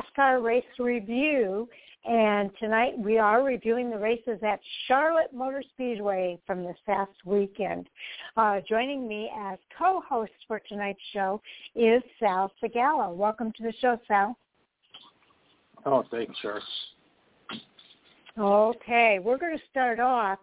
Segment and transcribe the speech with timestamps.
[0.00, 1.68] NASCAR race review.
[2.06, 7.88] And tonight we are reviewing the races at Charlotte Motor Speedway from this past weekend.
[8.36, 11.42] Uh, joining me as co-host for tonight's show
[11.74, 13.14] is Sal Sigala.
[13.14, 14.36] Welcome to the show, Sal.
[15.84, 16.60] Oh, thanks, sir.
[18.38, 20.38] Okay, we're going to start off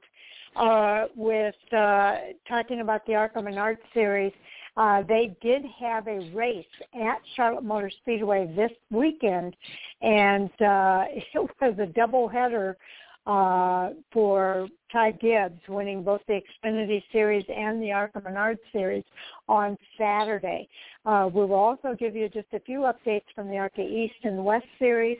[0.56, 4.34] uh, with uh, talking about the ARCA Art Series.
[4.78, 9.56] Uh, they did have a race at Charlotte Motor Speedway this weekend,
[10.02, 12.76] and uh, it was a doubleheader
[13.26, 19.04] uh, for Ty Gibbs, winning both the Xfinity Series and the ARCA Menard Series
[19.50, 20.70] on Saturday.
[21.06, 24.46] Uh, we will also give you just a few updates from the ARCA East and
[24.46, 25.18] West Series.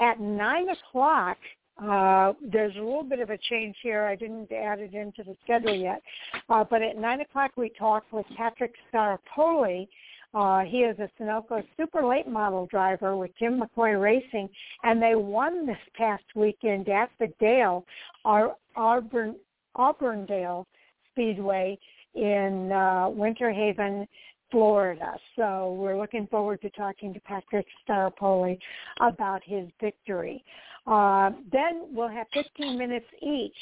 [0.00, 1.38] At 9 o'clock,
[1.78, 4.04] uh, there's a little bit of a change here.
[4.04, 6.02] I didn't add it into the schedule yet.
[6.48, 9.86] Uh, but at 9 o'clock, we talked with Patrick Staropoli.
[10.34, 14.48] Uh, he is a Sunoco super late model driver with Jim McCoy Racing,
[14.82, 17.84] and they won this past weekend at the Dale,
[18.24, 19.36] Ar- Auburn,
[19.76, 20.66] Auburndale
[21.12, 21.78] Speedway
[22.14, 24.06] in uh, Winter Haven,
[24.50, 25.16] Florida.
[25.36, 28.58] So we're looking forward to talking to Patrick Staropoli
[29.00, 30.44] about his victory.
[30.88, 33.52] Uh, then we'll have 15 minutes each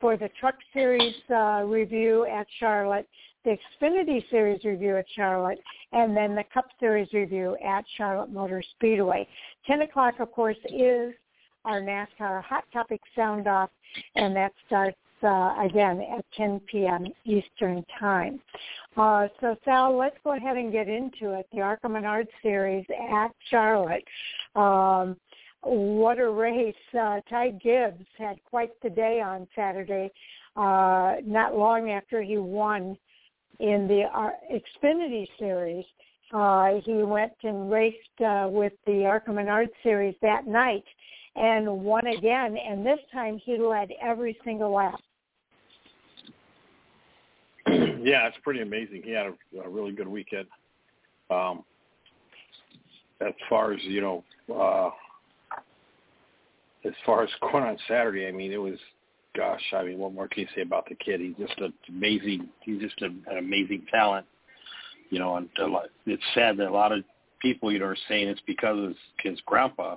[0.00, 3.08] for the Truck Series uh, review at Charlotte,
[3.44, 5.58] the Xfinity Series review at Charlotte,
[5.92, 9.26] and then the Cup Series review at Charlotte Motor Speedway.
[9.66, 11.14] 10 o'clock, of course, is
[11.64, 13.70] our NASCAR Hot Topic Sound Off,
[14.14, 17.06] and that starts uh, again at 10 p.m.
[17.24, 18.40] Eastern Time.
[18.96, 21.46] Uh, so Sal, let's go ahead and get into it.
[21.52, 24.04] The ARCA Menard Series at Charlotte.
[24.54, 25.16] Um,
[25.68, 26.74] what a race.
[26.98, 30.10] Uh, Ty Gibbs had quite the day on Saturday,
[30.56, 32.96] uh, not long after he won
[33.60, 35.84] in the uh, Xfinity Series.
[36.32, 40.84] Uh, he went and raced uh, with the ARCA Menard Series that night
[41.36, 45.00] and won again, and this time he led every single lap.
[47.66, 49.02] yeah, it's pretty amazing.
[49.04, 50.46] He had a, a really good weekend.
[51.30, 51.64] Um,
[53.20, 54.24] as far as you know,
[54.54, 54.90] uh,
[56.84, 58.78] as far as going on Saturday, I mean, it was,
[59.36, 61.20] gosh, I mean, what more can you say about the kid?
[61.20, 64.26] He's just an amazing, he's just an amazing talent,
[65.10, 65.36] you know.
[65.36, 65.48] And
[66.06, 67.04] it's sad that a lot of
[67.40, 69.96] people, you know, are saying it's because of his, his grandpa,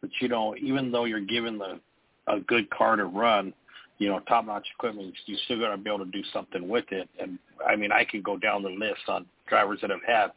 [0.00, 1.80] but you know, even though you're given the
[2.26, 3.52] a good car to run,
[3.98, 7.08] you know, top-notch equipment, you still got to be able to do something with it.
[7.20, 10.28] And I mean, I can go down the list on drivers that have had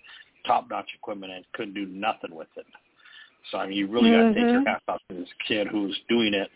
[0.46, 2.66] top-notch equipment and couldn't do nothing with it.
[3.52, 4.34] So I mean, you really got to mm-hmm.
[4.34, 4.68] take your mm-hmm.
[4.68, 6.50] hat off to this kid who's doing it.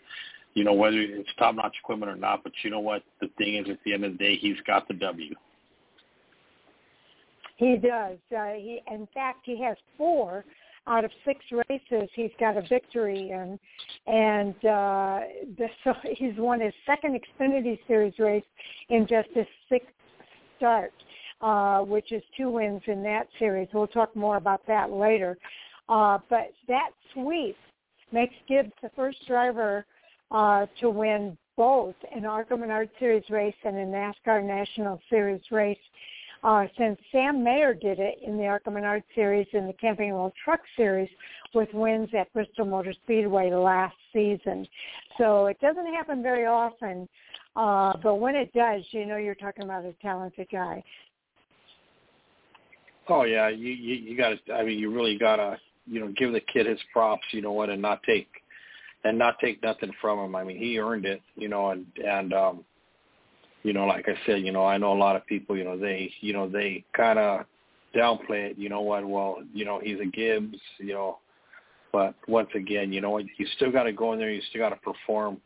[0.54, 2.42] You know, whether it's top-notch equipment or not.
[2.44, 3.02] But you know what?
[3.20, 5.34] The thing is, at the end of the day, he's got the W.
[7.56, 8.18] He does.
[8.36, 10.44] Uh, he, in fact, he has four
[10.86, 11.38] out of six
[11.68, 13.58] races he's got a victory in,
[14.06, 15.20] and uh,
[15.56, 18.44] the, so he's won his second Xfinity Series race
[18.88, 19.88] in just his sixth
[20.56, 20.92] start,
[21.40, 23.68] uh, which is two wins in that series.
[23.72, 25.38] We'll talk more about that later.
[25.92, 27.54] Uh, but that sweep
[28.12, 29.84] makes Gibbs the first driver
[30.30, 35.76] uh, to win both an ARCA Menard Series race and a NASCAR National Series race
[36.44, 40.32] uh, since Sam Mayer did it in the ARCA Menard Series and the Camping World
[40.42, 41.10] Truck Series
[41.52, 44.66] with wins at Bristol Motor Speedway last season.
[45.18, 47.06] So it doesn't happen very often,
[47.54, 50.82] uh, but when it does, you know you're talking about a talented guy.
[53.10, 54.54] Oh yeah, you you, you got to.
[54.54, 57.24] I mean, you really got to you know give the kid his props.
[57.32, 58.28] You know what, and not take
[59.04, 60.34] and not take nothing from him.
[60.36, 61.20] I mean, he earned it.
[61.36, 62.64] You know, and and um,
[63.62, 65.56] you know, like I said, you know, I know a lot of people.
[65.56, 67.46] You know, they you know they kind of
[67.94, 68.58] downplay it.
[68.58, 69.06] You know what?
[69.06, 70.58] Well, you know, he's a Gibbs.
[70.78, 71.18] You know,
[71.92, 74.30] but once again, you know, you still got to go in there.
[74.30, 75.40] You still got to perform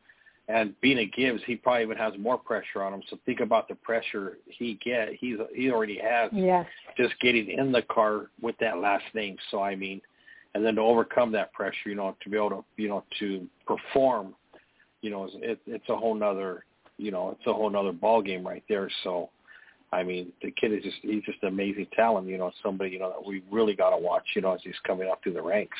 [0.48, 3.02] and being a Gibbs, he probably even has more pressure on him.
[3.10, 5.14] So think about the pressure he get.
[5.18, 6.66] He's he already has yes.
[6.96, 9.36] just getting in the car with that last name.
[9.50, 10.00] So I mean,
[10.56, 13.46] and then to overcome that pressure, you know, to be able to you know to
[13.66, 14.34] perform,
[15.02, 16.64] you know, it, it's a whole nother
[16.96, 18.90] you know it's a whole nother ball game right there.
[19.04, 19.30] So.
[19.92, 22.26] I mean, the kid is just an amazing talent.
[22.26, 24.24] You know, somebody you know that we really got to watch.
[24.34, 25.78] You know, as he's coming up through the ranks.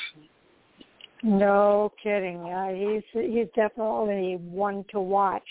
[1.25, 2.39] No kidding.
[2.39, 5.43] Uh, he's he's definitely one to watch.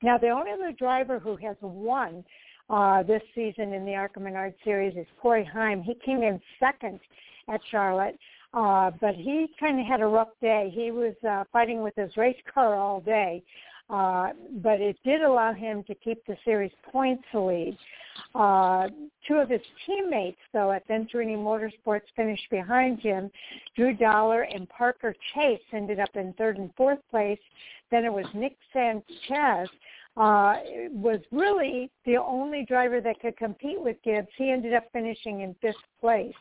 [0.00, 2.24] Now, the only other driver who has won
[2.70, 5.82] uh, this season in the ARCA Menard Series is Corey Heim.
[5.82, 7.00] He came in second
[7.48, 8.18] at Charlotte,
[8.54, 10.72] uh, but he kind of had a rough day.
[10.74, 13.42] He was uh, fighting with his race car all day.
[13.90, 14.30] Uh,
[14.62, 17.76] but it did allow him to keep the series points lead.
[18.34, 18.88] Uh,
[19.28, 23.30] two of his teammates, though, at Venturini Motorsports finished behind him.
[23.76, 27.38] Drew Dollar and Parker Chase ended up in third and fourth place.
[27.90, 29.68] Then it was Nick Sanchez
[30.16, 30.56] uh,
[30.90, 34.28] was really the only driver that could compete with Gibbs.
[34.36, 36.34] He ended up finishing in fifth place.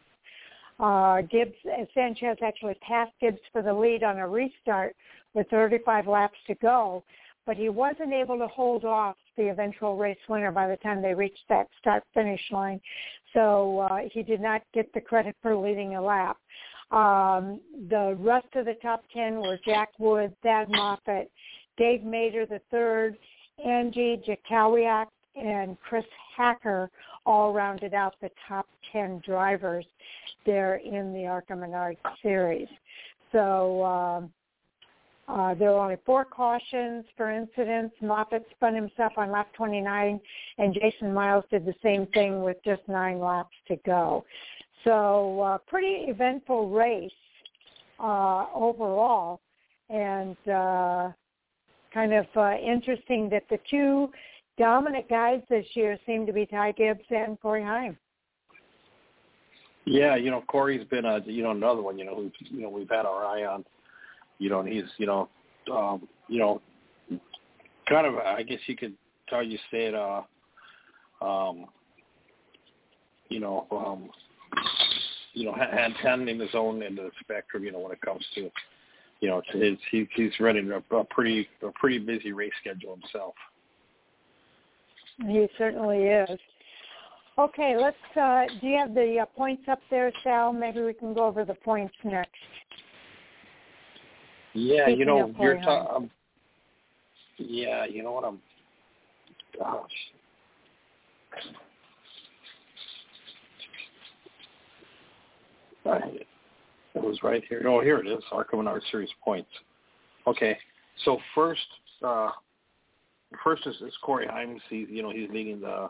[0.84, 4.98] Uh, Gibbs uh, Sanchez actually passed Gibbs for the lead on a restart
[5.34, 7.06] with 35 laps to go,
[7.46, 11.14] but he wasn't able to hold off the eventual race winner by the time they
[11.14, 12.82] reached that start finish line.
[13.34, 16.36] So uh, he did not get the credit for leading a lap.
[16.92, 21.32] Um, the rest of the top 10 were Jack Wood, Thad Moffitt,
[21.78, 23.18] Dave Mader III,
[23.66, 26.04] Andy Jankowiak and Chris
[26.36, 26.90] Hacker
[27.26, 29.86] all rounded out the top 10 drivers
[30.46, 32.68] there in the ARCA Menard series.
[33.32, 34.32] So um,
[35.28, 37.96] uh, there were only four cautions for incidents.
[38.02, 40.20] Moffitt spun himself on lap 29,
[40.58, 44.26] and Jason Miles did the same thing with just nine laps to go.
[44.84, 47.12] So uh, pretty eventful race
[48.00, 49.40] uh, overall,
[49.90, 51.12] and uh,
[51.94, 54.10] kind of uh, interesting that the two
[54.58, 57.98] dominant guys this year seem to be Ty Gibbs and Corey Heim.
[59.86, 62.70] Yeah, you know Corey's been a you know another one you know who you know
[62.70, 63.66] we've had our eye on,
[64.38, 65.30] you know, and he's you know,
[65.72, 66.62] um, you know,
[67.90, 68.94] kind of I guess you could
[69.30, 70.22] how you say it, uh,
[71.22, 71.66] um,
[73.30, 74.10] you know, um,
[75.34, 75.56] you know,
[76.02, 78.50] handling his own end of the spectrum, you know, when it comes to
[79.24, 83.34] you know, he's he's running a pretty a pretty busy race schedule himself.
[85.20, 86.40] He certainly is.
[87.38, 87.98] Okay, let's.
[88.20, 90.54] Uh, do you have the uh, points up there, Sal?
[90.54, 92.32] Maybe we can go over the points next.
[94.54, 96.12] Yeah, Speaking you know, you're ta- um,
[97.38, 98.40] Yeah, you know what I'm.
[99.58, 99.90] Gosh.
[105.86, 106.28] Right.
[106.96, 107.64] It was right here.
[107.68, 108.24] Oh, here it is.
[108.32, 109.50] ARCA Menard Series points.
[110.28, 110.58] Okay.
[111.04, 111.62] So first,
[112.04, 112.30] uh,
[113.44, 114.60] first is, is Corey Heims.
[114.70, 115.90] He's you know he's leading the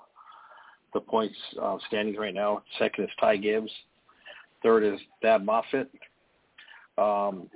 [0.93, 2.63] the points uh, standings right now.
[2.79, 3.71] Second is Ty Gibbs.
[4.61, 5.89] Third is Thad Moffitt.
[6.97, 7.49] Um,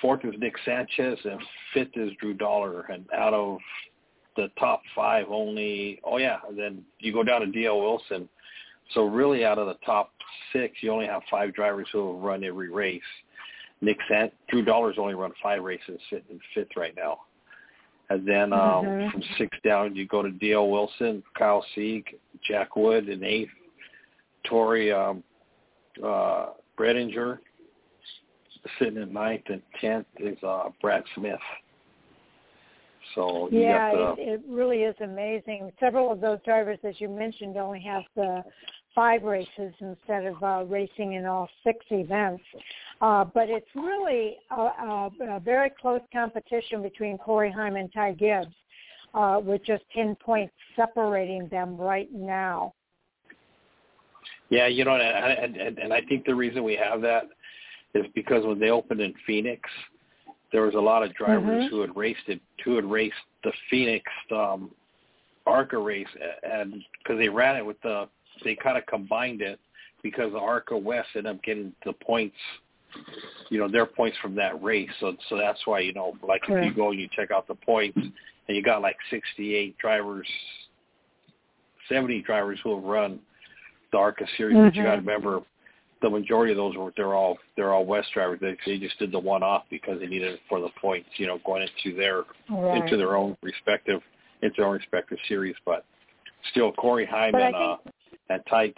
[0.00, 1.40] fourth is Nick Sanchez, and
[1.72, 2.82] fifth is Drew Dollar.
[2.82, 3.58] And out of
[4.36, 7.80] the top five, only oh yeah, then you go down to D.L.
[7.80, 8.28] Wilson.
[8.94, 10.12] So really, out of the top
[10.52, 13.02] six, you only have five drivers who have run every race.
[13.80, 17.20] Nick Sant, Drew Dollar's only run five races, sitting in fifth right now.
[18.10, 19.10] And then um, mm-hmm.
[19.10, 20.68] from six down, you go to D.L.
[20.68, 22.06] Wilson, Kyle Sieg,
[22.46, 23.50] Jack Wood in eighth,
[24.44, 25.22] Tori um,
[26.04, 26.46] uh,
[26.78, 27.38] Breidinger
[28.78, 31.38] sitting in ninth, and tenth is uh, Brad Smith.
[33.14, 35.72] So yeah, the, it, it really is amazing.
[35.80, 38.44] Several of those drivers, as you mentioned, only have the
[38.94, 42.42] five races instead of uh, racing in all six events.
[43.00, 48.12] Uh, but it's really a, a, a very close competition between Corey Heim and Ty
[48.12, 48.54] Gibbs,
[49.14, 52.74] uh, with just 10 points separating them right now.
[54.50, 57.24] Yeah, you know, and, and, and I think the reason we have that
[57.94, 59.68] is because when they opened in Phoenix,
[60.52, 61.74] there was a lot of drivers mm-hmm.
[61.74, 63.14] who had raced it, who had raced
[63.44, 64.70] the Phoenix um,
[65.46, 66.06] ARCA race,
[66.42, 68.08] and because they ran it with the
[68.44, 69.58] they kind of combined it
[70.02, 72.36] because the ARCA West ended up getting the points,
[73.50, 74.90] you know, their points from that race.
[75.00, 77.54] So so that's why you know, like if you go and you check out the
[77.54, 80.26] points, and you got like 68 drivers,
[81.88, 83.20] 70 drivers who have run
[83.92, 84.56] the ARCA series.
[84.56, 84.66] Mm-hmm.
[84.66, 85.40] But you got to remember,
[86.00, 88.38] the majority of those were they're all they're all West drivers.
[88.40, 91.26] They, they just did the one off because they needed it for the points, you
[91.26, 92.82] know, going into their right.
[92.82, 94.00] into their own respective
[94.42, 95.56] into their own respective series.
[95.64, 95.84] But
[96.50, 97.32] still, Corey Hyman.
[97.32, 97.76] But think, uh,
[98.34, 98.74] and Ty.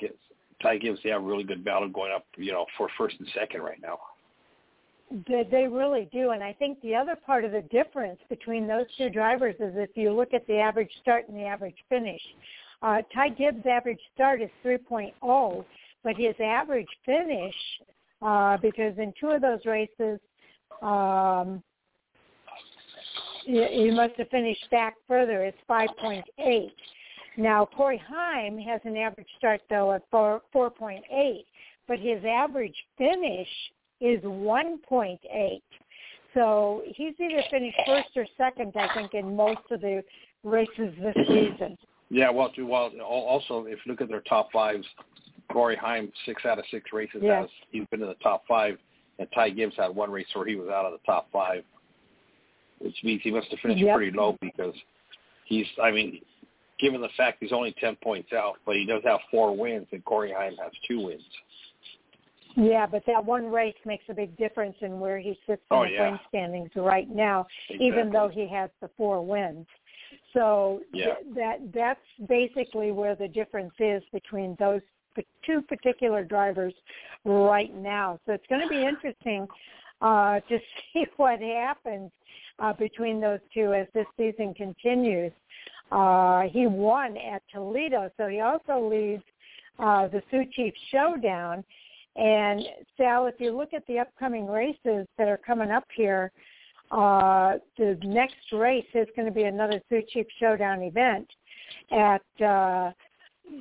[0.62, 3.28] Ty Gibbs, they have a really good battle going up, you know, for first and
[3.34, 3.98] second right now.
[5.26, 9.10] They, really do, and I think the other part of the difference between those two
[9.10, 12.20] drivers is if you look at the average start and the average finish.
[12.80, 15.64] Uh, Ty Gibbs' average start is 3.0,
[16.04, 17.54] but his average finish,
[18.22, 20.20] uh, because in two of those races,
[20.80, 21.60] um,
[23.44, 25.42] he, he must have finished back further.
[25.44, 26.70] It's 5.8.
[27.40, 31.44] Now, Corey Heim has an average start, though, at 4, 4.8,
[31.88, 33.48] but his average finish
[33.98, 35.62] is 1.8.
[36.34, 40.04] So he's either finished first or second, I think, in most of the
[40.44, 41.78] races this season.
[42.10, 44.86] Yeah, well, well, also if you look at their top fives,
[45.50, 47.42] Corey Heim six out of six races yes.
[47.42, 48.76] has he's been in the top five,
[49.18, 51.64] and Ty Gibbs had one race where he was out of the top five.
[52.78, 53.96] which means he must have finished Yep.
[53.96, 54.74] pretty low because
[55.44, 55.66] he's.
[55.82, 56.22] I mean,
[56.80, 60.04] given the fact he's only ten points out, but he does have four wins, and
[60.04, 61.22] Corey Heim has two wins.
[62.56, 65.84] Yeah, but that one race makes a big difference in where he sits in Oh,
[65.84, 66.18] the yeah.
[66.28, 67.46] standings right now,
[67.78, 69.66] even though he has the four wins.
[70.32, 71.14] So Yeah.
[71.14, 74.82] th- that that's basically where the difference is between those
[75.44, 76.74] two particular drivers
[77.24, 78.18] right now.
[78.26, 79.46] So it's going to be interesting
[80.00, 80.58] uh, to
[80.92, 82.10] see what happens
[82.58, 85.32] uh, between those two as this season continues.
[85.90, 89.22] Uh, he won at Toledo, so he also leads
[89.78, 91.64] uh, the Sioux Chief Showdown.
[92.16, 92.62] And
[92.96, 96.32] Sal, if you look at the upcoming races that are coming up here,
[96.90, 101.28] uh, the next race is going to be another Sioux Chief Showdown event
[101.92, 102.90] at uh,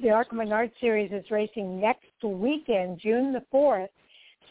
[0.02, 3.90] the Menard Series is racing next weekend, June the 4th,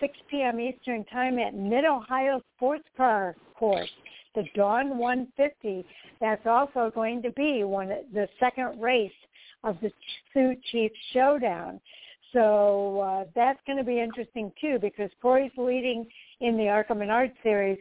[0.01, 0.61] 6 p.m.
[0.61, 3.91] Eastern Time at Mid-Ohio Sports Car Course,
[4.35, 5.85] the Dawn 150.
[6.21, 9.11] That's also going to be one the second race
[9.65, 9.91] of the
[10.33, 11.81] Sioux Chief Showdown.
[12.33, 16.07] So uh, that's going to be interesting too because Corey's leading
[16.41, 17.79] in the Arca Menard Series.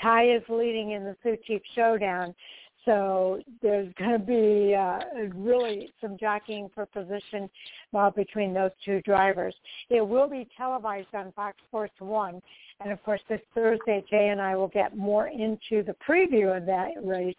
[0.00, 2.34] Ty is leading in the Sioux Chief Showdown.
[2.84, 5.00] So there's going to be uh,
[5.34, 7.50] really some jockeying for position
[7.94, 9.54] uh, between those two drivers.
[9.90, 12.40] It will be televised on Fox Sports 1.
[12.80, 16.64] And of course, this Thursday, Jay and I will get more into the preview of
[16.66, 17.36] that race.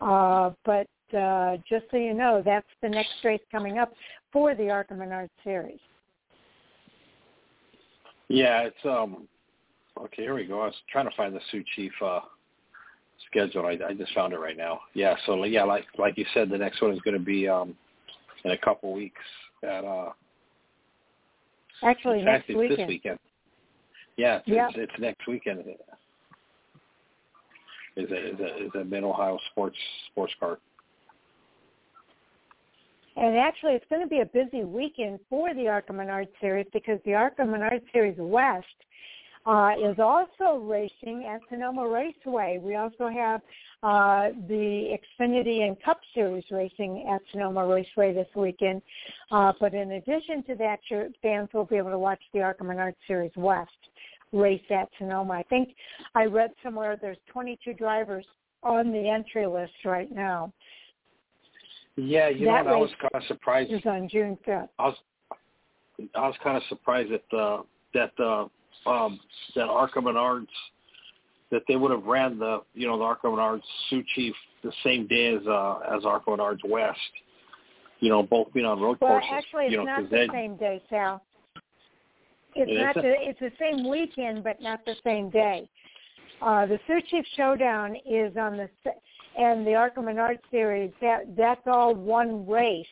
[0.00, 0.86] Uh, but
[1.16, 3.92] uh, just so you know, that's the next race coming up
[4.32, 5.78] for the Arca Menard Series.
[8.28, 9.28] Yeah, it's um.
[9.96, 10.62] Okay, here we go.
[10.62, 12.20] I was trying to find the Sioux Chief uh,
[13.26, 13.66] schedule.
[13.66, 14.80] I, I just found it right now.
[14.94, 17.74] Yeah, so yeah, like like you said, the next one is going to be um
[18.44, 19.20] in a couple weeks
[19.62, 20.10] at uh.
[21.82, 22.78] Actually, next actually weekend.
[22.78, 23.18] this weekend.
[24.16, 24.68] Yeah, it's, Yeah.
[24.68, 25.60] it's, it's next weekend.
[27.96, 29.76] Is a is a is a Mid Ohio sports
[30.10, 30.58] sports car.
[33.16, 36.98] And actually, it's going to be a busy weekend for the Arca Menard Series because
[37.04, 38.66] the Arca Menard Series West
[39.46, 42.58] uh, is also racing at Sonoma Raceway.
[42.62, 43.40] We also have
[43.82, 48.80] uh, the Xfinity and Cup Series racing at Sonoma Raceway this weekend.
[49.30, 52.64] Uh, but in addition to that, your fans will be able to watch the Arca
[52.64, 53.70] Menard Series West
[54.32, 55.34] race at Sonoma.
[55.34, 55.70] I think
[56.14, 58.24] I read somewhere there's 22 drivers
[58.62, 60.52] on the entry list right now.
[61.96, 63.72] Yeah, you That know, what, I was kind of surprised.
[63.72, 64.68] Is on June 5th.
[64.78, 64.96] I was
[66.16, 68.46] I was kind of surprised that uh, that uh,
[68.86, 69.20] um,
[69.54, 70.48] that Arca Menards
[71.50, 75.06] that they would have ran the you know the Arca Menards Sioux Chief the same
[75.06, 76.98] day as uh, as Arca Menards West.
[78.00, 79.30] You know, both being on road Well, courses.
[79.32, 81.22] actually, it's you know, not the same day, Sal.
[82.54, 83.14] It's It not the.
[83.18, 85.68] It's the same weekend, but not the same day.
[86.42, 88.68] Uh, the Sioux Chief Showdown is on the
[89.38, 90.90] and the Arca Menard Series.
[91.00, 92.86] That that's all one race,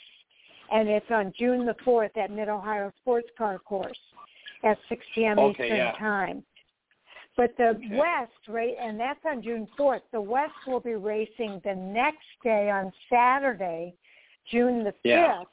[0.72, 3.98] and it's on June the fourth at Mid Ohio Sports Car Course
[4.64, 5.38] at 6 p.m.
[5.38, 5.92] Okay, Eastern yeah.
[5.98, 6.44] Time.
[7.36, 7.96] But the Okay.
[7.96, 10.02] West, right, and that's on June 4th.
[10.12, 13.94] The West will be racing the next day on Saturday,
[14.50, 15.44] June the 5th, Yeah.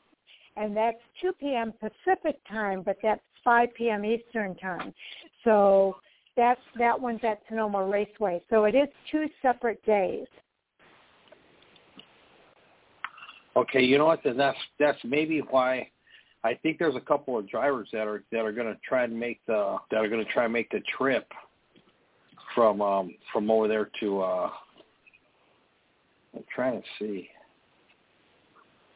[0.57, 1.73] and that's 2 p.m.
[1.73, 4.03] Pacific time, but that's 5 p.m.
[4.03, 4.93] Eastern time.
[5.43, 5.95] So
[6.35, 8.41] that's that one's at Sonoma Raceway.
[8.49, 10.27] So it is two separate days.
[13.55, 14.21] Okay, you know what?
[14.23, 15.89] Then that's that's maybe why
[16.43, 19.17] I think there's a couple of drivers that are that are going to try and
[19.17, 21.27] make the that are going to try and make the trip
[22.55, 24.49] from um from over there to uh
[26.35, 27.27] I'm trying to see.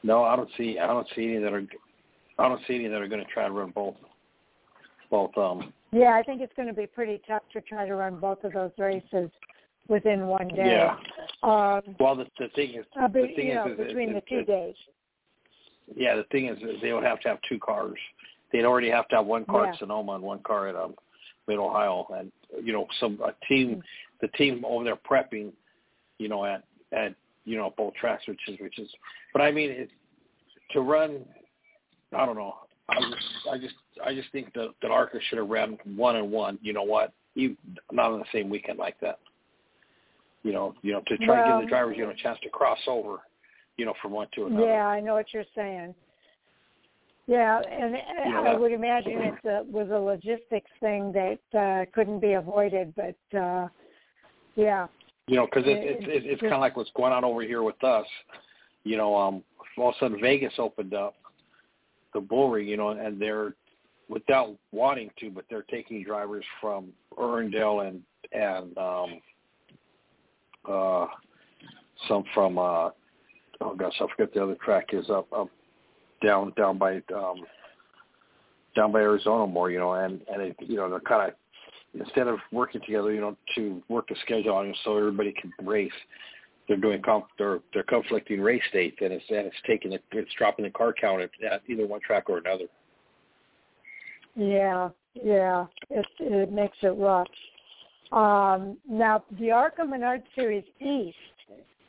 [0.03, 1.65] No, I don't see I don't see any that are
[2.39, 3.95] I don't see any that are going to try and run both
[5.12, 8.19] both um Yeah, I think it's going to be pretty tough to try to run
[8.19, 9.29] both of those races
[9.89, 10.63] within one day.
[10.65, 10.95] Yeah.
[11.43, 14.12] Um, well the the thing is uh, be, the thing you is, know, is between
[14.13, 14.75] the it- two days.
[15.96, 17.98] Yeah, the thing is, is they would have to have two cars.
[18.52, 19.74] They'd already have to have one car Yeah.
[19.74, 20.96] at Sonoma and one car at um,
[21.48, 22.32] Mid Ohio, and
[22.63, 23.82] you know, some a team,
[24.22, 25.52] the team over there prepping,
[26.20, 28.90] you know, at at you know both tracks, which is which is.
[29.34, 29.90] But I mean, it,
[30.72, 31.25] to run,
[32.16, 32.56] I don't know.
[32.90, 33.75] I just I just
[34.06, 36.60] I just think that that Arca should have ran one and one.
[36.62, 37.13] You know what?
[37.36, 37.58] You
[37.92, 39.20] not on the same weekend like that.
[40.44, 42.38] You know, you know, to try to Well, give the drivers you know a chance
[42.44, 43.20] to cross over,
[43.77, 44.65] you know, from one to another.
[44.65, 45.96] Yeah, I know what you're saying.
[47.25, 52.20] Yeah, and know, I would imagine it uh, was a logistics thing that uh, couldn't
[52.20, 53.68] be avoided, but uh,
[54.56, 54.88] yeah,
[55.27, 57.42] You know, because it, It- it, it's it's kind of like what's going on over
[57.42, 58.06] here with us.
[58.84, 59.42] You know, um,
[59.77, 61.15] all of a sudden Vegas opened up
[62.13, 63.56] the bull ring, you know, and they're
[64.10, 68.01] without wanting to, but they're taking drivers from Irwindale and
[68.34, 69.22] and um,
[70.70, 71.06] uh,
[72.08, 72.89] some from uh,
[73.63, 75.50] oh gosh, I forget the other track is up up
[76.24, 77.43] down down by um,
[78.75, 81.36] down by Arizona more, you know, and and it, you know they're kind of
[82.00, 85.91] instead of working together, you know, to work the schedule on so everybody can race,
[86.67, 90.32] they're doing comp, they're they're conflicting race dates, and it's and it's taking it, it's
[90.38, 92.65] dropping the car count at, at either one track or another.
[94.36, 97.27] Yeah, yeah, it it makes it rough.
[98.12, 101.17] Um, now the ARCA Menard Series East,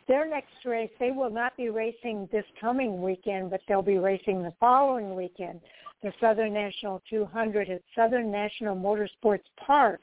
[0.07, 4.43] their next race, they will not be racing this coming weekend, but they'll be racing
[4.43, 5.61] the following weekend
[6.03, 10.01] the Southern National 200 at Southern National Motorsports Park,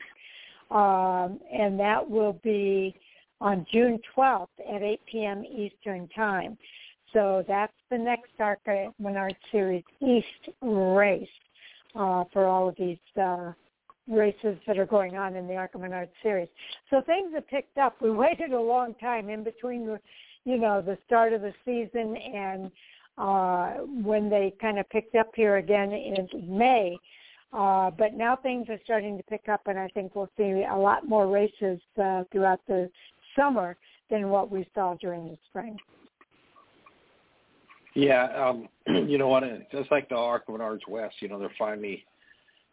[0.71, 2.95] um, and that will be
[3.39, 5.43] on June 12th at 8 p.m.
[5.45, 6.57] Eastern Time.
[7.13, 11.27] So that's the next ARCA Menard Series East race
[11.95, 13.51] uh, for all of these uh,
[14.07, 16.47] races that are going on in the ARCA Menard Series.
[16.89, 18.01] So things have picked up.
[18.01, 19.99] We waited a long time in between the,
[20.45, 22.71] you know, the start of the season and
[23.17, 26.27] uh, when they kind of picked up here again in
[26.57, 26.97] May.
[27.53, 30.75] Uh, but now things are starting to pick up, and I think we'll see a
[30.75, 32.89] lot more races uh, throughout the
[33.35, 33.75] summer
[34.09, 35.77] than what we saw during the spring.
[37.93, 38.69] Yeah, um,
[39.09, 39.43] you know what?
[39.71, 42.05] Just like the ARCA Menards West, you know, they're finally,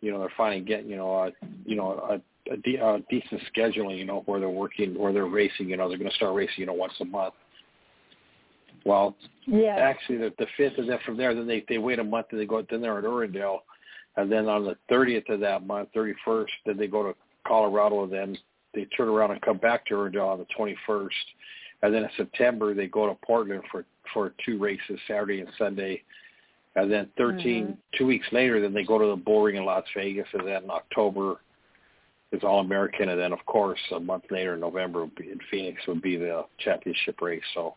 [0.00, 1.32] you know, they're finally getting, you know, a,
[1.64, 5.26] you know, a, a, de- a decent scheduling, you know, where they're working, where they're
[5.26, 5.68] racing.
[5.68, 7.34] You know, they're going to start racing, you know, once a month.
[8.84, 9.76] Well, yeah.
[9.76, 12.40] actually, the, the fifth, and then from there, then they they wait a month, and
[12.40, 13.58] they go, then they're at Irwindale,
[14.16, 17.14] and then on the thirtieth of that month, thirty first, then they go to
[17.46, 18.38] Colorado, and then
[18.74, 21.16] they turn around and come back to Irwindale on the twenty first,
[21.82, 23.84] and then in September they go to Portland for
[24.14, 26.02] for two races, Saturday and Sunday,
[26.82, 27.72] and then 13 mm-hmm.
[27.96, 30.70] two weeks later, then they go to the bullring in Las Vegas, and then in
[30.70, 31.36] October
[32.32, 36.02] is All American, and then of course a month later, in November, in Phoenix would
[36.02, 37.42] be the championship race.
[37.54, 37.74] So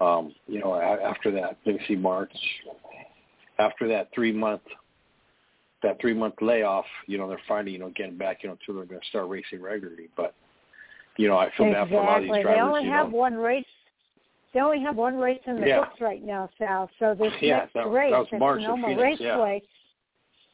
[0.00, 2.32] um, you know, after that, let me see, March.
[3.58, 4.62] After that three month,
[5.82, 8.72] that three month layoff, you know, they're finally, you know, getting back, you know, to
[8.74, 10.08] they're going to start racing regularly.
[10.16, 10.34] But,
[11.16, 11.72] you know, I feel exactly.
[11.72, 12.54] bad for a lot of these drivers.
[12.54, 13.16] They only have know.
[13.16, 13.64] one race.
[14.54, 15.80] They only have one race in the yeah.
[15.80, 16.88] books right now, Sal.
[16.98, 19.62] So this yeah, next that, race that at Sonoma Phoenix, Raceway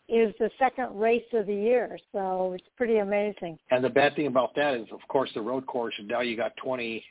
[0.09, 0.23] yeah.
[0.23, 1.99] is the second race of the year.
[2.13, 3.59] So it's pretty amazing.
[3.71, 5.95] And the bad thing about that is, of course, the road course.
[5.99, 7.05] And now you got twenty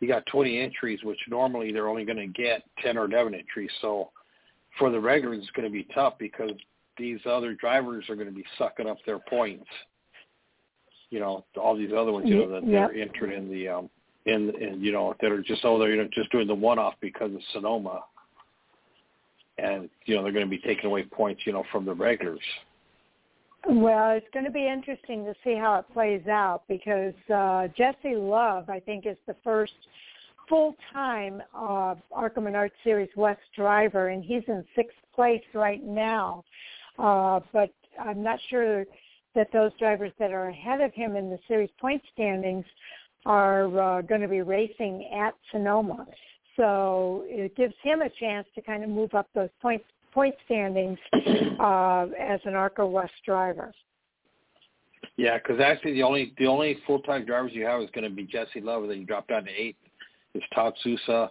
[0.00, 3.70] you got 20 entries, which normally they're only going to get 10 or 11 entries.
[3.80, 4.10] So
[4.78, 6.52] for the regulars, it's going to be tough because
[6.96, 9.66] these other drivers are going to be sucking up their points.
[11.10, 12.90] You know, all these other ones, you know, that yep.
[12.90, 13.90] they're entered in the, um,
[14.28, 16.94] in, in, you know, that are just, oh, they're you know, just doing the one-off
[17.00, 18.04] because of Sonoma.
[19.56, 22.38] And, you know, they're going to be taking away points, you know, from the regulars.
[23.66, 28.14] Well, it's going to be interesting to see how it plays out because uh, Jesse
[28.14, 29.72] Love, I think, is the first
[30.48, 36.44] full-time uh, ARCA Menard Series West driver, and he's in sixth place right now.
[36.98, 38.84] Uh, but I'm not sure
[39.34, 42.64] that those drivers that are ahead of him in the series point standings
[43.28, 46.06] are uh, going to be racing at Sonoma.
[46.56, 49.82] So it gives him a chance to kind of move up those point
[50.46, 50.98] standings
[51.60, 53.72] uh, as an ARCA West driver.
[55.16, 58.10] Yeah, because actually the only the only full time drivers you have is going to
[58.10, 59.76] be Jesse Love, and then you drop down to eighth
[60.34, 61.30] is Todd Souza,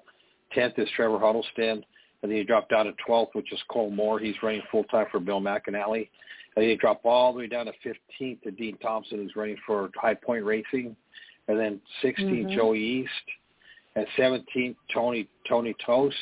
[0.54, 1.84] tenth is Trevor Huddleston,
[2.22, 4.20] and then you drop down to twelfth, which is Cole Moore.
[4.20, 6.10] He's running full time for Bill McAnally.
[6.56, 9.58] And then you drop all the way down to fifteenth to Dean Thompson, who's running
[9.66, 10.96] for High Point Racing,
[11.48, 12.56] and then 16th mm-hmm.
[12.56, 16.14] Joey Iest, and seventeenth Tony Tony Toste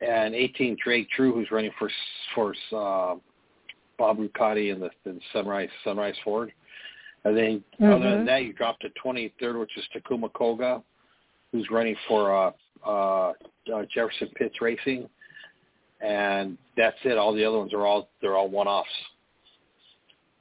[0.00, 1.90] and 18 Drake True, who's running for
[2.34, 3.16] for uh,
[3.98, 6.52] Bob Rucati in the, the Sunrise Sunrise Ford.
[7.24, 7.92] And then mm-hmm.
[7.92, 10.82] other than that, you drop to 23rd, which is Takuma Koga,
[11.50, 12.52] who's running for uh,
[12.86, 13.32] uh,
[13.74, 15.08] uh, Jefferson Pitts Racing,
[16.00, 17.18] and that's it.
[17.18, 18.88] All the other ones are all they're all one-offs.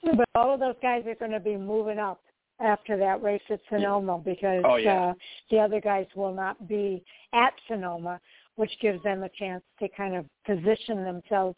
[0.03, 2.21] But all of those guys are going to be moving up
[2.59, 5.09] after that race at Sonoma because oh, yeah.
[5.09, 5.13] uh,
[5.51, 8.19] the other guys will not be at Sonoma
[8.57, 11.55] which gives them a chance to kind of position themselves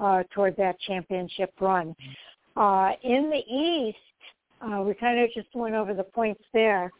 [0.00, 1.94] uh, toward that championship run.
[2.56, 3.98] Uh, in the East,
[4.62, 6.90] uh, we kind of just went over the points there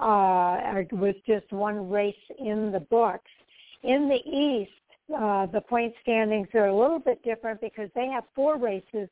[0.00, 3.30] uh, with just one race in the books.
[3.84, 4.70] In the East,
[5.16, 9.08] uh, the point standings are a little bit different because they have four races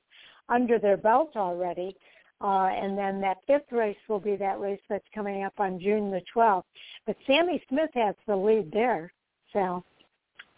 [0.48, 1.96] under their belt already.
[2.40, 6.10] Uh, and then that fifth race will be that race that's coming up on June
[6.10, 6.64] the 12th.
[7.06, 9.12] But Sammy Smith has the lead there.
[9.52, 9.82] So,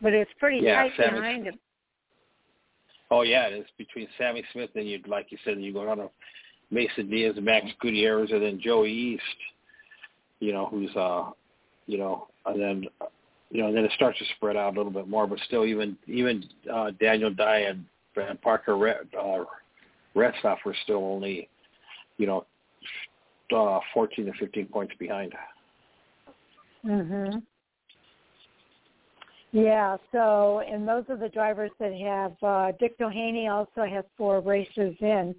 [0.03, 1.59] but it's pretty yeah, tight Sammy, behind him.
[3.11, 6.11] Oh yeah, it's between Sammy Smith and you, like you said, you go on to
[6.71, 10.41] Mason Diaz, and Max Gutierrez, and then Joey Iest.
[10.41, 11.31] you know, who's uh,
[11.87, 12.85] you know, and then
[13.51, 15.27] you know, and then it starts to spread out a little bit more.
[15.27, 17.85] But still, even even uh, Daniel Dye and,
[18.17, 19.45] and Parker Red, uh,
[20.15, 21.49] Retzlaff were still only,
[22.19, 22.47] you know,
[23.55, 25.35] uh, 14 to 15 points behind.
[26.85, 27.43] Mhm.
[29.53, 29.97] Yeah.
[30.13, 32.43] So, and those are the drivers that have.
[32.43, 35.35] Uh, Dick Doheny also has four races in.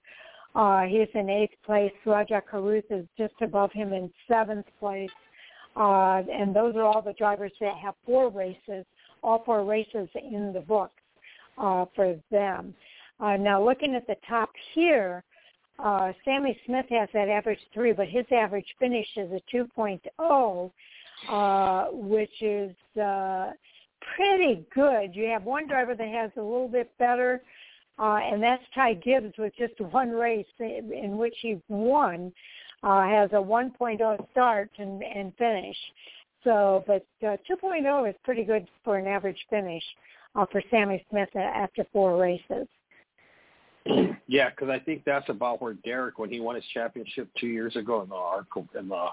[0.56, 1.94] Uh, he's in eighth place.
[2.06, 5.12] Rajah Caruth is just above him in seventh place.
[5.76, 8.86] Uh, and those are all the drivers that have four races,
[9.22, 11.02] all four races in the books
[11.58, 12.74] uh, for them.
[13.20, 15.24] Uh, now, looking at the top here,
[15.84, 20.72] uh, Sammy Smith has that average three, but his average finish is a 2.0,
[21.30, 23.52] uh, which is uh,
[24.16, 25.16] pretty good.
[25.16, 27.42] You have one driver that has a little bit better,
[27.98, 32.32] uh, and that's Ty Gibbs with just one race in, which he won.
[32.82, 35.76] Uh, has a 1.0 start and, and finish.
[36.46, 39.84] So, but uh, 2.0 is pretty good for an average finish
[40.36, 42.68] uh, for Sammy Smith after four races.
[44.28, 47.76] Yeah, because I think that's about where Derek, when he won his championship two years
[47.76, 49.06] ago in the in the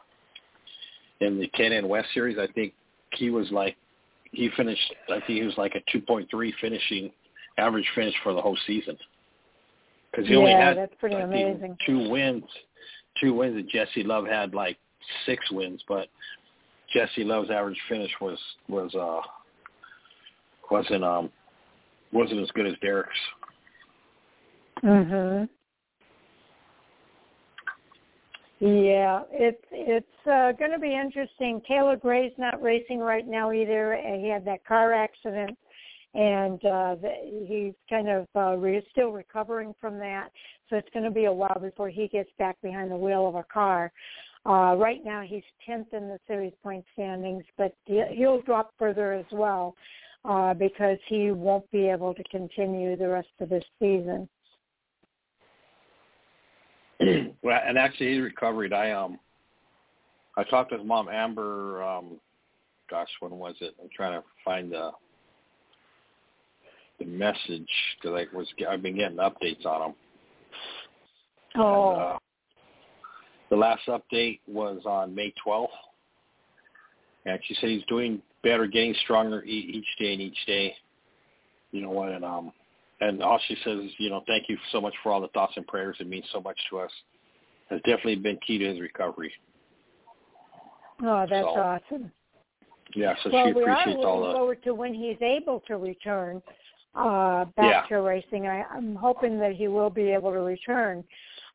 [1.20, 2.74] in the K&N West Series, I think
[3.12, 3.76] he was like
[4.32, 4.94] he finished.
[5.08, 7.10] I think he was like a 2.3 finishing
[7.58, 8.96] average finish for the whole season.
[10.10, 11.76] Because he yeah, only had that's pretty amazing.
[11.86, 12.44] two wins,
[13.20, 14.78] two wins, and Jesse Love had like
[15.24, 16.08] six wins, but
[16.92, 19.20] Jesse Love's average finish was was uh
[20.70, 21.30] wasn't um
[22.12, 23.18] wasn't as good as Derek's.
[24.82, 25.48] Mhm.
[28.58, 31.60] Yeah, it's it's uh, going to be interesting.
[31.68, 33.98] Taylor Gray's not racing right now either.
[34.18, 35.58] He had that car accident,
[36.14, 40.30] and uh, the, he's kind of uh, re- still recovering from that.
[40.70, 43.34] So it's going to be a while before he gets back behind the wheel of
[43.34, 43.92] a car.
[44.46, 49.26] Uh, right now, he's tenth in the series point standings, but he'll drop further as
[49.32, 49.74] well
[50.24, 54.26] uh, because he won't be able to continue the rest of this season.
[57.42, 58.72] well, and actually, he recovered.
[58.72, 59.18] I um,
[60.36, 61.82] I talked to his mom, Amber.
[61.82, 62.18] Um,
[62.90, 63.74] gosh, when was it?
[63.82, 64.90] I'm trying to find the
[66.98, 67.68] the message
[68.00, 69.96] because I was I've been getting updates on him.
[71.56, 71.92] Oh.
[71.92, 72.18] And, uh,
[73.48, 75.68] the last update was on May 12th,
[77.26, 80.74] and she said he's doing better, getting stronger each day and each day.
[81.70, 82.10] You know what?
[82.10, 82.52] And um,
[83.00, 85.52] and all she says is, you know, thank you so much for all the thoughts
[85.56, 85.96] and prayers.
[86.00, 86.90] It means so much to us.
[87.70, 89.32] Has definitely been key to his recovery.
[91.02, 92.12] Oh, that's so, awesome.
[92.94, 94.38] Yeah, so well, she appreciates we are all looking the.
[94.38, 96.40] forward to when he's able to return
[96.94, 97.96] uh, back yeah.
[97.96, 98.46] to racing.
[98.46, 101.04] I, I'm hoping that he will be able to return.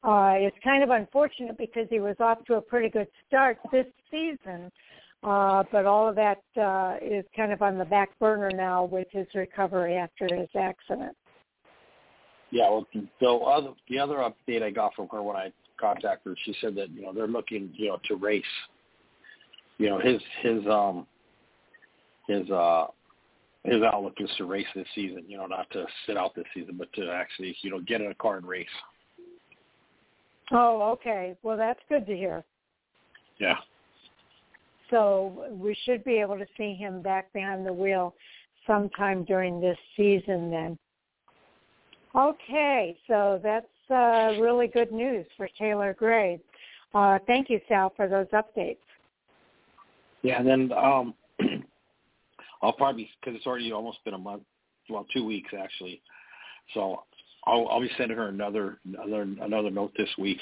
[0.03, 3.85] Uh, it's kind of unfortunate because he was off to a pretty good start this
[4.09, 4.71] season,
[5.23, 9.07] uh, but all of that uh, is kind of on the back burner now with
[9.11, 11.15] his recovery after his accident.
[12.51, 12.87] Yeah, well,
[13.19, 16.75] the other the other update I got from her when I contacted her, she said
[16.75, 18.43] that you know they're looking you know to race.
[19.77, 21.07] You know his his um
[22.27, 22.87] his uh
[23.63, 25.23] his outlook is to race this season.
[25.27, 28.11] You know, not to sit out this season, but to actually you know get in
[28.11, 28.67] a car and race.
[30.51, 31.37] Oh, okay.
[31.43, 32.43] Well, that's good to hear.
[33.39, 33.55] Yeah.
[34.89, 38.13] So we should be able to see him back behind the wheel
[38.67, 40.77] sometime during this season then.
[42.13, 46.39] Okay, so that's uh, really good news for Taylor Gray.
[46.93, 48.77] Uh, thank you, Sal, for those updates.
[50.21, 51.13] Yeah, and then um,
[52.61, 54.43] I'll probably because it's already almost been a month,
[54.89, 56.01] well, two weeks actually.
[56.73, 57.03] So
[57.45, 60.39] I'll, I'll be sending her another another another note this week.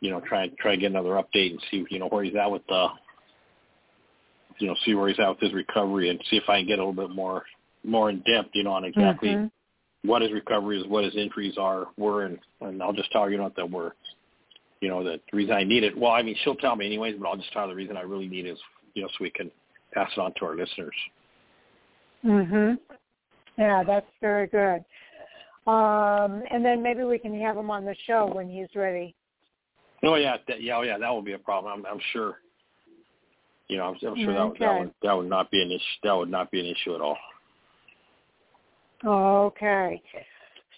[0.00, 2.50] You know, try try to get another update and see you know where he's at
[2.50, 2.88] with the
[4.58, 6.78] you know see where he's at with his recovery and see if I can get
[6.78, 7.44] a little bit more
[7.84, 9.46] more in depth you know on exactly mm-hmm
[10.04, 13.30] what his recovery is, what his injuries are, were, and, and I'll just tell her,
[13.30, 13.92] you know, that we're,
[14.80, 15.96] you know, that the reason I need it.
[15.96, 18.02] Well, I mean, she'll tell me anyways, but I'll just tell her the reason I
[18.02, 18.58] really need it is,
[18.94, 19.50] you know, so we can
[19.92, 20.94] pass it on to our listeners.
[22.24, 22.78] Mhm.
[23.58, 24.84] Yeah, that's very good.
[25.66, 29.14] Um, and then maybe we can have him on the show when he's ready.
[30.02, 31.72] Oh yeah, that, yeah, oh yeah, that would be a problem.
[31.72, 32.38] I'm, I'm sure.
[33.68, 34.64] You know, I'm, I'm sure that, okay.
[34.64, 36.00] that would that would not be an issue.
[36.02, 37.18] That would not be an issue at all.
[39.04, 40.02] Okay.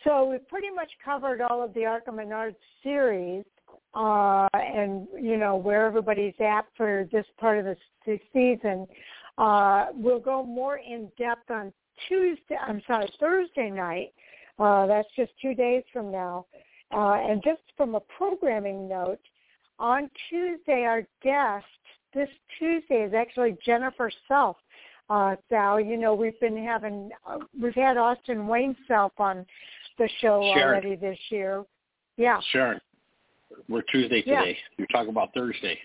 [0.04, 3.44] So we've pretty much covered all of the Arca Menard series
[3.94, 8.87] uh, and, you know, where everybody's at for this part of the, the season.
[9.38, 11.72] Uh, we'll go more in depth on
[12.08, 14.12] Tuesday, I'm sorry, Thursday night.
[14.58, 16.46] Uh, that's just two days from now.
[16.92, 19.20] Uh, and just from a programming note,
[19.78, 21.64] on Tuesday, our guest
[22.14, 24.56] this Tuesday is actually Jennifer Self.
[25.12, 29.44] Uh, Sal, you know we've been having uh, we've had Austin Wayne Self on
[29.98, 30.68] the show Sharon.
[30.68, 31.66] already this year.
[32.16, 32.40] Yeah.
[32.51, 32.81] Sharon,
[33.68, 34.40] we're Tuesday Yeah.
[34.40, 34.59] today.
[34.79, 35.79] You're talking about Thursday.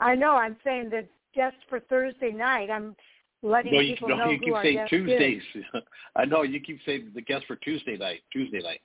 [0.00, 0.36] I know.
[0.36, 2.96] I'm saying that just for Thursday night, I'm
[3.42, 4.86] letting No, you, people no, know you who keep saying.
[4.88, 5.42] Tuesdays.
[6.16, 8.20] I know you keep saying the guest for Tuesday night.
[8.32, 8.80] Tuesday night.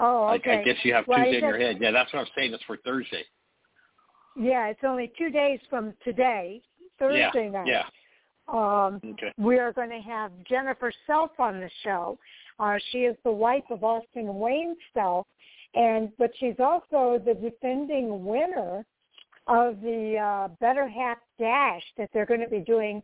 [0.00, 0.58] Oh, I- okay.
[0.58, 1.76] I, guess you have Well, Tuesday in your head.
[1.80, 2.52] Yeah, that's what I'm saying.
[2.52, 3.22] It's for Thursday.
[4.36, 6.62] Yeah, it's only two days from today,
[6.98, 7.50] Thursday yeah.
[7.50, 7.66] night.
[7.68, 7.84] Yeah.
[8.48, 9.32] Um, Okay.
[9.38, 12.18] we are going to have Jennifer Self on the show.
[12.58, 15.26] Uh, she is the wife of Austin Wayne Self,
[15.74, 18.84] and but she's also the defending winner
[19.46, 23.02] of the uh, Better Half Dash that they're going to be doing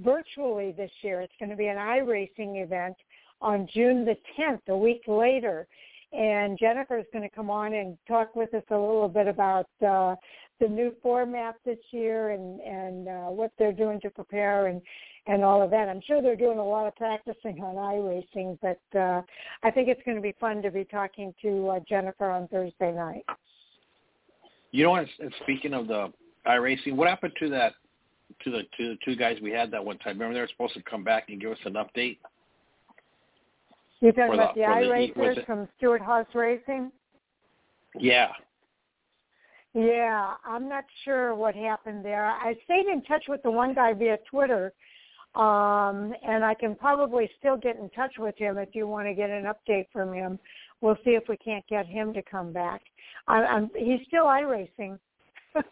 [0.00, 1.20] virtually this year.
[1.20, 2.96] It's going to be an iRacing event
[3.40, 5.66] on June the 10th, a week later.
[6.12, 9.68] And Jennifer is going to come on and talk with us a little bit about
[9.86, 10.14] uh,
[10.62, 14.80] the new format this year and and uh, what they're doing to prepare and
[15.26, 15.88] and all of that.
[15.88, 19.22] I'm sure they're doing a lot of practicing on iRacing, but uh,
[19.62, 22.92] I think it's going to be fun to be talking to uh, Jennifer on Thursday
[22.92, 23.24] night.
[24.70, 25.06] You know what?
[25.18, 26.12] and Speaking of the
[26.46, 27.74] iRacing, what happened to that?
[28.44, 30.14] To the to the two guys we had that one time.
[30.14, 32.18] Remember they were supposed to come back and give us an update.
[34.00, 36.90] You're talking For about the the- iRacers from Stewart Haas Racing?
[37.98, 38.28] Yeah.
[39.74, 42.26] Yeah, I'm not sure what happened there.
[42.26, 44.72] I stayed in touch with the one guy via Twitter,
[45.34, 49.14] um, and I can probably still get in touch with him if you want to
[49.14, 50.38] get an update from him.
[50.82, 52.82] We'll see if we can't get him to come back.
[53.28, 54.98] I, I'm, he's still iRacing,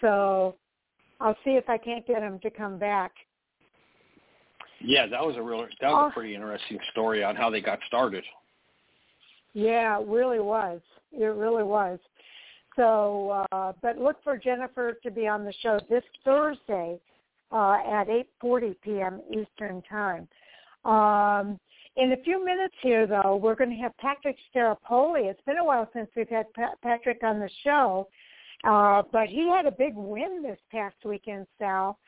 [0.00, 0.56] so
[1.20, 3.12] I'll see if I can't get him to come back.
[4.80, 6.08] Yeah, that was a real that was Oh.
[6.08, 8.24] a pretty interesting story on how they got started.
[9.52, 10.80] Yeah, it really was.
[11.12, 11.98] It really was.
[12.76, 16.98] So, uh, but look for Jennifer to be on the show this Thursday
[17.52, 18.08] uh, at
[18.42, 19.20] 8:40 p.m.
[19.30, 20.28] Eastern Time.
[20.84, 21.58] Um,
[21.96, 25.30] in a few minutes here, though, we're going to have Patrick Staropoli.
[25.30, 28.08] It's been a while since we've had pa- Patrick on the show,
[28.64, 31.98] uh, but he had a big win this past weekend, Sal,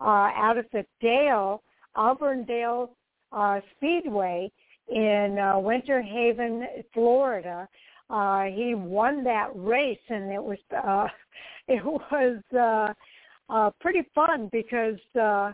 [0.00, 1.62] uh, out of the Dale,
[1.94, 2.90] Auburndale
[3.30, 4.50] uh, Speedway
[4.88, 7.68] in uh, Winter Haven, Florida.
[8.08, 11.08] Uh, he won that race, and it was uh,
[11.68, 15.52] it was uh, uh, pretty fun because uh,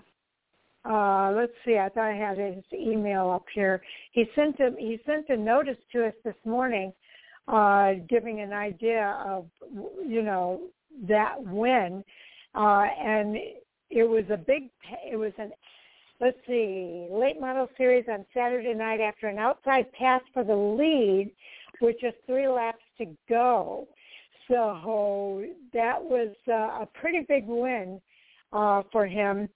[0.84, 3.82] uh, let's see, I thought I had his email up here.
[4.12, 6.92] He sent a he sent a notice to us this morning,
[7.48, 9.46] uh, giving an idea of
[10.06, 10.62] you know
[11.08, 12.02] that win,
[12.54, 13.36] uh, and
[13.90, 14.70] it was a big
[15.10, 15.52] it was an
[16.20, 21.30] let's see, late model series on Saturday night after an outside pass for the lead
[21.80, 23.86] with just three laps to go.
[24.48, 28.00] So that was uh, a pretty big win
[28.52, 29.48] uh, for him.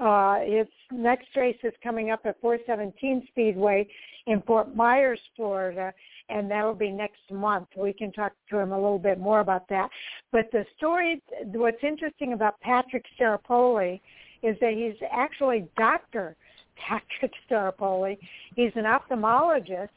[0.00, 3.86] Uh, his next race is coming up at 417 Speedway
[4.26, 5.92] in Fort Myers, Florida,
[6.28, 7.68] and that will be next month.
[7.76, 9.90] We can talk to him a little bit more about that.
[10.30, 14.00] But the story, what's interesting about Patrick Staropoli
[14.42, 16.36] is that he's actually Dr.
[16.76, 18.18] Patrick Staropoli.
[18.56, 19.90] He's an ophthalmologist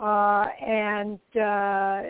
[0.00, 2.02] uh, and uh,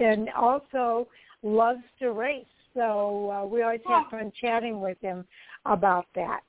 [0.00, 1.08] and also
[1.42, 2.44] loves to race.
[2.74, 5.24] So uh, we always have fun chatting with him
[5.66, 6.40] about that.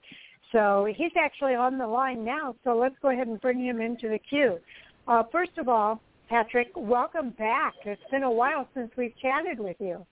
[0.51, 2.55] So he's actually on the line now.
[2.63, 4.59] So let's go ahead and bring him into the queue.
[5.07, 7.73] Uh, first of all, Patrick, welcome back.
[7.85, 10.05] It's been a while since we've chatted with you.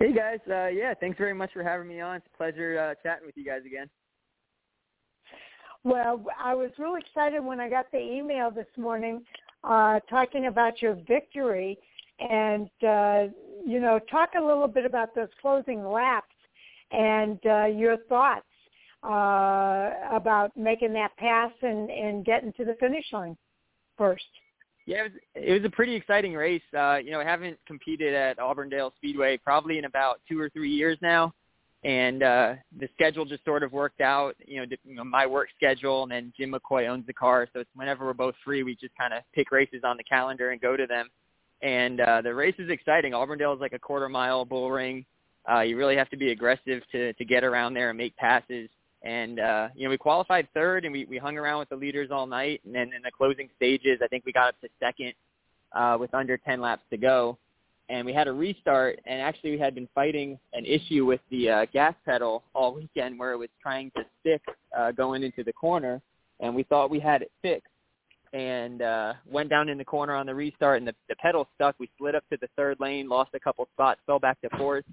[0.00, 2.16] Hey guys, uh, yeah, thanks very much for having me on.
[2.16, 3.88] It's a pleasure uh, chatting with you guys again.
[5.84, 9.24] Well, I was real excited when I got the email this morning
[9.64, 11.78] uh, talking about your victory,
[12.20, 13.32] and uh,
[13.66, 16.34] you know, talk a little bit about those closing laps
[16.92, 18.46] and uh, your thoughts
[19.02, 23.36] uh, about making that pass and, and getting to the finish line
[23.98, 24.24] first.
[24.86, 26.62] Yeah, it was, it was a pretty exciting race.
[26.76, 30.70] Uh, you know, I haven't competed at Auburndale Speedway probably in about two or three
[30.70, 31.32] years now,
[31.84, 34.36] and uh, the schedule just sort of worked out.
[34.46, 37.60] You know, you know, my work schedule, and then Jim McCoy owns the car, so
[37.60, 40.60] it's whenever we're both free, we just kind of pick races on the calendar and
[40.60, 41.08] go to them.
[41.62, 43.14] And uh, the race is exciting.
[43.14, 45.04] Auburndale is like a quarter mile bull ring.
[45.50, 48.68] Uh, you really have to be aggressive to to get around there and make passes.
[49.02, 52.10] And uh, you know, we qualified third, and we we hung around with the leaders
[52.12, 52.60] all night.
[52.64, 55.14] And then in the closing stages, I think we got up to second
[55.72, 57.38] uh, with under 10 laps to go.
[57.92, 61.50] And we had a restart, and actually we had been fighting an issue with the
[61.50, 64.40] uh, gas pedal all weekend, where it was trying to stick
[64.76, 66.00] uh, going into the corner,
[66.40, 67.68] and we thought we had it fixed.
[68.32, 71.74] And uh, went down in the corner on the restart, and the, the pedal stuck.
[71.78, 74.86] We slid up to the third lane, lost a couple spots, fell back to fourth,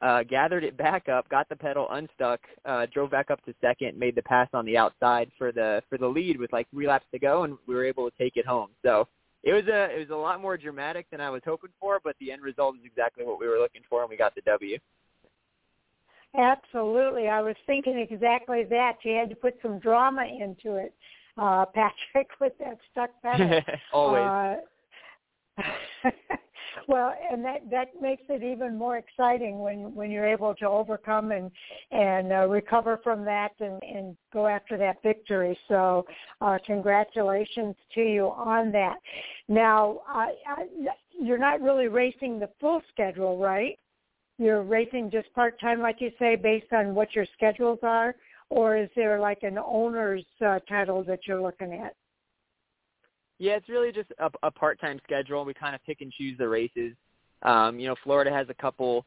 [0.00, 3.98] uh, gathered it back up, got the pedal unstuck, uh, drove back up to second,
[3.98, 7.04] made the pass on the outside for the for the lead with like three laps
[7.12, 8.70] to go, and we were able to take it home.
[8.82, 9.06] So
[9.42, 12.16] it was a it was a lot more dramatic than I was hoping for, but
[12.20, 14.78] the end result is exactly what we were looking for, and we got the W.
[16.36, 18.96] Absolutely, I was thinking exactly that.
[19.02, 20.94] You had to put some drama into it,
[21.36, 23.60] uh, Patrick, with that stuck pedal.
[23.92, 24.22] Always.
[24.22, 24.56] Uh,
[26.88, 31.32] well, and that that makes it even more exciting when when you're able to overcome
[31.32, 31.50] and
[31.90, 35.58] and uh, recover from that and and go after that victory.
[35.68, 36.06] So,
[36.40, 38.96] uh, congratulations to you on that.
[39.48, 40.64] Now, I, I,
[41.20, 43.78] you're not really racing the full schedule, right?
[44.38, 48.14] You're racing just part time, like you say, based on what your schedules are,
[48.50, 51.94] or is there like an owner's uh, title that you're looking at?
[53.38, 55.44] Yeah, it's really just a, a part-time schedule.
[55.44, 56.94] We kind of pick and choose the races.
[57.42, 59.06] Um, you know, Florida has a couple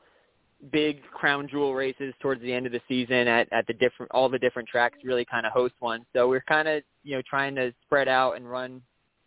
[0.72, 4.30] big crown jewel races towards the end of the season at at the different all
[4.30, 6.06] the different tracks really kind of host one.
[6.13, 8.82] So we're kind of you know trying to spread out and run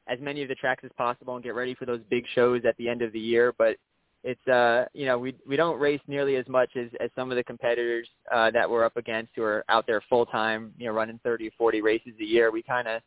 [0.06, 2.76] as many of the tracks as possible and get ready for those big shows at
[2.76, 3.52] the end of the year.
[3.56, 3.76] But
[4.22, 7.36] it's uh you know we we don't race nearly as much as as some of
[7.36, 10.92] the competitors uh that we're up against who are out there full time you know
[10.92, 12.50] running 30 or 40 races a year.
[12.50, 13.02] We kind of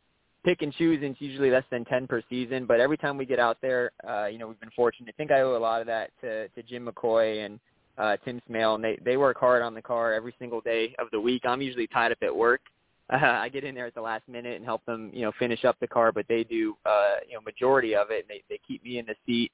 [0.48, 2.64] pick and choose, and it's usually less than 10 per season.
[2.64, 5.14] But every time we get out there, uh, you know, we've been fortunate.
[5.14, 7.60] I think I owe a lot of that to, to Jim McCoy and
[7.98, 11.08] uh, Tim Smale, and they, they work hard on the car every single day of
[11.12, 11.42] the week.
[11.44, 12.62] I'm usually tied up at work.
[13.12, 15.66] Uh, I get in there at the last minute and help them, you know, finish
[15.66, 18.24] up the car, but they do, uh, you know, majority of it.
[18.26, 19.52] And they, they keep me in the seat.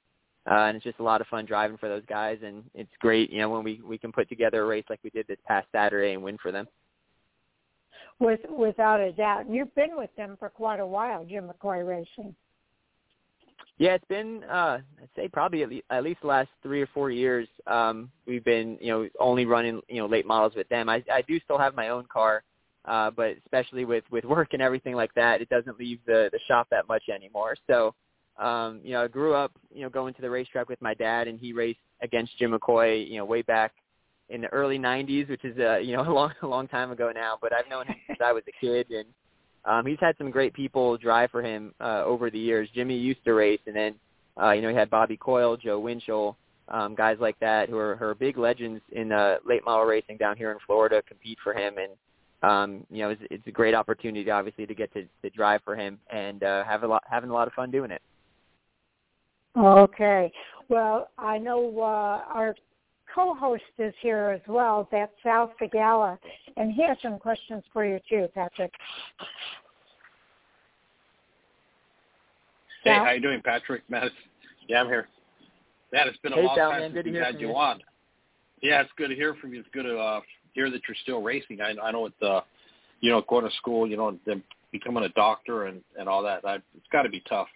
[0.48, 3.32] Uh, and it's just a lot of fun driving for those guys, and it's great,
[3.32, 5.66] you know, when we we can put together a race like we did this past
[5.72, 6.68] Saturday and win for them
[8.24, 9.46] with without a doubt.
[9.46, 12.34] And you've been with them for quite a while, Jim McCoy Racing.
[13.78, 17.48] Yeah, it's been uh I'd say probably at least, the last three or four years.
[17.66, 20.88] Um we've been, you know, only running, you know, late models with them.
[20.88, 22.42] I I do still have my own car,
[22.86, 26.40] uh but especially with with work and everything like that, it doesn't leave the the
[26.48, 27.56] shop that much anymore.
[27.68, 27.94] So
[28.36, 31.28] um, you know, I grew up, you know, going to the racetrack with my dad
[31.28, 33.72] and he raced against Jim McCoy, you know, way back
[34.28, 37.12] in the early 90s, which is uh, you know a long a long time ago
[37.14, 37.38] now.
[37.40, 39.06] But I've known him since I was a kid, and
[39.64, 42.68] um, he's had some great people drive for him uh, over the years.
[42.74, 43.94] Jimmy used to race, and then
[44.40, 46.36] uh, you know he had Bobby Coyle, Joe Winchell,
[46.68, 50.16] um, guys like that who are, who are big legends in uh, late model racing
[50.16, 51.92] down here in Florida compete for him, and
[52.42, 55.76] um, you know it's, it's a great opportunity obviously to get to, to drive for
[55.76, 58.02] him and uh, have a lot having a lot of fun doing it.
[59.56, 60.32] Okay.
[60.68, 62.56] Well, I know uh, our
[63.14, 64.88] co-host is here as well.
[64.90, 66.18] That's Sal Sigala,
[66.56, 68.72] and he has some questions for you too, Patrick.
[72.82, 73.04] Hey, Sal?
[73.04, 73.82] how you doing, Patrick?
[73.88, 74.10] Matt,
[74.68, 75.08] yeah, I'm here.
[75.92, 76.92] Matt, it's been a hey, long Sal, time man.
[76.94, 77.80] since we had you, you on.
[78.62, 79.60] Yeah, it's good to hear from you.
[79.60, 80.20] It's good to uh,
[80.54, 81.60] hear that you're still racing.
[81.60, 82.40] I, I know it's, uh,
[83.00, 86.44] you know, going to school, you know, then becoming a doctor and and all that.
[86.44, 87.48] I, it's got to be tough.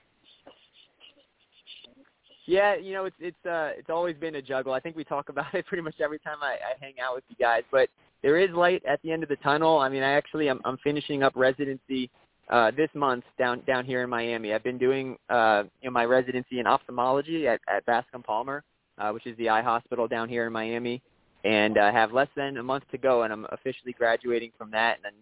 [2.49, 4.73] Yeah, you know, it's it's uh it's always been a juggle.
[4.73, 7.25] I think we talk about it pretty much every time I, I hang out with
[7.29, 7.63] you guys.
[7.71, 7.91] But
[8.23, 9.79] there is light at the end of the tunnel.
[9.79, 12.11] I mean, I actually I'm I'm finishing up residency
[12.49, 14.55] uh this month down down here in Miami.
[14.55, 18.65] I've been doing uh you know my residency in ophthalmology at at Bascom Palmer,
[18.97, 21.03] uh which is the eye hospital down here in Miami,
[21.45, 24.71] and I uh, have less than a month to go and I'm officially graduating from
[24.71, 25.13] that and then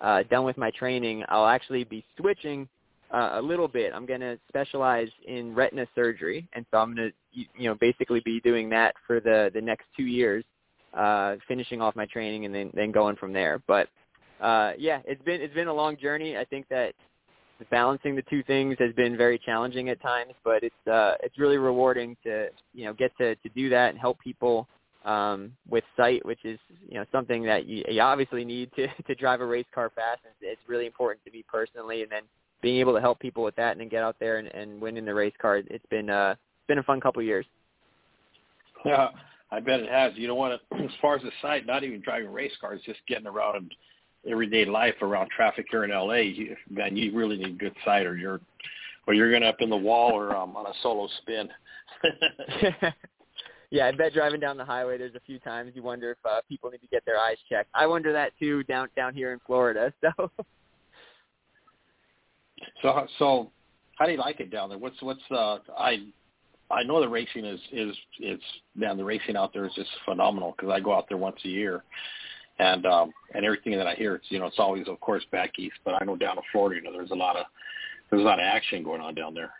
[0.00, 1.22] uh done with my training.
[1.28, 2.68] I'll actually be switching
[3.12, 3.92] uh, a little bit.
[3.94, 8.20] I'm going to specialize in retina surgery, and so I'm going to, you know, basically
[8.24, 10.44] be doing that for the the next two years,
[10.94, 13.62] uh, finishing off my training and then then going from there.
[13.66, 13.88] But
[14.40, 16.36] uh, yeah, it's been it's been a long journey.
[16.36, 16.94] I think that
[17.70, 21.58] balancing the two things has been very challenging at times, but it's uh, it's really
[21.58, 24.66] rewarding to you know get to to do that and help people
[25.04, 26.58] um, with sight, which is
[26.88, 30.20] you know something that you, you obviously need to to drive a race car fast.
[30.24, 32.22] It's, it's really important to me personally, and then
[32.62, 34.96] being able to help people with that and then get out there and, and win
[34.96, 37.44] in the race car, it's been uh, it's been a fun couple of years.
[38.84, 39.08] Yeah,
[39.50, 40.12] I bet it has.
[40.16, 43.00] You don't want to, as far as the site, not even driving race cars, just
[43.06, 43.74] getting around
[44.28, 46.14] everyday life around traffic here in LA.
[46.14, 48.40] You, man, you really need good sight, or you're,
[49.06, 51.48] or you're gonna up in the wall or um, on a solo spin.
[53.70, 56.40] yeah, I bet driving down the highway, there's a few times you wonder if uh,
[56.48, 57.70] people need to get their eyes checked.
[57.74, 59.92] I wonder that too down down here in Florida.
[60.18, 60.30] So.
[62.82, 63.50] So so
[63.98, 64.78] how do you like it down there?
[64.78, 66.06] What's what's uh I
[66.70, 68.42] I know the racing is is it's
[68.74, 71.48] man the racing out there is just phenomenal because I go out there once a
[71.48, 71.84] year,
[72.58, 75.58] and um and everything that I hear it's you know it's always of course back
[75.58, 77.46] east, but I know down in Florida you know there's a lot of
[78.10, 79.52] there's a lot of action going on down there.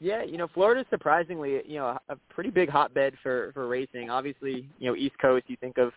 [0.00, 4.10] Yeah, you know, Florida's surprisingly, you know, a pretty big hotbed for for racing.
[4.10, 5.92] Obviously, you know, East Coast, you think of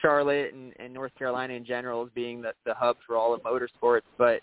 [0.00, 3.42] Charlotte and, and North Carolina in general as being the, the hub for all of
[3.42, 4.40] motorsports, but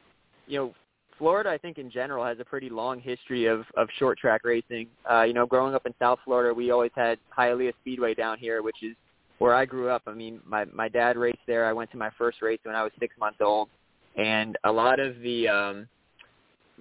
[0.47, 0.73] you know,
[1.17, 4.87] Florida, I think in general has a pretty long history of of short track racing.
[5.09, 8.61] Uh, you know, growing up in South Florida, we always had Hialeah Speedway down here,
[8.61, 8.95] which is
[9.39, 10.03] where I grew up.
[10.07, 11.65] I mean, my my dad raced there.
[11.65, 13.69] I went to my first race when I was six months old,
[14.17, 15.87] and a lot of the um,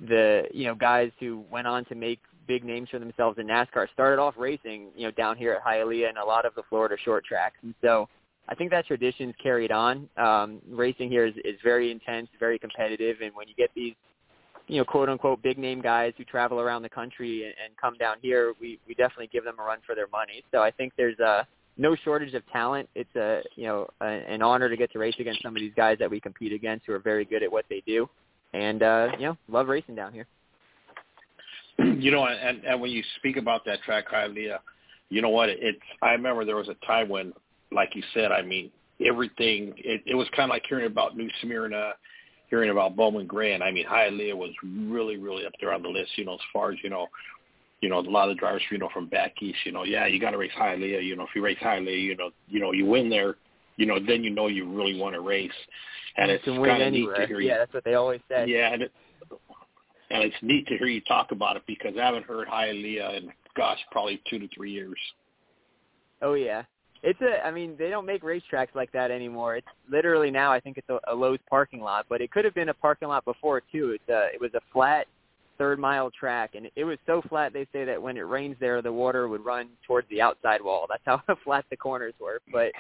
[0.09, 3.87] the you know guys who went on to make big names for themselves in NASCAR
[3.93, 6.97] started off racing you know down here at Hialeah and a lot of the Florida
[7.05, 8.09] short tracks, and so
[8.49, 10.09] I think that tradition's carried on.
[10.17, 13.95] Um, racing here is, is very intense, very competitive, and when you get these
[14.67, 17.97] you know, quote unquote big name guys who travel around the country and, and come
[17.99, 20.43] down here, we we definitely give them a run for their money.
[20.53, 22.89] So I think there's a no shortage of talent.
[22.95, 25.75] It's a you know a, an honor to get to race against some of these
[25.77, 28.09] guys that we compete against who are very good at what they do,
[28.53, 30.27] and uh, you know love racing down here.
[31.99, 34.59] You know, and and when you speak about that track, Hialeah,
[35.11, 35.49] you know what?
[35.49, 37.33] It's I remember there was a time when,
[37.75, 38.71] like you said, I mean
[39.05, 39.75] everything.
[39.77, 41.93] It, it was kind of like hearing about New Smyrna,
[42.49, 46.13] hearing about Bowman Gray, I mean Hialeah was really really up there on the list.
[46.17, 47.09] You know, as far as you know
[47.85, 50.07] you know, a lot of the drivers, you know, from back east, you know, yeah,
[50.07, 51.05] you got to race Hialeah.
[51.05, 53.37] You know, if you race Hialeah, you know, you know, you win there,
[53.77, 55.51] you know, then you know you really want to race.
[56.17, 57.49] And you it's kind of neat to hear you.
[57.49, 58.49] Yeah, that's what they always said.
[58.49, 58.93] Yeah, and it,
[60.11, 63.31] and it's neat to hear you talk about it because I haven't heard Hialeah in
[63.55, 64.99] gosh, probably two to three years.
[66.23, 66.63] Oh yeah,
[67.05, 67.47] it's a.
[67.47, 69.57] I mean, they don't make racetracks like that anymore.
[69.57, 70.53] It's literally now.
[70.53, 73.09] I think it's a, a Lowe's parking lot, but it could have been a parking
[73.09, 73.91] lot before too.
[73.91, 74.29] It's a.
[74.35, 75.07] It was a flat
[75.59, 78.83] third mile track and it was so flat they say that when it rains there
[78.83, 82.73] the water would run towards the outside wall that's how flat the corners were but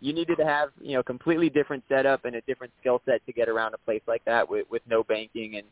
[0.00, 3.32] you needed to have you know completely different setup and a different skill set to
[3.32, 5.66] get around a place like that with with no banking and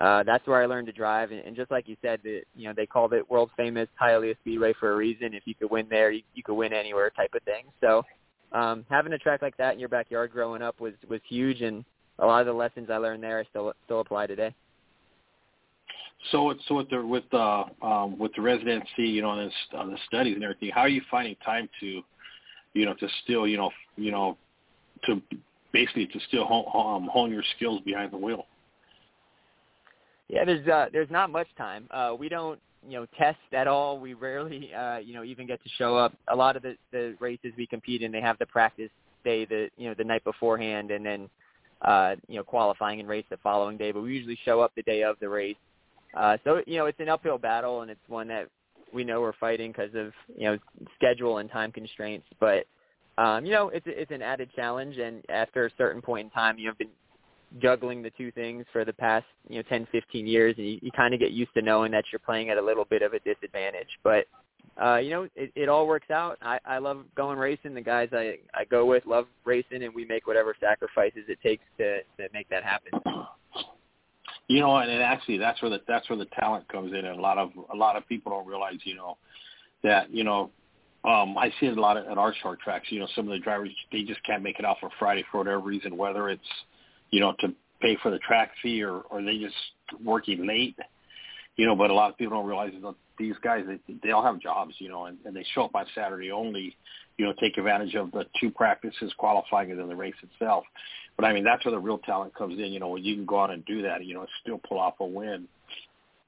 [0.00, 1.30] uh that's where I learned to drive.
[1.30, 4.36] And, and just like you said the you know they called it world famous Hialeah
[4.40, 5.34] Speedway for a reason.
[5.34, 7.64] If you could win there you, you could win anywhere type of thing.
[7.80, 8.02] So
[8.52, 11.60] um having a track like that in your backyard growing up was was huge.
[11.62, 11.84] And
[12.18, 14.54] a lot of the lessons I learned there I still still apply today.
[16.30, 19.86] So, so with the with the um, with the residency, you know, and the, uh,
[19.86, 22.02] the studies and everything, how are you finding time to,
[22.72, 24.38] you know, to still, you know, you know,
[25.04, 25.20] to
[25.72, 28.46] basically to still hone, um, hone your skills behind the wheel?
[30.28, 31.86] Yeah, there's uh, there's not much time.
[31.90, 33.98] Uh, we don't, you know, test at all.
[33.98, 36.14] We rarely, uh, you know, even get to show up.
[36.28, 38.90] A lot of the the races we compete in, they have the practice
[39.24, 41.30] day, the you know, the night beforehand, and then,
[41.82, 43.92] uh, you know, qualifying and race the following day.
[43.92, 45.56] But we usually show up the day of the race
[46.16, 48.48] uh, so you know, it's an uphill battle, and it's one that
[48.92, 50.58] we know we're fighting because of you know
[50.96, 52.26] schedule and time constraints.
[52.38, 52.66] But
[53.18, 56.58] um, you know, it's it's an added challenge, and after a certain point in time,
[56.58, 56.90] you have been
[57.60, 60.90] juggling the two things for the past you know 10, 15 years, and you, you
[60.92, 63.20] kind of get used to knowing that you're playing at a little bit of a
[63.20, 63.88] disadvantage.
[64.02, 64.26] But
[64.82, 66.36] uh, you know, it, it all works out.
[66.42, 67.74] I, I love going racing.
[67.74, 71.64] The guys I I go with love racing, and we make whatever sacrifices it takes
[71.78, 73.00] to to make that happen.
[74.48, 77.20] You know, and actually that's where the that's where the talent comes in, and a
[77.20, 79.16] lot of a lot of people don't realize, you know,
[79.84, 80.50] that you know,
[81.04, 82.88] um, I see it a lot at our short tracks.
[82.90, 85.38] You know, some of the drivers they just can't make it out for Friday for
[85.38, 86.42] whatever reason, whether it's
[87.14, 89.54] you know to pay for the track fee or or they just
[90.02, 90.76] working late.
[91.56, 94.24] You know, but a lot of people don't realize that these guys they, they all
[94.24, 96.76] have jobs, you know, and, and they show up on Saturday only,
[97.16, 100.64] you know, take advantage of the two practices, qualifying, and then the race itself.
[101.14, 102.72] But I mean, that's where the real talent comes in.
[102.72, 104.94] You know, when you can go out and do that, you know, still pull off
[104.98, 105.46] a win.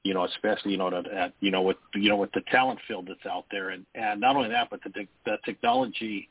[0.03, 2.79] You know, especially you know that at, you know with you know with the talent
[2.87, 6.29] field that's out there, and and not only that, but the the technology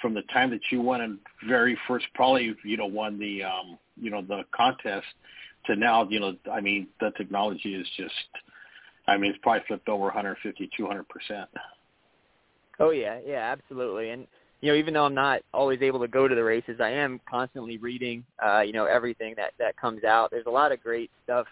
[0.00, 1.18] from the time that you won and
[1.48, 5.06] very first probably you know won the um you know the contest
[5.66, 8.14] to now you know I mean the technology is just
[9.06, 11.48] I mean it's probably flipped over 150 200 percent.
[12.80, 14.10] Oh yeah, yeah, absolutely.
[14.10, 14.26] And
[14.60, 17.20] you know, even though I'm not always able to go to the races, I am
[17.30, 20.30] constantly reading, uh, you know, everything that that comes out.
[20.30, 21.46] There's a lot of great stuff,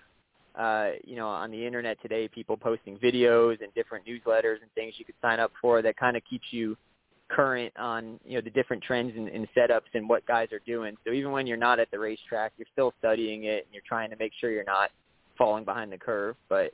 [0.59, 2.29] uh, you know, on the internet today.
[2.29, 6.17] People posting videos and different newsletters and things you could sign up for that kind
[6.17, 6.77] of keeps you
[7.29, 10.97] current on you know the different trends and, and setups and what guys are doing.
[11.05, 14.11] So even when you're not at the racetrack, you're still studying it and you're trying
[14.11, 14.91] to make sure you're not
[15.37, 16.37] falling behind the curve.
[16.49, 16.73] But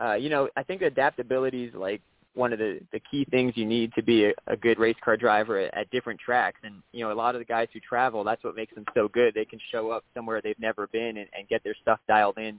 [0.00, 2.00] uh, you know, I think adaptability is like
[2.34, 5.16] one of the the key things you need to be a, a good race car
[5.16, 6.60] driver at, at different tracks.
[6.64, 9.08] And you know, a lot of the guys who travel, that's what makes them so
[9.08, 9.34] good.
[9.34, 12.58] They can show up somewhere they've never been and, and get their stuff dialed in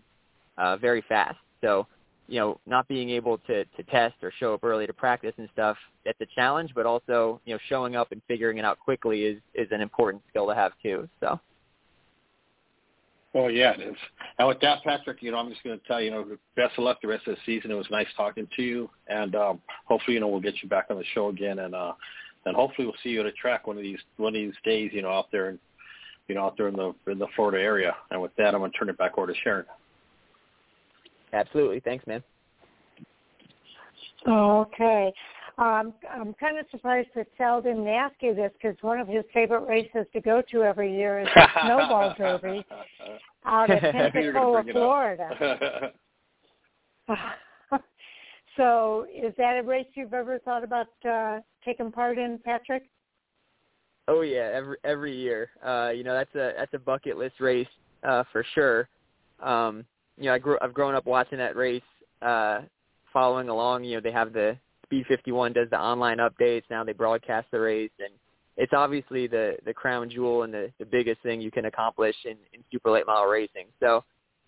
[0.58, 1.38] uh, very fast.
[1.62, 1.88] So,
[2.34, 5.48] you know, not being able to to test or show up early to practice and
[5.54, 6.72] stuff, that's a challenge.
[6.74, 10.24] But also, you know, showing up and figuring it out quickly is is an important
[10.30, 11.08] skill to have too.
[11.20, 11.40] So.
[13.36, 13.96] Oh yeah, it is.
[14.40, 16.78] And with that, Patrick, you know, I'm just going to tell you, you know, best
[16.78, 17.70] of luck the rest of the season.
[17.70, 20.88] It was nice talking to you, and um, hopefully, you know, we'll get you back
[20.90, 21.94] on the show again, and uh,
[22.46, 24.90] and hopefully, we'll see you at a track one of these one of these days,
[24.92, 25.56] you know, out there,
[26.28, 27.96] you know, out there in the in the Florida area.
[28.10, 29.66] And with that, I'm going to turn it back over to Sharon.
[31.34, 32.24] Absolutely, thanks, man.
[34.28, 35.12] Okay.
[35.58, 39.24] Um, I'm kind of surprised that Sal didn't ask you this because one of his
[39.34, 42.66] favorite races to go to every year is the Snowball Derby
[43.46, 45.92] out of Pensacola, Florida.
[48.58, 52.84] so, is that a race you've ever thought about uh, taking part in, Patrick?
[54.08, 55.50] Oh yeah, every every year.
[55.64, 57.68] Uh, you know that's a that's a bucket list race
[58.04, 58.90] uh, for sure.
[59.40, 59.86] Um,
[60.18, 61.82] you know I grew I've grown up watching that race,
[62.22, 62.62] uh,
[63.12, 63.84] following along.
[63.84, 66.64] You know they have the Speed 51 does the online updates.
[66.70, 68.10] Now they broadcast the race, and
[68.58, 72.38] it's obviously the the crown jewel and the the biggest thing you can accomplish in,
[72.54, 73.68] in super late model racing.
[73.80, 74.04] So,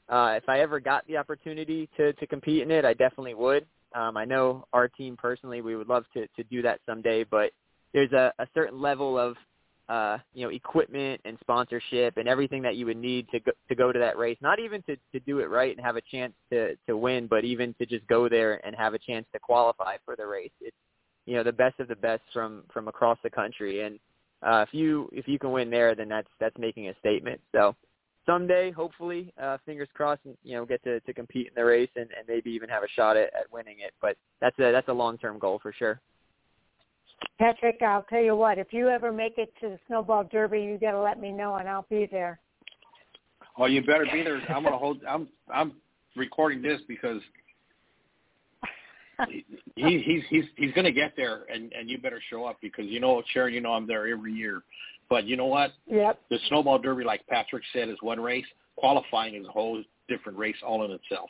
[0.09, 3.65] uh, if I ever got the opportunity to to compete in it, I definitely would.
[3.95, 7.51] Um, I know our team personally, we would love to to do that someday, but
[7.93, 9.35] there's a, a certain level of
[9.87, 13.75] uh, you know, equipment and sponsorship and everything that you would need to go, to
[13.75, 14.37] go to that race.
[14.41, 17.43] Not even to, to do it right and have a chance to, to win, but
[17.43, 20.51] even to just go there and have a chance to qualify for the race.
[20.61, 20.75] It's,
[21.25, 23.81] you know, the best of the best from, from across the country.
[23.81, 23.99] And,
[24.41, 27.39] uh, if you, if you can win there, then that's, that's making a statement.
[27.51, 27.75] So
[28.25, 32.09] someday, hopefully, uh, fingers crossed, you know, get to, to compete in the race and,
[32.17, 33.93] and maybe even have a shot at, at winning it.
[34.01, 36.01] But that's a, that's a long-term goal for sure.
[37.37, 40.77] Patrick, I'll tell you what, if you ever make it to the Snowball Derby, you
[40.77, 42.39] got to let me know and I'll be there.
[43.57, 44.41] Oh, you better be there.
[44.49, 44.99] I'm gonna hold.
[45.07, 45.73] I'm I'm
[46.15, 47.21] recording this because
[49.27, 49.45] he,
[49.75, 53.23] he's he's he's gonna get there, and and you better show up because you know,
[53.31, 54.63] Sharon, you know I'm there every year.
[55.09, 55.71] But you know what?
[55.87, 56.19] Yep.
[56.29, 58.45] The snowball derby, like Patrick said, is one race.
[58.75, 61.29] Qualifying is a whole different race all in itself.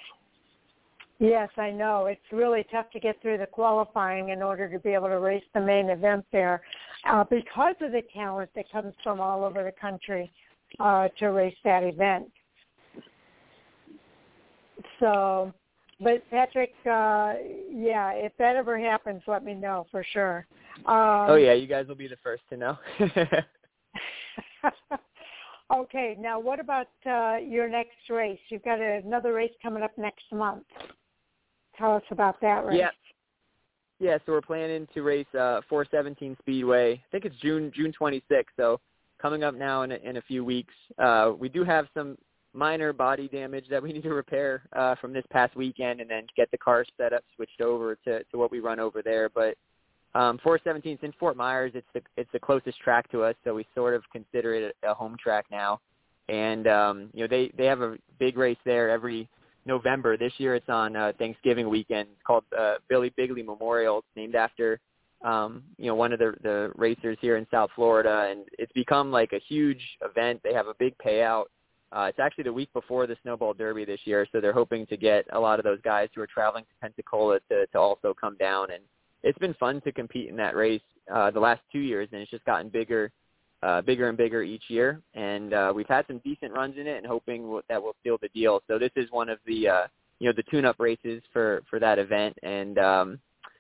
[1.20, 2.08] Yes, I know.
[2.08, 5.44] It's really tough to get through the qualifying in order to be able to race
[5.54, 6.62] the main event there
[7.10, 10.32] uh, because of the talent that comes from all over the country
[10.80, 12.30] uh, to race that event.
[15.00, 15.54] So,
[16.02, 17.36] but Patrick, uh,
[17.72, 20.46] yeah, if that ever happens, let me know for sure.
[20.80, 22.78] Um, oh yeah, you guys will be the first to know.
[25.74, 28.40] okay, now what about uh, your next race?
[28.50, 30.66] You've got another race coming up next month.
[31.78, 32.78] Tell us about that race.
[32.80, 32.90] Yeah.
[34.00, 36.94] Yeah, so we're planning to race uh 417 Speedway.
[36.94, 38.80] I think it's June June 26th, so
[39.22, 40.74] coming up now in a, in a few weeks.
[40.98, 42.18] Uh we do have some
[42.54, 46.28] minor body damage that we need to repair uh from this past weekend and then
[46.36, 49.56] get the car set up switched over to to what we run over there, but
[50.14, 51.72] um 417 in Fort Myers.
[51.74, 54.92] It's the it's the closest track to us, so we sort of consider it a,
[54.92, 55.80] a home track now.
[56.28, 59.30] And um you know, they they have a big race there every
[59.66, 60.18] November.
[60.18, 62.10] This year it's on uh, Thanksgiving weekend.
[62.12, 64.00] It's called uh, Billy Bigley Memorial.
[64.00, 64.80] It's named after
[65.24, 69.12] um, you know one of the the racers here in South Florida, and it's become
[69.12, 70.42] like a huge event.
[70.44, 71.46] They have a big payout.
[71.92, 74.98] Uh, it's actually the week before the Snowball Derby this year, so they're hoping to
[74.98, 78.36] get a lot of those guys who are traveling to Pensacola to to also come
[78.38, 78.72] down.
[78.72, 78.84] And
[79.24, 80.82] it's been fun to compete in that race
[81.14, 83.12] uh, the last two years, and it's just gotten bigger
[83.64, 86.98] uh, bigger and bigger each year, and uh, we've had some decent runs in it,
[86.98, 88.62] and hoping that will seal the deal.
[88.68, 89.88] So this is one of the uh,
[90.20, 93.20] you know the tune-up races for for that event, and um,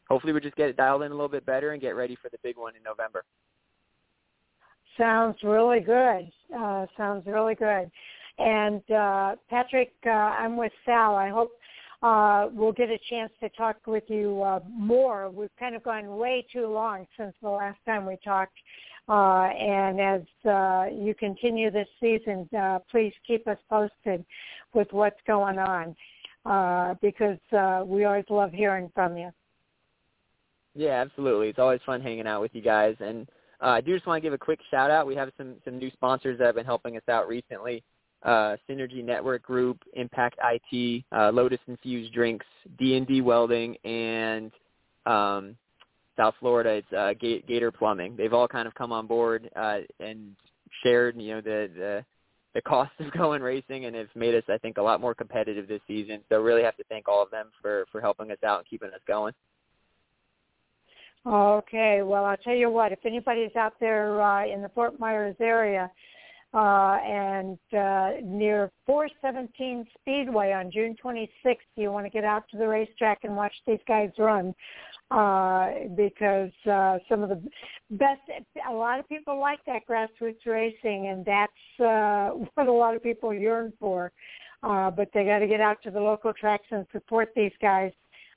[0.09, 2.29] hopefully we'll just get it dialed in a little bit better and get ready for
[2.29, 3.23] the big one in November.
[4.97, 6.31] Sounds really good.
[6.57, 7.91] Uh, sounds really good.
[8.37, 11.15] And uh, Patrick, uh, I'm with Sal.
[11.15, 11.51] I hope
[12.05, 15.31] uh, we'll get a chance to talk with you uh, more.
[15.31, 18.53] We've kind of gone way too long since the last time we talked.
[19.09, 24.23] Uh, and as uh, you continue this season, uh, please keep us posted
[24.75, 25.95] with what's going on
[26.45, 29.31] uh, because uh, we always love hearing from you.
[30.75, 31.49] Yeah, absolutely.
[31.49, 32.95] It's always fun hanging out with you guys.
[32.99, 33.27] And
[33.61, 35.07] uh, I do just want to give a quick shout out.
[35.07, 37.83] We have some some new sponsors that have been helping us out recently.
[38.25, 42.45] Uh, Synergy Network Group, Impact IT, uh, Lotus Infused Drinks,
[42.79, 44.51] D&D Welding, and
[45.05, 45.55] um,
[46.17, 48.15] South Florida, it's uh, Gator Plumbing.
[48.17, 50.35] They've all kind of come on board uh, and
[50.83, 52.05] shared, you know, the the
[52.55, 55.67] the cost of going racing and have made us, I think, a lot more competitive
[55.67, 56.21] this season.
[56.29, 58.89] So really have to thank all of them for for helping us out and keeping
[58.89, 59.33] us going.
[61.27, 62.91] Okay, well, I'll tell you what.
[62.91, 65.91] If anybody's out there uh, in the Fort Myers area,
[66.55, 71.57] uh, and uh, near 417 Speedway on June 26th.
[71.75, 74.55] You want to get out to the racetrack and watch these guys run
[75.11, 77.43] uh, because uh, some of the
[77.91, 78.21] best,
[78.69, 81.51] a lot of people like that grassroots racing, and that's
[81.81, 84.13] uh, what a lot of people yearn for.
[84.63, 87.91] Uh, but they got to get out to the local tracks and support these guys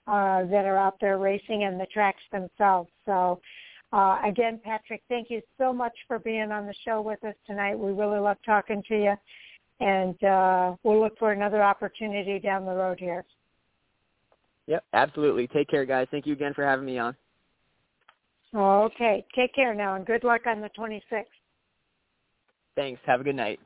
[0.09, 2.91] uh, that are out there racing and the tracks themselves.
[3.07, 3.41] So
[3.93, 7.79] uh, again, Patrick, thank you so much for being on the show with us tonight.
[7.79, 9.15] We really love talking to you,
[9.81, 13.25] and uh, we'll look for another opportunity down the road here.
[14.67, 15.47] Yep, absolutely.
[15.47, 16.07] Take care, guys.
[16.11, 17.17] Thank you again for having me on.
[18.55, 19.25] Okay.
[19.35, 21.25] Take care now, and good luck on the 26th.
[22.77, 23.01] Thanks.
[23.07, 23.61] Have a good night.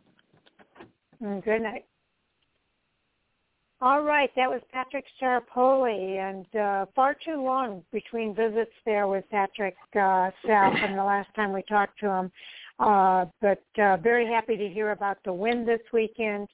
[1.23, 1.85] Mm, good night.
[3.83, 9.25] All right, that was Patrick Staropoli, and uh, far too long between visits there with
[9.29, 12.33] Patrick uh, Sal from the last time we talked to him.
[12.79, 16.47] Uh, but uh, very happy to hear about the win this weekend,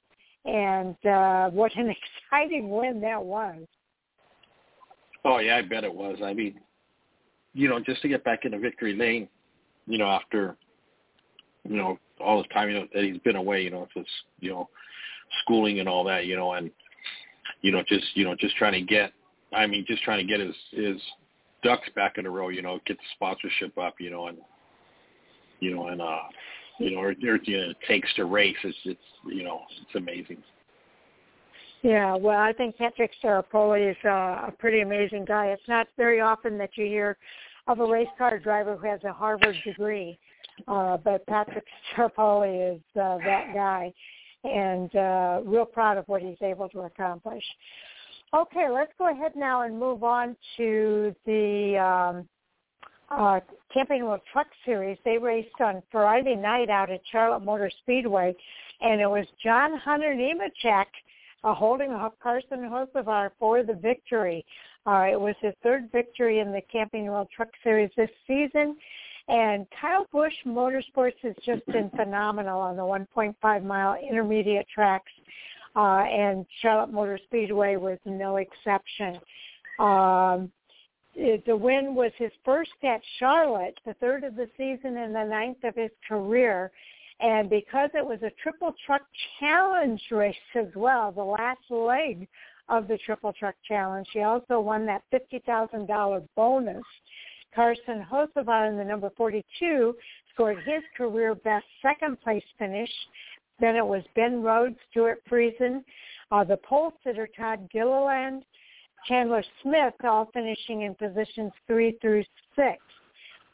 [0.45, 1.93] and uh, what an
[2.31, 3.61] exciting win that was.
[5.23, 6.17] Oh yeah, I bet it was.
[6.23, 6.59] I mean,
[7.53, 9.29] you know, just to get back into victory lane,
[9.85, 10.57] you know, after
[11.63, 14.09] you know all the time you know that he's been away, you know, if it's
[14.39, 14.67] you know
[15.43, 16.71] schooling and all that, you know, and
[17.61, 19.11] you know, just you know, just trying to get.
[19.51, 21.01] I mean, just trying to get his his
[21.63, 22.49] ducks back in a row.
[22.49, 23.95] You know, get the sponsorship up.
[23.99, 24.37] You know, and
[25.59, 26.19] you know, and uh,
[26.79, 28.55] you know, or, or you know, it takes to race.
[28.63, 30.37] It's it's you know, it's amazing.
[31.81, 35.47] Yeah, well, I think Patrick Staropoli is uh, a pretty amazing guy.
[35.47, 37.17] It's not very often that you hear
[37.67, 40.19] of a race car driver who has a Harvard degree,
[40.67, 41.63] uh, but Patrick
[41.95, 43.93] Staropoli is uh, that guy
[44.43, 47.43] and uh, real proud of what he's able to accomplish.
[48.33, 52.27] Okay, let's go ahead now and move on to the um,
[53.09, 53.39] uh,
[53.73, 54.97] Camping World Truck Series.
[55.03, 58.35] They raced on Friday night out at Charlotte Motor Speedway,
[58.81, 60.85] and it was John Hunter Nemechek
[61.43, 61.89] uh, holding
[62.21, 64.45] Carson Hocevar for the victory.
[64.85, 68.77] Uh, it was his third victory in the Camping World Truck Series this season,
[69.29, 75.11] and Kyle Busch Motorsports has just been phenomenal on the 1.5 mile intermediate tracks,
[75.75, 79.19] uh, and Charlotte Motor Speedway was no exception.
[79.79, 80.51] Um,
[81.15, 85.63] the win was his first at Charlotte, the third of the season and the ninth
[85.63, 86.71] of his career.
[87.19, 89.01] And because it was a triple truck
[89.39, 92.27] challenge race as well, the last leg
[92.69, 96.83] of the triple truck challenge, he also won that $50,000 bonus
[97.53, 99.95] Carson Hocevar in the number 42
[100.33, 102.91] scored his career best second place finish.
[103.59, 105.83] Then it was Ben Rhodes, Stewart Friesen,
[106.31, 108.43] uh, the pole sitter Todd Gilliland,
[109.07, 112.23] Chandler Smith, all finishing in positions three through
[112.55, 112.77] six.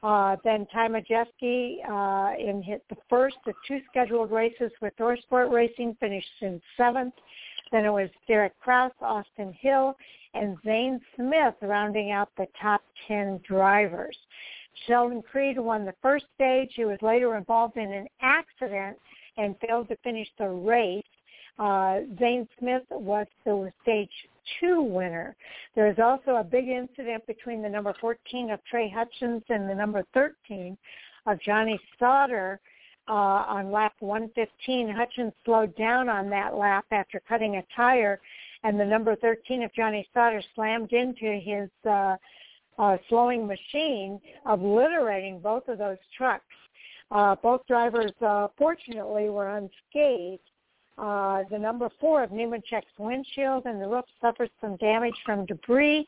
[0.04, 5.52] Uh, then Ty Majeski uh, in hit the first of two scheduled races with ThorSport
[5.52, 7.14] Racing finished in seventh.
[7.72, 9.96] Then it was Derek Kraus, Austin Hill,
[10.34, 14.18] and Zane Smith rounding out the top 10 drivers.
[14.88, 16.72] Sheldon Creed won the first stage.
[16.76, 18.98] He was later involved in an accident
[19.38, 21.04] and failed to finish the race.
[21.58, 24.10] Uh, Zane Smith was the stage
[24.60, 25.36] two winner.
[25.74, 29.76] There was also a big incident between the number 14 of Trey Hutchens and the
[29.76, 30.78] number 13
[31.26, 32.60] of Johnny Sauter
[33.08, 33.12] uh,
[33.48, 34.88] on lap 115.
[34.88, 38.20] Hutchens slowed down on that lap after cutting a tire,
[38.64, 42.16] and the number 13 of Johnny Sauter slammed into his uh,
[42.78, 46.44] uh, slowing machine, obliterating both of those trucks.
[47.12, 50.42] Uh, both drivers, uh, fortunately, were unscathed.
[50.98, 56.08] Uh, the number four of Nemechek's windshield and the roof suffered some damage from debris,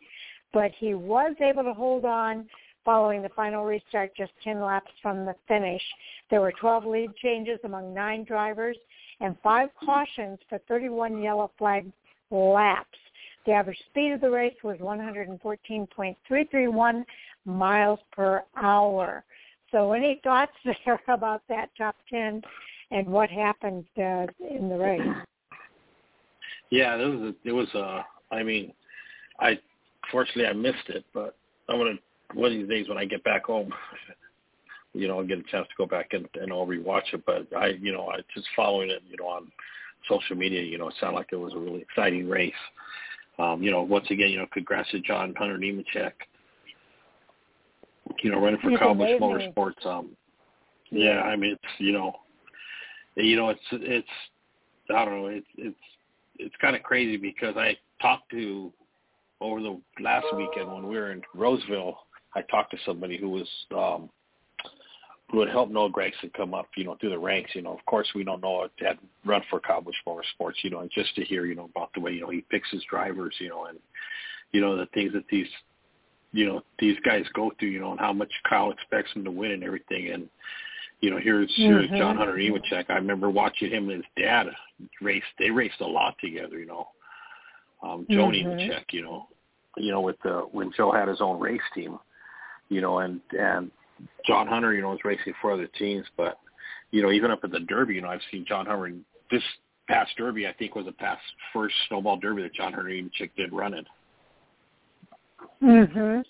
[0.54, 2.48] but he was able to hold on
[2.88, 5.82] following the final restart just 10 laps from the finish.
[6.30, 8.78] There were 12 lead changes among nine drivers
[9.20, 11.92] and five cautions for 31 yellow flag
[12.32, 12.98] laps.
[13.46, 17.04] The average speed of the race was 114.331
[17.44, 19.26] miles per hour.
[19.74, 20.54] So any thoughts
[20.86, 22.42] there about that top 10
[22.92, 25.02] and what happened uh, in the race?
[26.70, 28.72] Yeah, it was a, a I mean,
[29.42, 29.60] I
[30.10, 31.36] fortunately I missed it, but
[31.68, 32.02] I'm going to
[32.34, 33.74] one of these days when I get back home,
[34.94, 37.26] you know, I'll get a chance to go back and, and I'll rewatch it.
[37.26, 39.52] But I, you know, I just following it, you know, on
[40.10, 42.54] social media, you know, it sounded like it was a really exciting race.
[43.40, 46.14] Um, you know, once again, you know, congrats to John Hunter Nemechek.
[48.24, 49.86] You know, running for it's Cowboys Motorsports.
[49.86, 50.10] Um,
[50.90, 52.14] yeah, I mean, it's you know,
[53.16, 54.08] you know, it's it's
[54.90, 55.78] I don't know, it's it's
[56.40, 58.72] it's kind of crazy because I talked to
[59.42, 62.00] over the last weekend when we were in Roseville
[62.36, 64.10] I talked to somebody who was um,
[65.34, 67.52] would help Noah Gragson come up, you know, through the ranks.
[67.54, 70.80] You know, of course, we don't know that run for Kyle Busch Motorsports, you know,
[70.80, 73.36] and just to hear, you know, about the way you know he picks his drivers,
[73.40, 73.80] you know, and
[74.52, 75.48] you know the things that these,
[76.32, 79.32] you know, these guys go through, you know, and how much Kyle expects them to
[79.32, 80.30] win and everything, and
[81.02, 81.88] you know, here's mm-hmm.
[81.88, 82.86] here's John Hunter Nemechek.
[82.90, 84.48] I remember watching him and his dad
[85.02, 85.24] race.
[85.38, 86.88] They raced a lot together, you know.
[87.84, 88.50] Um, Joe mm-hmm.
[88.50, 89.28] Nemechek, you know,
[89.76, 92.00] you know, with the when Joe had his own race team,
[92.70, 93.72] you know, and and
[94.26, 96.40] John Hunter, you know, was racing for other teams, but
[96.92, 98.88] you know, even up at the Derby, you know, I've seen John Hunter.
[98.88, 99.44] In this
[99.88, 101.22] past Derby, I think, was the past
[101.54, 103.86] first snowball Derby that John Hunter Nemechek did run in.
[105.62, 106.26] Mhm.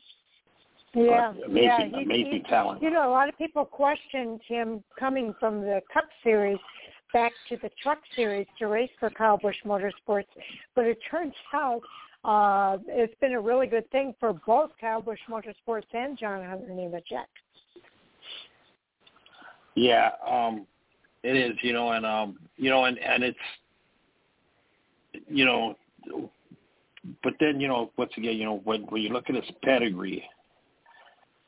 [0.93, 2.81] Yeah, but amazing, yeah, he, amazing he, talent.
[2.81, 6.59] You know, a lot of people questioned him coming from the Cup Series
[7.13, 10.27] back to the Truck Series to race for Kyle Busch Motorsports,
[10.75, 11.81] but it turns out
[12.27, 16.67] uh, it's been a really good thing for both Kyle Busch Motorsports and John Hunter
[16.69, 17.25] Nemechek.
[19.75, 20.67] Yeah, um,
[21.23, 21.57] it is.
[21.61, 23.37] You know, and um, you know, and and it's,
[25.29, 25.75] you know,
[27.23, 30.23] but then you know, once again, you know, when when you look at his pedigree,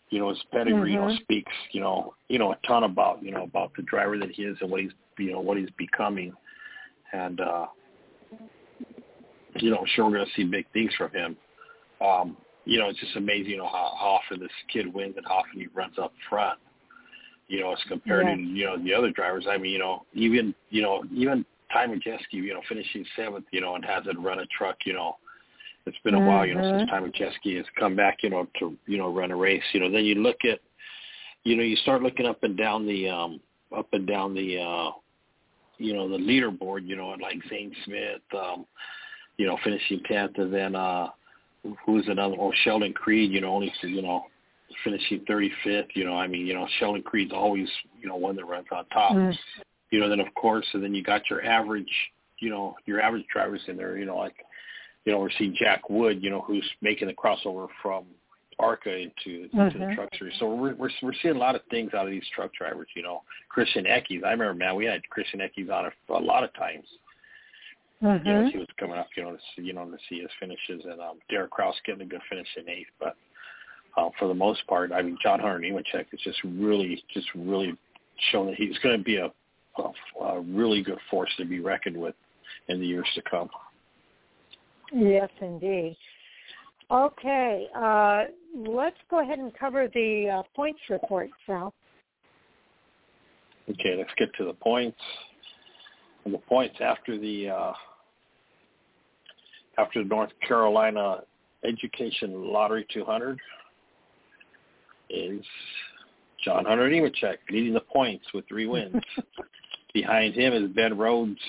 [0.10, 0.88] you know, his pedigree, mm-hmm.
[0.92, 1.24] you know, mm-hmm.
[1.24, 4.44] speaks, you know, you know, a ton about, you know, about the driver that he
[4.44, 6.32] is and what he's, you know, what he's becoming,
[7.12, 7.66] and uh,
[9.56, 11.38] you know, I'm sure we're going to see big things from him.
[12.02, 15.26] Um, you know, it's just amazing, you know, how, how often this kid wins and
[15.26, 16.60] how often he runs up front
[17.50, 18.36] you know, as compared yeah.
[18.36, 19.45] to you know the other drivers.
[19.50, 21.43] I mean, you know, even you know even
[21.74, 25.18] Ty Majeski, you know, finishing seventh, you know, and hasn't run a truck, you know.
[25.86, 26.28] It's been a mm-hmm.
[26.28, 29.32] while, you know, since Ty Majeski has come back, you know, to you know run
[29.32, 29.64] a race.
[29.74, 30.60] You know, then you look at,
[31.43, 33.39] you know, you start looking up and down the um
[33.76, 34.91] up and down the uh
[35.80, 38.66] you know the leaderboard, you know, and like Zane Smith, um,
[39.40, 41.08] you know, finishing tenth, and then uh
[41.86, 42.36] who's another?
[42.38, 44.26] Oh, Sheldon Creed, you know, only you know
[44.84, 45.88] finishing 35th.
[45.96, 47.70] You know, I mean, you know, Sheldon Creed's always,
[48.02, 49.14] you know, one that runs on top.
[49.14, 49.36] Mm.
[49.92, 51.90] You know, then of course, and then you got your average,
[52.40, 53.98] you know, your average drivers in there.
[53.98, 54.36] You know, like,
[55.06, 58.04] you know, we're seeing Jack Wood, you know, who's making the crossover from
[58.60, 59.90] ARCA into, into mm-hmm.
[59.90, 60.36] the truck series.
[60.38, 62.88] So we're, we're we're seeing a lot of things out of these truck drivers.
[62.94, 64.26] You know, Christian Eckes.
[64.26, 66.86] I remember, man, we had Christian Eckes on a, a lot of times.
[68.02, 68.28] Mm-hmm.
[68.28, 70.30] You know, he was coming up, you know, to see, you know, to see his
[70.39, 72.88] finishes, and um, Derek Kraus getting a good finish in eighth.
[73.00, 73.16] But
[73.97, 74.91] uh, for the most part.
[74.91, 77.76] I mean, John Hunter Nemechek is just really, just really
[78.32, 79.32] shown that he's going to be a,
[79.78, 82.16] a, a really good force to be reckoned with
[82.68, 83.50] in the years to come.
[84.93, 85.95] Yes, indeed.
[86.91, 88.24] Okay, uh,
[88.56, 91.74] let's go ahead and cover the uh, points report, Sal.
[93.70, 94.97] Okay, let's get to the points.
[96.26, 97.74] And the points after the uh,
[99.80, 101.22] after the North Carolina
[101.64, 103.40] Education Lottery 200
[105.10, 105.42] is
[106.44, 108.96] John Hunter Nemechek leading the points with three wins.
[109.94, 111.40] Behind him is Ben Rhodes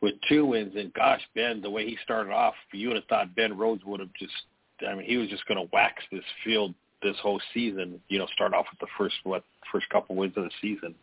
[0.00, 0.74] with two wins.
[0.76, 4.00] And gosh, Ben, the way he started off, you would have thought Ben Rhodes would
[4.00, 4.34] have just,
[4.86, 8.00] I mean, he was just going to wax this field this whole season.
[8.08, 9.42] You know, start off with the first what
[9.72, 10.94] first couple wins of the season.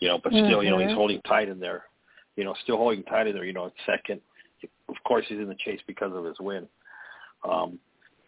[0.00, 0.64] You know, but still, mm-hmm.
[0.64, 0.96] you know, he's mm-hmm.
[0.96, 1.84] holding tight in there.
[2.36, 3.44] You know, still holding tight in there.
[3.44, 4.20] You know, second.
[4.88, 6.66] Of course, he's in the chase because of his win.
[7.48, 7.78] Um,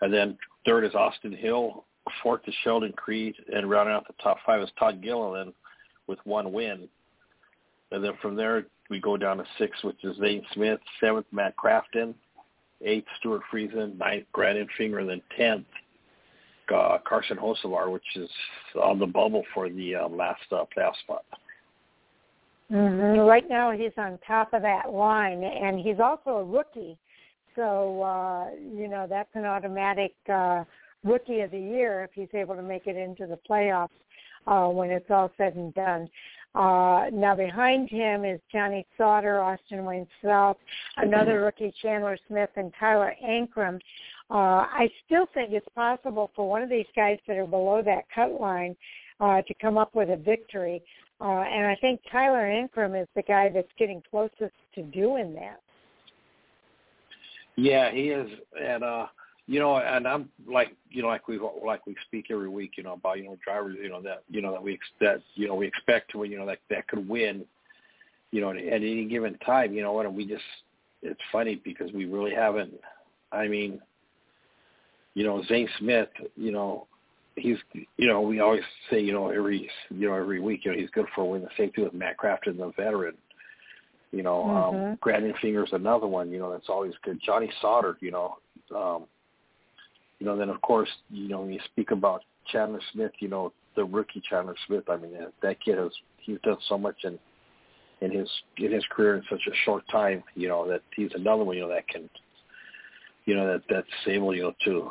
[0.01, 1.85] and then third is Austin Hill
[2.23, 5.53] fourth is Sheldon Creed, and rounding out the top five is Todd Gilliland
[6.07, 6.89] with one win.
[7.93, 11.55] And then from there, we go down to six, which is Zane Smith, seventh, Matt
[11.57, 12.15] Crafton,
[12.83, 15.67] eighth, Stewart Friesen, ninth, Grant Enfinger, and then tenth,
[16.75, 18.31] uh, Carson Hocevar, which is
[18.81, 21.25] on the bubble for the uh, last uh, playoff spot.
[22.71, 23.21] Mm-hmm.
[23.21, 26.97] Right now, he's on top of that line, and he's also a rookie.
[27.57, 30.65] So, uh, you know, that's an automatic uh,
[31.05, 33.89] rookie of the year if he's able to make it into the playoffs
[34.47, 36.09] uh, when it's all said and done.
[36.55, 40.57] Uh, now behind him is Johnny Sauter, Austin Wayne Self,
[40.97, 43.79] another rookie Chandler Smith, and Tyler Ankrum.
[44.31, 48.05] Uh, I still think it's possible for one of these guys that are below that
[48.13, 48.77] cut line
[49.21, 50.83] uh, to come up with a victory.
[51.21, 55.61] Uh, and I think Tyler Ankrum is the guy that's getting closest to doing that.
[57.57, 58.31] Yeah, he is.
[58.59, 59.07] And uh,
[59.47, 62.85] you know, and I'm like, you know, like we like we speak every week, you
[62.85, 65.57] know, about you know drivers, you know that you know that we that you know
[65.57, 67.45] we expect to, you know, that that could win,
[68.31, 70.43] you know, at any given time, you know, and we just
[71.03, 72.73] it's funny because we really haven't.
[73.33, 73.81] I mean,
[75.15, 76.87] you know, Zane Smith, you know,
[77.41, 77.59] he's
[77.97, 80.91] you know we always say you know every you know every week you know he's
[80.91, 81.43] good for a win.
[81.43, 83.15] The same thing with Matt Crafton, the veteran.
[84.13, 84.91] You know, mm-hmm.
[84.91, 86.31] um, Grant Enfinger's another one.
[86.31, 87.21] You know, that's always good.
[87.25, 88.39] Johnny Sauter, you know,
[88.75, 89.05] um,
[90.19, 93.53] you know, then of course, you know, when you speak about Chandler Smith, you know,
[93.77, 94.85] the rookie Chandler Smith.
[94.89, 95.13] I mean,
[95.43, 97.19] that kid has he's done so much in
[98.01, 98.29] in his
[98.59, 100.23] in his career in such a short time.
[100.35, 101.57] You know that he's another one.
[101.57, 102.09] You know that can,
[103.27, 104.91] you know that that's able you know to,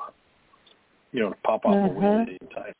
[1.11, 1.95] you know to pop off mm-hmm.
[1.95, 2.73] a win at any time.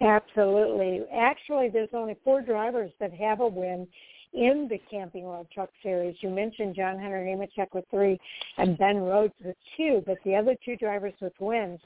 [0.00, 1.02] Absolutely.
[1.12, 3.86] Actually, there's only four drivers that have a win
[4.32, 6.16] in the Camping World Truck Series.
[6.20, 8.18] You mentioned John Hunter Nemechek with three
[8.58, 11.80] and Ben Rhodes with two, but the other two drivers with wins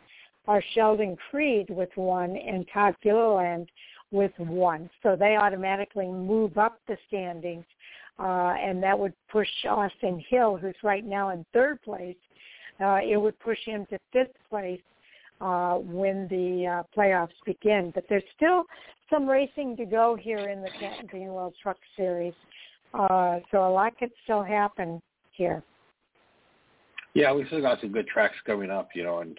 [0.48, 3.70] are Sheldon Creed with one and Todd Gilliland
[4.10, 4.90] with one.
[5.02, 7.64] So they automatically move up the standings,
[8.18, 12.16] uh, and that would push Austin Hill, who's right now in third place,
[12.82, 14.80] uh, it would push him to fifth place
[15.40, 17.92] uh, when the uh, playoffs begin.
[17.94, 18.64] But there's still
[19.10, 22.34] some racing to go here in the Camping World Truck Series,
[22.94, 25.00] uh, so a lot could still happen
[25.32, 25.62] here.
[27.14, 29.38] Yeah, we still got some good tracks coming up, you know, and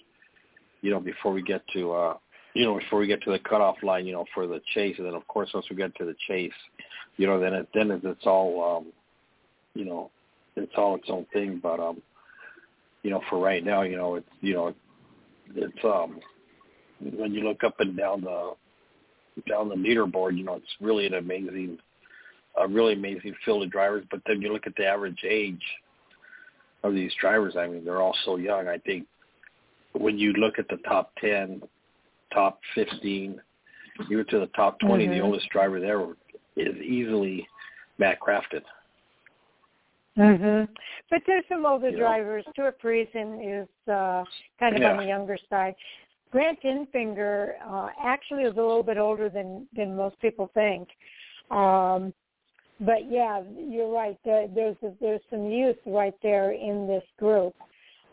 [0.82, 2.18] you know before we get to uh,
[2.54, 5.08] you know before we get to the cutoff line, you know, for the chase, and
[5.08, 6.52] then of course once we get to the chase,
[7.18, 8.94] you know, then it then it's all um,
[9.74, 10.12] you know
[10.56, 11.60] it's all its own thing.
[11.62, 12.02] But um,
[13.04, 14.74] you know, for right now, you know, it's you know
[15.56, 16.20] it's um
[17.18, 18.54] when you look up and down the
[19.48, 21.78] down the leaderboard, you know, it's really an amazing
[22.60, 24.06] a really amazing field of drivers.
[24.10, 25.64] But then you look at the average age
[26.84, 28.68] of these drivers, I mean, they're all so young.
[28.68, 29.06] I think
[29.94, 31.62] when you look at the top ten,
[32.34, 33.40] top fifteen,
[34.10, 35.14] even to the top 20 mm-hmm.
[35.14, 36.02] the oldest driver there
[36.56, 37.48] is easily
[37.98, 38.62] Matt Crafton.
[40.18, 40.68] Mhm.
[41.10, 42.46] But there's some older you drivers.
[42.52, 44.24] Stewart Friesen is uh,
[44.60, 44.92] kind of yeah.
[44.92, 45.76] on the younger side.
[46.32, 50.90] Grant Enfinger uh, actually is a little bit older than than most people think.
[51.52, 52.14] Um,
[52.80, 54.18] but yeah, you're right.
[54.26, 57.56] There, there's there's some youth right there in this group.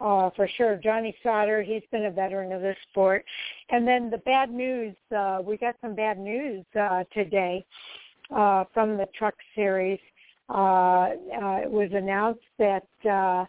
[0.01, 3.23] Uh, for sure, Johnny Sauter, he's been a veteran of this sport.
[3.69, 7.67] And then the bad news, uh, we got some bad news uh, today
[8.35, 9.99] uh, from the truck series
[10.51, 13.45] it was announced that uh,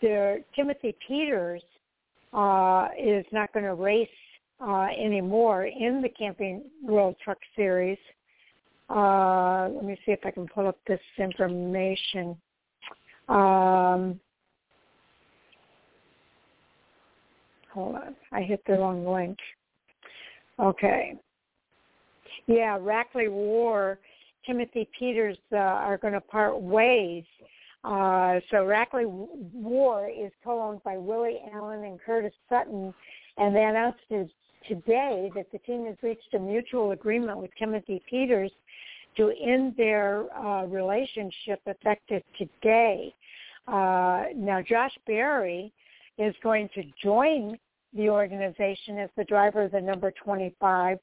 [0.00, 1.62] there, Timothy Peters
[2.32, 4.08] uh, is not going to race
[4.60, 7.98] uh, anymore in the Camping World Truck Series.
[8.88, 12.36] Uh, let me see if I can pull up this information.
[13.28, 14.20] Um,
[17.72, 19.38] hold on, I hit the wrong link.
[20.60, 21.14] Okay.
[22.46, 23.98] Yeah, Rackley War
[24.46, 27.24] Timothy Peters uh, are going to part ways.
[27.84, 32.92] Uh, so Rackley War is co-owned by Willie Allen and Curtis Sutton,
[33.36, 34.00] and they announced
[34.68, 38.50] today that the team has reached a mutual agreement with Timothy Peters
[39.16, 43.14] to end their uh, relationship effective today.
[43.68, 45.72] Uh, now, Josh Berry
[46.18, 47.58] is going to join
[47.94, 50.98] the organization as the driver of the number 25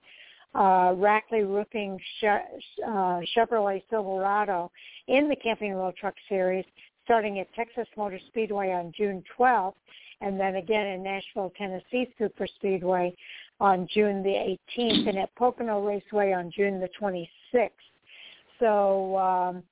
[0.55, 4.71] uh, Rackley Roofing uh, Chevrolet Silverado
[5.07, 6.65] in the Camping World Truck Series,
[7.05, 9.73] starting at Texas Motor Speedway on June 12th,
[10.21, 13.15] and then again in Nashville, Tennessee Super Speedway
[13.59, 17.69] on June the 18th, and at Pocono Raceway on June the 26th.
[18.59, 19.63] So um,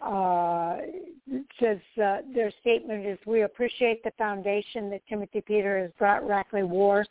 [0.00, 0.76] uh,
[1.58, 6.66] says uh, their statement is, we appreciate the foundation that Timothy Peter has brought Rackley
[6.66, 7.04] War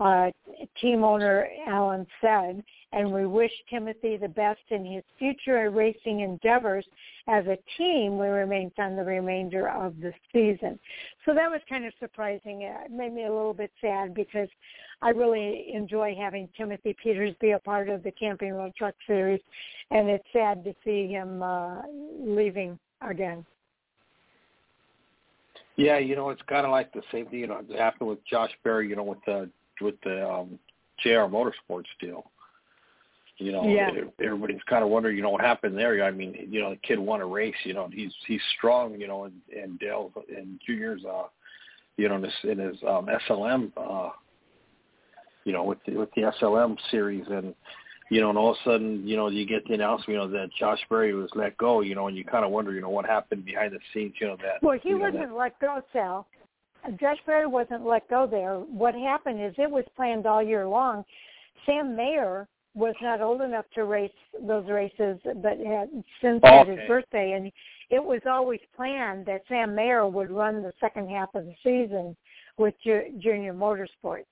[0.00, 0.30] uh,
[0.80, 6.84] team owner Allen said, and we wish Timothy the best in his future racing endeavors.
[7.26, 10.78] As a team, we remain on the remainder of the season.
[11.24, 12.62] So that was kind of surprising.
[12.62, 14.48] It made me a little bit sad because
[15.00, 19.40] I really enjoy having Timothy Peters be a part of the Camping World Truck Series,
[19.90, 21.82] and it's sad to see him uh,
[22.20, 23.44] leaving again.
[25.76, 27.40] Yeah, you know, it's kind of like the same thing.
[27.40, 28.88] You know, happened with Josh Berry.
[28.88, 29.50] You know, with the
[29.80, 30.58] with the um,
[31.02, 32.30] JR Motorsports deal.
[33.38, 33.90] You know, yeah.
[34.22, 36.04] everybody's kind of wondering, you know, what happened there.
[36.04, 37.54] I mean, you know, the kid won a race.
[37.64, 39.00] You know, he's he's strong.
[39.00, 41.24] You know, and, and Dale and Junior's, uh,
[41.96, 44.10] you know, in his, in his um, SLM, uh,
[45.44, 47.56] you know, with the, with the SLM series, and
[48.08, 50.28] you know, and all of a sudden, you know, you get the announcement, you know,
[50.28, 51.80] that Josh Berry was let go.
[51.80, 54.14] You know, and you kind of wonder, you know, what happened behind the scenes.
[54.20, 54.62] You know that.
[54.62, 56.28] Well, he wasn't that, let go, Sal.
[57.00, 58.56] Josh Berry wasn't let go there.
[58.56, 61.04] What happened is it was planned all year long.
[61.66, 64.10] Sam Mayer was not old enough to race
[64.46, 65.88] those races, but had
[66.20, 66.70] since okay.
[66.70, 67.52] his birthday, and
[67.90, 72.16] it was always planned that Sam Mayer would run the second half of the season
[72.58, 74.24] with Junior Motorsports.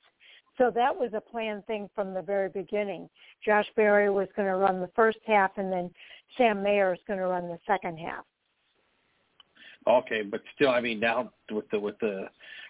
[0.59, 3.09] So that was a planned thing from the very beginning.
[3.45, 5.91] Josh Berry was going to run the first half, and then
[6.37, 8.25] Sam Mayer is going to run the second half.
[9.87, 12.29] Okay, but still, I mean, now with the with the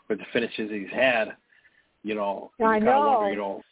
[0.09, 1.37] with the finishes he's had,
[2.03, 3.01] you know, I you know.
[3.01, 3.63] Wonder, you know,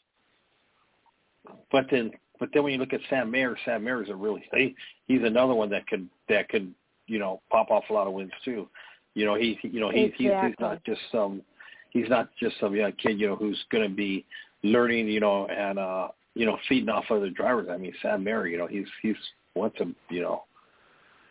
[1.73, 4.43] but then but then when you look at Sam Mayer, Sam Mayer is a really
[4.53, 4.75] he,
[5.07, 6.73] he's another one that could that could
[7.07, 8.69] you know pop off a lot of wins too.
[9.15, 10.27] You know he you know he, exactly.
[10.27, 11.43] he's he's not just some
[11.91, 14.25] he's not just some young kid you know who's going to be
[14.63, 17.69] learning you know and uh you know feeding off other drivers.
[17.71, 19.17] I mean Sam Mayer you know he's he's
[19.55, 20.45] won some you know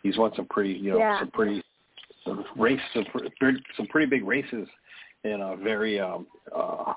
[0.02, 1.18] he's won some pretty you know yeah.
[1.18, 1.62] some pretty
[2.24, 3.04] some race some,
[3.76, 4.68] some pretty big races
[5.24, 6.92] in a very um uh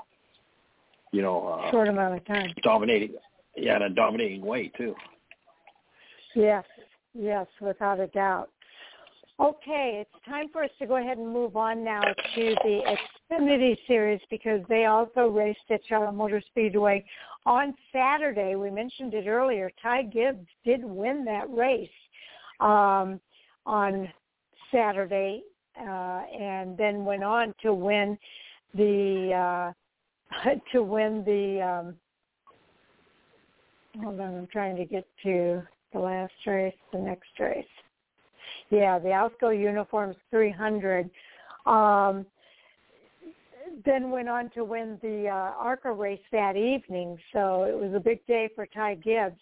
[1.12, 3.16] you know uh, short amount of time dominating
[3.56, 4.96] yeah, in a dominating way too.
[6.36, 6.66] Yes,
[7.14, 8.50] yes, without a doubt.
[9.40, 12.98] Okay, it's time for us to go ahead and move on now to the
[13.32, 17.04] Xfinity Series because they also raced at Charlotte Motor Speedway
[17.46, 18.56] on Saturday.
[18.56, 19.72] We mentioned it earlier.
[19.82, 21.90] Ty Gibbs did win that race
[22.60, 23.20] um,
[23.66, 24.08] on
[24.74, 25.44] Saturday,
[25.80, 28.18] uh, and then went on to win
[28.74, 29.74] the
[30.44, 31.96] uh, to win the um,
[34.02, 35.62] hold on, I'm trying to get to
[35.94, 37.66] the last race, the next race.
[38.70, 41.10] Yeah, the Alsco Uniforms 300.
[41.66, 42.26] Um,
[43.86, 48.00] then went on to win the uh, ARCA race that evening, so it was a
[48.00, 49.40] big day for Ty Gibbs.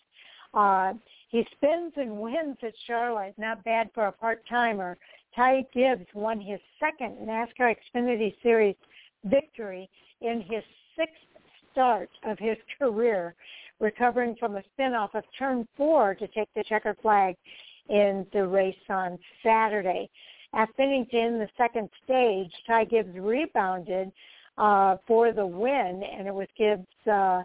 [0.53, 0.93] Uh,
[1.29, 4.97] he spins and wins at Charlotte, not bad for a part-timer.
[5.35, 8.75] Ty Gibbs won his second NASCAR Xfinity Series
[9.25, 9.89] victory
[10.21, 10.63] in his
[10.97, 11.15] sixth
[11.71, 13.35] start of his career
[13.79, 17.35] recovering from a spin off of turn four to take the checkered flag
[17.89, 20.09] in the race on Saturday.
[20.53, 24.11] At finishing the second stage, Ty Gibbs rebounded
[24.57, 27.43] uh, for the win, and it was Gibbs' uh,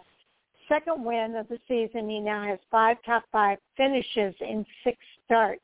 [0.67, 2.09] second win of the season.
[2.09, 5.61] He now has five top five finishes in six starts.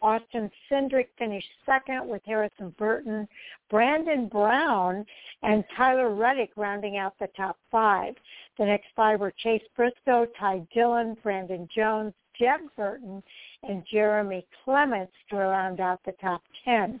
[0.00, 3.28] Austin Cindric finished second with Harrison Burton,
[3.70, 5.04] Brandon Brown,
[5.42, 8.14] and Tyler Reddick rounding out the top five.
[8.58, 13.22] The next five were Chase Briscoe, Ty Dillon, Brandon Jones, Jeb Burton,
[13.64, 17.00] and Jeremy Clements to round out the top 10.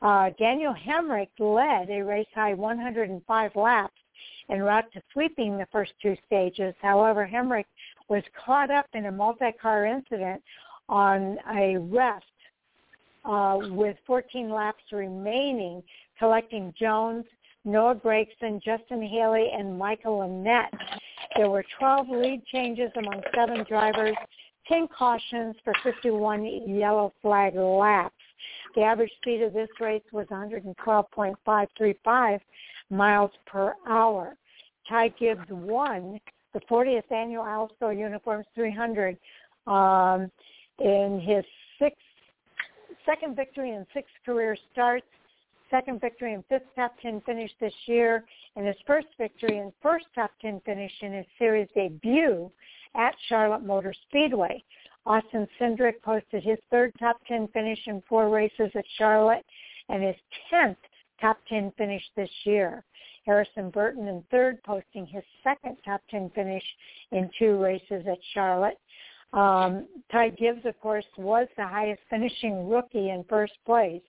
[0.00, 3.94] Uh, Daniel Hemric led a race-high 105 laps
[4.48, 6.74] en route to sweeping the first two stages.
[6.80, 7.66] However, Hemric
[8.08, 10.42] was caught up in a multi-car incident
[10.88, 12.24] on a rest
[13.24, 15.82] uh, with 14 laps remaining,
[16.18, 17.24] collecting Jones,
[17.64, 20.68] Noah Gragson, Justin Haley, and Michael Annett.
[21.36, 24.16] There were 12 lead changes among seven drivers,
[24.66, 28.14] 10 cautions for 51 yellow flag laps.
[28.74, 32.40] The average speed of this race was 112.535
[32.90, 34.34] miles per hour.
[34.88, 36.18] Ty Gibbs won
[36.54, 39.18] the 40th annual Alsco Uniforms 300
[39.66, 40.30] um,
[40.78, 41.44] in his
[41.78, 41.98] sixth,
[43.04, 45.06] second victory in six career starts,
[45.70, 48.24] second victory and fifth top 10 finish this year,
[48.56, 52.50] and his first victory and first top 10 finish in his series debut
[52.94, 54.62] at Charlotte Motor Speedway.
[55.06, 59.44] Austin Cindric posted his third top 10 finish in four races at Charlotte
[59.88, 60.16] and his
[60.52, 60.76] 10th
[61.20, 62.84] top 10 finish this year.
[63.24, 66.62] Harrison Burton in third, posting his second top 10 finish
[67.12, 68.78] in two races at Charlotte.
[69.32, 74.02] Um, Ty Gibbs, of course, was the highest finishing rookie in first place.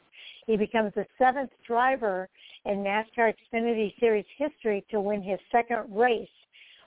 [0.48, 2.30] He becomes the seventh driver
[2.66, 6.28] in NASCAR Xfinity Series history to win his second race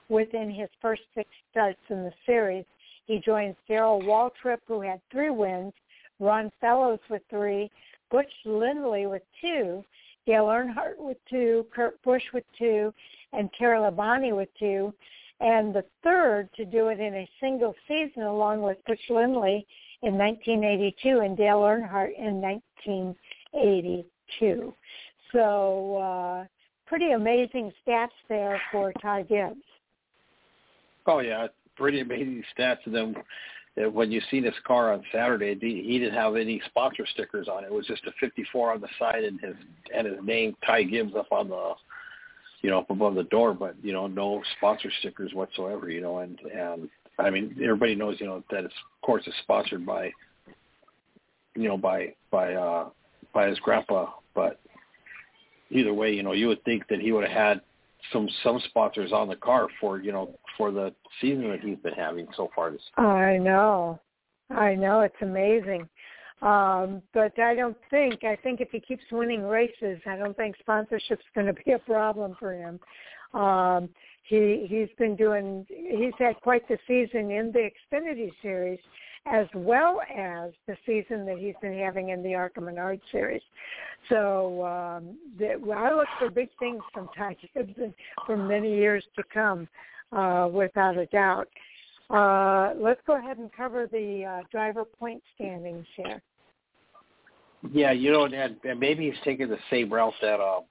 [0.09, 2.65] within his first six starts in the series.
[3.05, 5.73] He joins Darrell Waltrip, who had three wins,
[6.19, 7.69] Ron Fellows with three,
[8.11, 9.83] Butch Lindley with two,
[10.25, 12.93] Dale Earnhardt with two, Kurt Busch with two,
[13.33, 14.93] and Terry Labonte with two.
[15.43, 19.67] And the third to do it in a single season along with Butch Lindley
[20.01, 24.73] in 1982 and Dale Earnhardt in 1982.
[25.33, 26.45] So uh,
[26.85, 29.59] pretty amazing stats there for Ty Gibbs.
[31.05, 32.77] Oh yeah, pretty amazing stats.
[32.85, 33.13] And then
[33.83, 37.65] uh, when you see this car on Saturday, he didn't have any sponsor stickers on
[37.65, 37.67] it.
[37.67, 39.55] It was just a 54 on the side and his
[39.93, 41.73] and his name Ty Gibbs up on the
[42.63, 45.89] you know up above the door, but you know no sponsor stickers whatsoever.
[45.89, 46.89] You know, and and
[47.19, 50.11] I mean everybody knows you know that it's of course it's sponsored by
[51.55, 52.89] you know by by uh
[53.33, 54.59] by his grandpa, but
[55.69, 57.61] either way, you know you would think that he would have had
[58.11, 61.93] some some sponsors on the car for you know for the season that he's been
[61.93, 62.71] having so far.
[62.71, 63.99] This I know,
[64.49, 65.87] I know it's amazing,
[66.45, 70.55] um, but I don't think I think if he keeps winning races, I don't think
[70.59, 72.79] sponsorship's going to be a problem for him.
[73.39, 73.89] Um,
[74.23, 78.79] he he's been doing he's had quite the season in the Xfinity series
[79.25, 83.41] as well as the season that he's been having in the ARCA Menard series.
[84.09, 87.93] So um, the, I look for big things from Ty Gibson
[88.25, 89.69] for many years to come.
[90.13, 91.47] uh, without a doubt.
[92.09, 96.21] Uh, let's go ahead and cover the uh, driver point standings here.
[97.71, 100.61] Yeah, you know, and, and maybe he's taking the same route that uh,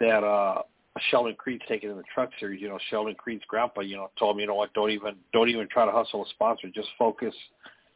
[0.00, 0.62] that uh,
[1.10, 2.60] Sheldon Creed's taking in the Truck Series.
[2.60, 5.48] You know, Sheldon Creed's grandpa, you know, told him, you know what, don't even don't
[5.48, 6.68] even try to hustle a sponsor.
[6.68, 7.34] Just focus,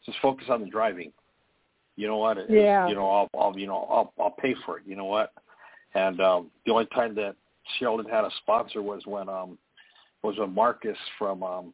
[0.06, 1.12] just focus on the driving.
[1.96, 2.38] You know what?
[2.50, 2.88] Yeah.
[2.88, 4.84] You know, I'll, I'll you know, I'll I'll pay for it.
[4.86, 5.32] You know what?
[5.94, 7.36] And um, the only time that
[7.78, 9.58] Sheldon had a sponsor was when um
[10.22, 11.72] was when Marcus from um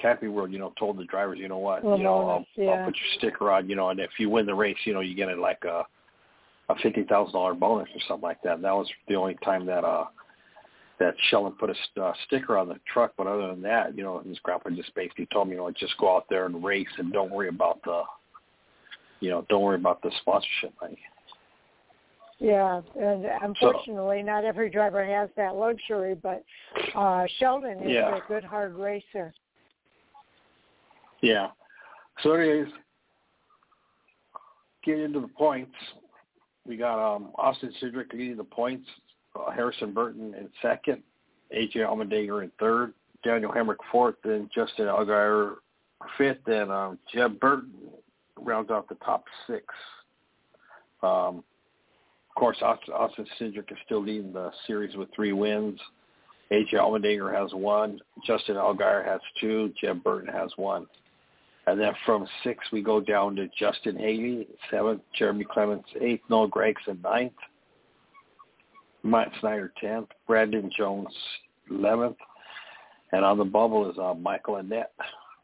[0.00, 2.70] Camping World, you know, told the drivers, you know what, well, you know, I'll, yeah.
[2.70, 5.00] I'll put your sticker on, you know, and if you win the race, you know,
[5.00, 5.84] you get it like a
[6.70, 8.54] a fifty thousand dollar bonus or something like that.
[8.54, 10.04] And that was the only time that uh
[10.98, 13.14] that Sheldon put a uh, sticker on the truck.
[13.16, 15.96] But other than that, you know, his grandpa just basically told me, you know, just
[15.98, 18.02] go out there and race and don't worry about the,
[19.20, 20.98] you know, don't worry about the sponsorship money.
[22.38, 26.14] Yeah, and unfortunately, so, not every driver has that luxury.
[26.14, 26.44] But
[26.94, 28.16] uh Sheldon is yeah.
[28.16, 29.32] a good hard racer.
[31.22, 31.48] Yeah.
[32.22, 32.72] So anyways,
[34.84, 35.74] getting into the points,
[36.66, 38.86] we got um, Austin Cindric leading the points,
[39.36, 41.02] uh, Harrison Burton in second,
[41.56, 42.92] AJ Allmendinger in third,
[43.24, 45.56] Daniel Hemric fourth, then Justin Allgaier
[46.16, 47.72] fifth, and um, Jeb Burton
[48.38, 49.64] rounds out the top six.
[51.02, 51.42] Um,
[52.28, 55.78] of course, Austin, Austin Cindric is still leading the series with three wins.
[56.50, 58.00] AJ Allmendinger has one.
[58.26, 59.72] Justin Allgaier has two.
[59.80, 60.86] Jeb Burton has one.
[61.70, 66.48] And then from six, we go down to Justin Haley, seventh, Jeremy Clements, eighth, Noah
[66.48, 67.32] Gragson, ninth,
[69.04, 71.14] Matt Snider, tenth, Brandon Jones,
[71.70, 72.16] eleventh,
[73.12, 74.86] and on the bubble is uh, Michael Annett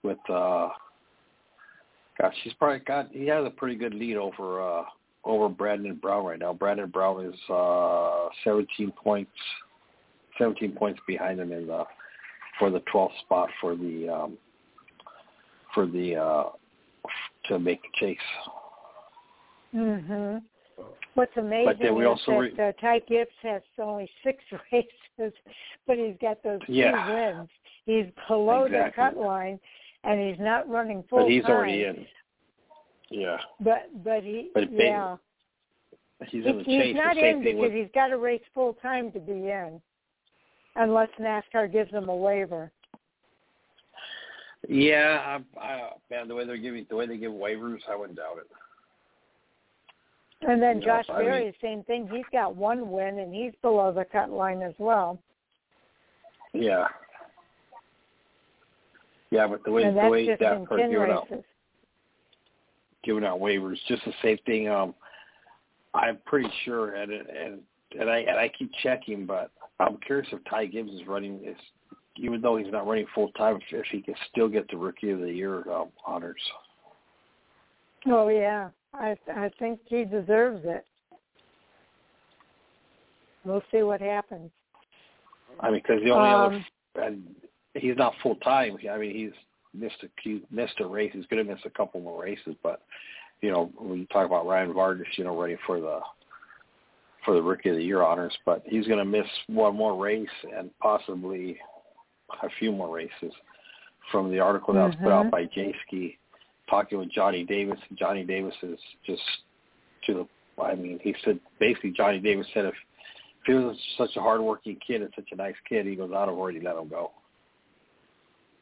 [0.02, 0.70] with, uh,
[2.20, 4.82] gosh, he's probably got, he has a pretty good lead over, uh,
[5.24, 6.52] over Brandon Brown right now.
[6.52, 9.30] Brandon Brown is, uh, 17 points,
[10.38, 11.84] 17 points behind him in the,
[12.58, 14.38] for the 12th spot for the, um,
[15.76, 16.44] for the uh,
[17.48, 18.18] to make the chase.
[19.74, 20.42] Mhm.
[21.14, 25.32] What's amazing then we is also that re- uh, Ty Gibbs has only six races,
[25.86, 27.06] but he's got those yeah.
[27.06, 27.48] two wins.
[27.84, 28.90] He's below exactly.
[28.90, 29.60] the cut line,
[30.02, 31.52] and he's not running full But he's time.
[31.52, 32.06] already in.
[33.10, 33.36] Yeah.
[33.60, 35.16] But but he But yeah.
[36.28, 39.32] He's he, he's not in because with, he's got to race full time to be
[39.32, 39.80] in,
[40.74, 42.72] unless NASCAR gives him a waiver.
[44.68, 48.18] Yeah, I, I, man, the way they're giving, the way they give waivers, I wouldn't
[48.18, 48.46] doubt it.
[50.48, 52.08] And then You know, Josh I Berry, mean- same thing.
[52.12, 55.18] He's got one win, and he's below the cut line as well.
[56.52, 56.88] Yeah.
[59.30, 61.28] Yeah, but the way the way that ten giving out
[63.02, 64.68] giving out waivers, just the same thing.
[64.68, 64.94] Um,
[65.94, 67.60] I'm pretty sure, and and
[67.98, 69.50] and I and I keep checking, but
[69.80, 71.56] I'm curious if Ty Gibbs is running is
[72.18, 75.20] even though he's not running full time, if he can still get the Rookie of
[75.20, 76.40] the Year um, honors.
[78.06, 80.86] Oh yeah, I I think he deserves it.
[83.44, 84.50] We'll see what happens.
[85.60, 86.64] I mean, because the only Um,
[86.94, 87.34] other and
[87.74, 88.76] he's not full time.
[88.90, 89.32] I mean, he's
[89.74, 91.12] missed a he missed a race.
[91.14, 92.82] He's going to miss a couple more races, but
[93.40, 96.00] you know, when you talk about Ryan Vargas, you know, running for the
[97.24, 100.28] for the Rookie of the Year honors, but he's going to miss one more race
[100.56, 101.58] and possibly
[102.42, 103.32] a few more races.
[104.10, 105.30] From the article that was put out Mhm.
[105.30, 106.18] by J Ski,
[106.68, 109.22] talking with Johnny Davis, Johnny Davis is just
[110.02, 110.62] to the.
[110.62, 112.74] I mean, he said basically Johnny Davis said if
[113.40, 116.28] if he was such a hardworking kid and such a nice kid, he goes, I'd
[116.28, 117.12] have already let him go.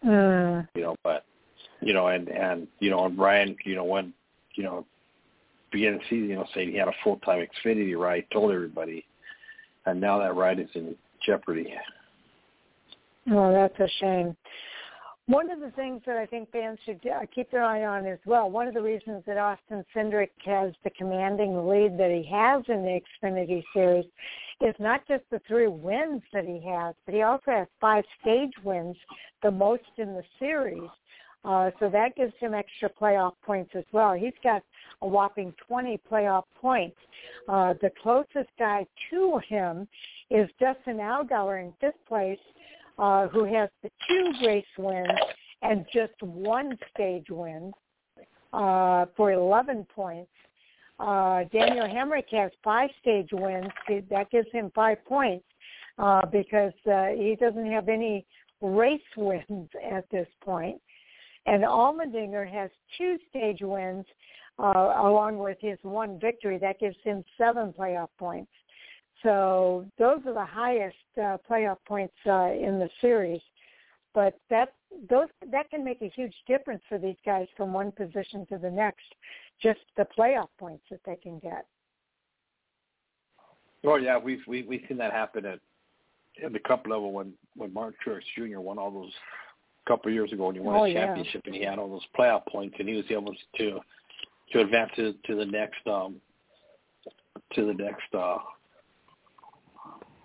[0.04, 0.68] Mm.
[0.74, 1.24] You know, but
[1.80, 4.12] you know, and and you know, and Brian, you know, when
[4.54, 4.84] you know,
[5.72, 8.52] beginning of the season, you know, saying he had a full time Xfinity ride, told
[8.52, 9.04] everybody,
[9.86, 11.74] and now that ride is in jeopardy.
[13.30, 14.36] Oh, that's a shame.
[15.26, 18.18] One of the things that I think fans should uh, keep their eye on as
[18.26, 22.62] well, one of the reasons that Austin Cindric has the commanding lead that he has
[22.68, 24.04] in the Xfinity Series
[24.60, 28.52] is not just the three wins that he has, but he also has five stage
[28.62, 28.96] wins,
[29.42, 30.90] the most in the series.
[31.44, 34.14] Uh, so that gives him extra playoff points as well.
[34.14, 34.62] He's got
[35.02, 36.96] a whopping 20 playoff points.
[37.48, 39.86] Uh, the closest guy to him
[40.30, 42.38] is Justin Allgaier in fifth place,
[42.98, 45.08] uh, who has the two race wins
[45.62, 47.72] and just one stage win
[48.52, 50.30] uh, for 11 points.
[51.00, 53.70] Uh, Daniel Hemric has five stage wins.
[54.10, 55.44] That gives him five points
[55.98, 58.24] uh, because uh, he doesn't have any
[58.60, 60.80] race wins at this point.
[61.46, 64.06] And Allmendinger has two stage wins
[64.58, 66.58] uh, along with his one victory.
[66.58, 68.50] That gives him seven playoff points.
[69.24, 73.40] So those are the highest uh, playoff points uh, in the series.
[74.14, 74.74] but that
[75.10, 78.70] those that can make a huge difference for these guys from one position to the
[78.70, 79.06] next.
[79.60, 81.66] Just the playoff points that they can get.
[83.84, 85.58] Oh yeah, we've we, we've seen that happen at
[86.42, 88.60] in the cup level when when Mark Truex Jr.
[88.60, 89.12] won all those
[89.86, 91.52] couple of years ago when he won oh, a championship yeah.
[91.52, 93.80] and he had all those playoff points and he was able to
[94.50, 96.16] to advance to, to the next um
[97.52, 98.38] to the next uh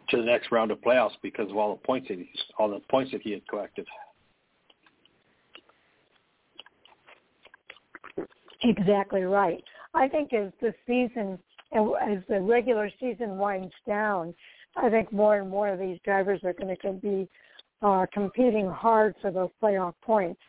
[0.10, 2.80] to the next round of playoffs because of all the points that he, all the
[2.90, 3.88] points that he had collected.
[8.64, 9.64] Exactly right.
[9.94, 11.40] I think as the season
[11.74, 14.34] as the regular season winds down,
[14.76, 17.30] I think more and more of these drivers are going to be
[17.82, 20.42] uh, competing hard for those playoff points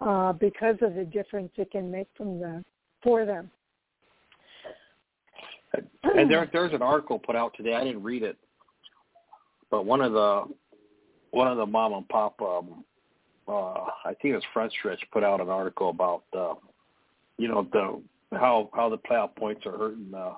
[0.00, 2.64] uh, because of the difference it can make from the
[3.02, 3.50] for them.
[6.02, 7.74] And there, there's an article put out today.
[7.74, 8.36] I didn't read it,
[9.72, 10.44] but one of the
[11.30, 12.84] one of the mom and pop, um,
[13.48, 16.54] uh, I think it was Front Stretch, put out an article about uh,
[17.38, 18.00] you know the
[18.36, 20.34] how how the playoff points are hurting the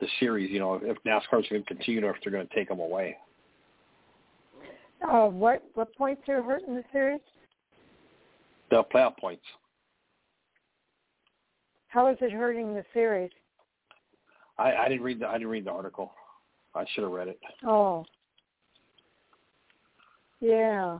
[0.00, 0.50] the series.
[0.50, 3.16] You know, if NASCAR's going to continue or if they're going to take them away.
[5.08, 7.20] Uh, what what points are hurting the series?
[8.70, 9.44] The playoff points.
[11.86, 13.30] How is it hurting the series?
[14.58, 16.12] I, I didn't read the I didn't read the article.
[16.74, 17.38] I should have read it.
[17.64, 18.04] Oh.
[20.42, 20.98] Yeah.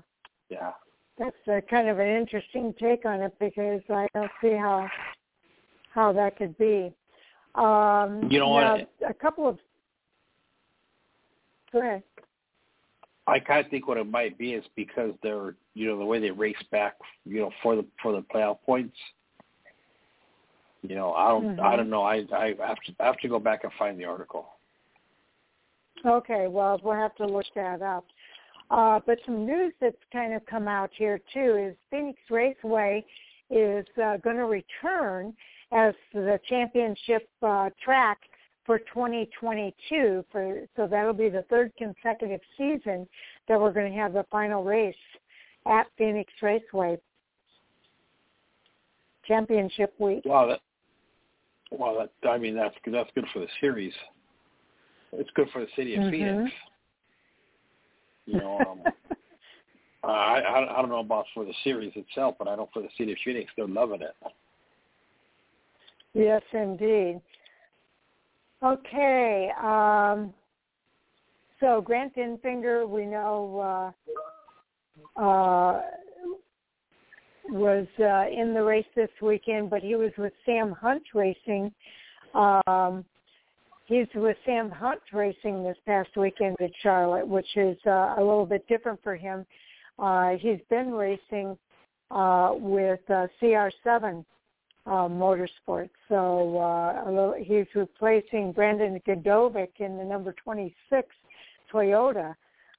[0.49, 0.71] Yeah.
[1.19, 4.89] That's a kind of an interesting take on it because I don't see how
[5.93, 6.95] how that could be.
[7.55, 8.89] Um, you know now, what?
[9.07, 9.59] A couple of.
[11.71, 12.03] Go ahead.
[13.27, 16.19] I kind of think what it might be is because they're, you know, the way
[16.19, 18.97] they race back, you know, for the for the playoff points.
[20.83, 21.61] You know, I don't, mm-hmm.
[21.61, 22.03] I don't know.
[22.03, 24.47] I I have to I have to go back and find the article.
[26.05, 28.05] Okay, well, we'll have to look that up.
[28.73, 33.05] Uh, but some news that's kind of come out here too is Phoenix Raceway
[33.51, 35.35] is uh, going to return
[35.73, 38.19] as the championship uh, track
[38.65, 40.25] for 2022.
[40.33, 43.07] For so that'll be the third consecutive season
[43.47, 44.95] that we're going to have the final race
[45.67, 46.97] at Phoenix Raceway
[49.27, 50.23] championship week.
[50.25, 50.61] Wow, that
[51.71, 53.93] well, that I mean that's that's good for the series.
[55.13, 56.11] It's good for the city of mm-hmm.
[56.11, 56.53] Phoenix.
[58.27, 58.81] You know, um,
[60.05, 62.89] I, I I don't know about for the series itself, but I know for the
[62.99, 64.15] city of Phoenix, they're loving it.
[66.15, 67.21] Yes, indeed.
[68.63, 69.51] Okay.
[69.61, 70.33] Um,
[71.61, 73.93] so Grant Enfinger, we know,
[75.19, 75.81] uh, uh,
[77.49, 81.73] was uh, in the race this weekend, but he was with Sam Hunt Racing.
[82.35, 83.05] Um,
[83.87, 88.47] he's with Sam Hunt Racing this past weekend at Charlotte, which is uh, a little
[88.47, 89.45] bit different for him.
[89.99, 91.57] Uh, he's been racing
[92.11, 94.25] uh, with uh, CR7
[94.87, 95.91] uh, Motorsports.
[96.09, 101.09] So uh, a little, he's replacing Brandon Gdovic in the number 26
[101.73, 102.35] Toyota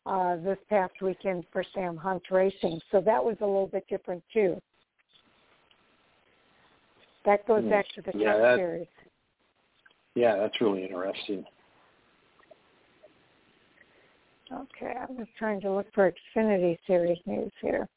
[0.06, 2.80] uh, this past weekend for Sam Hunt Racing.
[2.92, 4.62] So that was a little bit different too.
[7.26, 8.88] That goes back to the yeah, Cup Series.
[10.16, 11.44] Yeah, that's really interesting.
[14.52, 17.88] Okay, I'm just trying to look for Xfinity Series news here.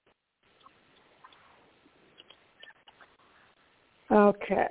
[4.11, 4.69] Okay.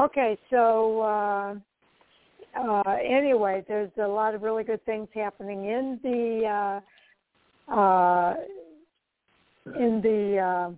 [0.00, 1.54] Okay, so uh,
[2.58, 6.80] uh, anyway, there's a lot of really good things happening in the
[7.70, 8.34] uh, uh,
[9.76, 10.70] in the uh,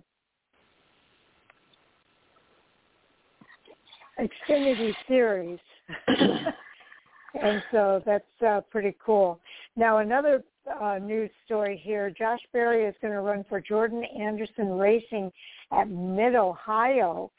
[4.19, 5.59] Xfinity series,
[6.07, 9.39] and so that's uh, pretty cool.
[9.75, 10.43] Now, another
[10.81, 12.09] uh, news story here.
[12.09, 15.31] Josh Berry is going to run for Jordan Anderson Racing
[15.71, 17.31] at Mid Ohio.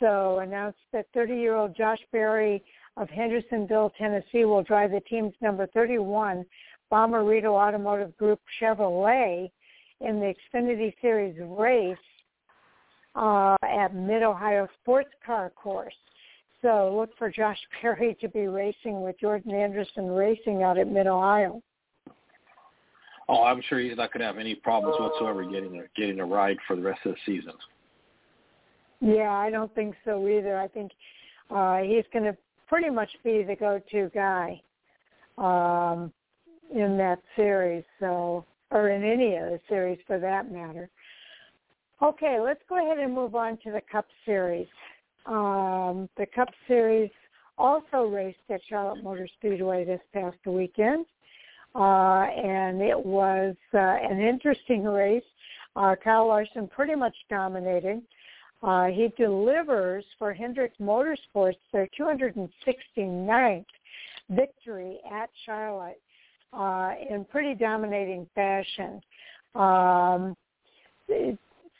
[0.00, 2.62] So announced that 30-year-old Josh Berry
[2.96, 6.44] of Hendersonville, Tennessee, will drive the team's number 31
[6.92, 9.50] Bomarito Automotive Group Chevrolet
[10.00, 11.96] in the Xfinity Series race
[13.14, 15.94] uh, at Mid Ohio Sports Car Course.
[16.62, 21.06] So look for Josh Berry to be racing with Jordan Anderson Racing out at Mid
[21.06, 21.62] Ohio.
[23.28, 26.24] Oh, I'm sure he's not going to have any problems whatsoever getting a getting a
[26.24, 27.52] ride for the rest of the season.
[29.00, 30.58] Yeah, I don't think so either.
[30.58, 30.92] I think
[31.50, 32.36] uh, he's going to
[32.68, 34.60] pretty much be the go-to guy
[35.36, 36.12] um,
[36.74, 40.90] in that series, so or in any of the series for that matter.
[42.02, 44.68] Okay, let's go ahead and move on to the Cup Series.
[45.28, 47.10] Um, the Cup Series
[47.58, 51.06] also raced at Charlotte Motor Speedway this past weekend.
[51.74, 55.22] Uh, and it was uh, an interesting race.
[55.76, 58.00] Uh, Kyle Larson pretty much dominated.
[58.62, 63.64] Uh, he delivers for Hendrick Motorsports their 269th
[64.30, 66.00] victory at Charlotte
[66.52, 69.00] uh, in pretty dominating fashion.
[69.54, 70.36] Um,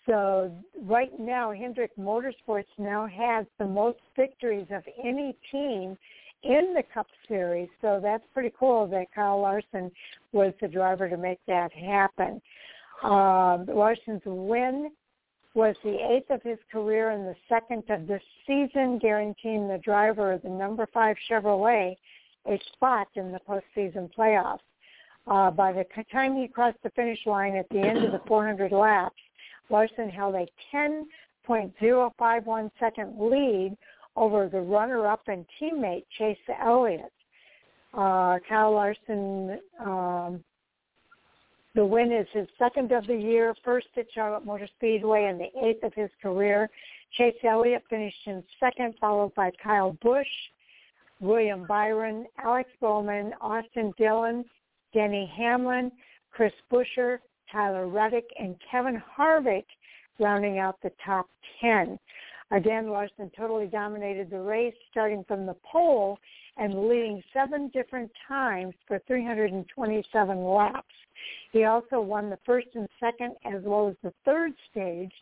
[0.09, 0.51] so
[0.82, 5.97] right now, Hendrick Motorsports now has the most victories of any team
[6.43, 7.68] in the Cup Series.
[7.80, 9.90] So that's pretty cool that Kyle Larson
[10.32, 12.40] was the driver to make that happen.
[13.02, 14.90] Um, Larson's win
[15.55, 20.32] was the eighth of his career and the second of the season, guaranteeing the driver
[20.32, 21.97] of the number five Chevrolet
[22.47, 24.60] a spot in the postseason playoffs.
[25.26, 28.72] Uh, by the time he crossed the finish line at the end of the 400
[28.72, 29.20] laps,
[29.70, 33.76] Larson held a 10.051 second lead
[34.16, 37.12] over the runner-up and teammate Chase Elliott.
[37.94, 40.42] Uh, Kyle Larson, um,
[41.74, 45.50] the win is his second of the year, first at Charlotte Motor Speedway, and the
[45.64, 46.68] eighth of his career.
[47.16, 50.26] Chase Elliott finished in second, followed by Kyle Busch,
[51.20, 54.44] William Byron, Alex Bowman, Austin Dillon,
[54.92, 55.90] Denny Hamlin,
[56.32, 57.18] Chris Buescher,
[57.50, 59.66] Tyler Reddick, and Kevin Harvick
[60.18, 61.28] rounding out the top
[61.60, 61.98] 10.
[62.50, 66.18] Again, Larson totally dominated the race, starting from the pole
[66.56, 70.86] and leading seven different times for 327 laps.
[71.52, 75.12] He also won the first and second as well as the third stage,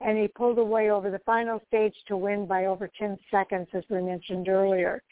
[0.00, 3.84] and he pulled away over the final stage to win by over 10 seconds, as
[3.88, 5.02] we mentioned earlier.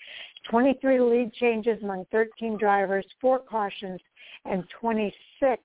[0.51, 4.01] 23 lead changes among 13 drivers, four cautions,
[4.45, 5.63] and 26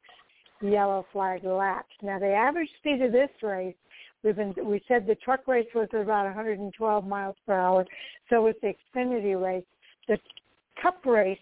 [0.70, 1.94] yellow flag laps.
[2.02, 3.76] Now, the average speed of this race,
[4.24, 7.86] we've been, we said the truck race was about 112 miles per hour.
[8.30, 9.64] So was the Xfinity race.
[10.08, 10.18] The
[10.82, 11.38] Cup race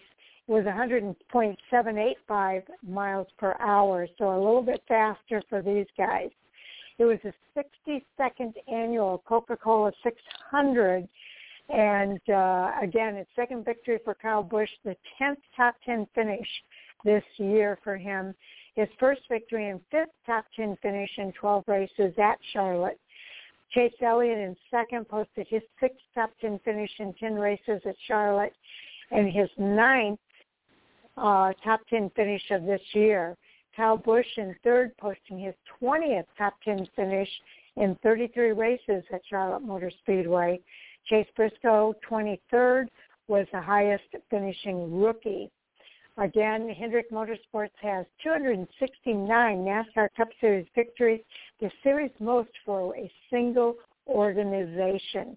[0.46, 6.30] was 100.785 miles per hour, so a little bit faster for these guys.
[6.98, 11.08] It was a 62nd annual Coca-Cola 600,
[11.70, 16.46] and uh, again, it's second victory for Kyle Busch, the 10th top 10 finish
[17.04, 18.34] this year for him.
[18.74, 22.98] His first victory and fifth top 10 finish in 12 races at Charlotte.
[23.70, 28.54] Chase Elliott in second posted his sixth top 10 finish in 10 races at Charlotte
[29.10, 30.18] and his ninth
[31.16, 33.36] uh, top 10 finish of this year.
[33.76, 37.28] Kyle Busch in third, posting his 20th top 10 finish
[37.76, 40.60] in 33 races at Charlotte Motor Speedway.
[41.06, 42.86] Chase Briscoe, 23rd,
[43.26, 45.50] was the highest finishing rookie.
[46.16, 49.26] Again, Hendrick Motorsports has 269
[49.58, 51.20] NASCAR Cup Series victories,
[51.60, 53.74] the series most for a single
[54.06, 55.36] organization.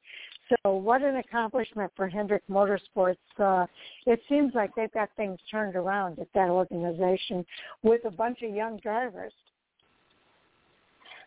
[0.50, 3.18] So what an accomplishment for Hendrick Motorsports.
[3.40, 3.66] Uh,
[4.06, 7.46] it seems like they've got things turned around at that organization
[7.82, 9.34] with a bunch of young drivers.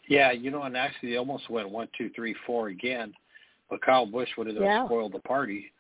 [0.09, 3.13] Yeah, you know, and actually they almost went one, two, three, four again,
[3.69, 4.85] but Kyle Busch would have yeah.
[4.87, 5.73] spoiled the party.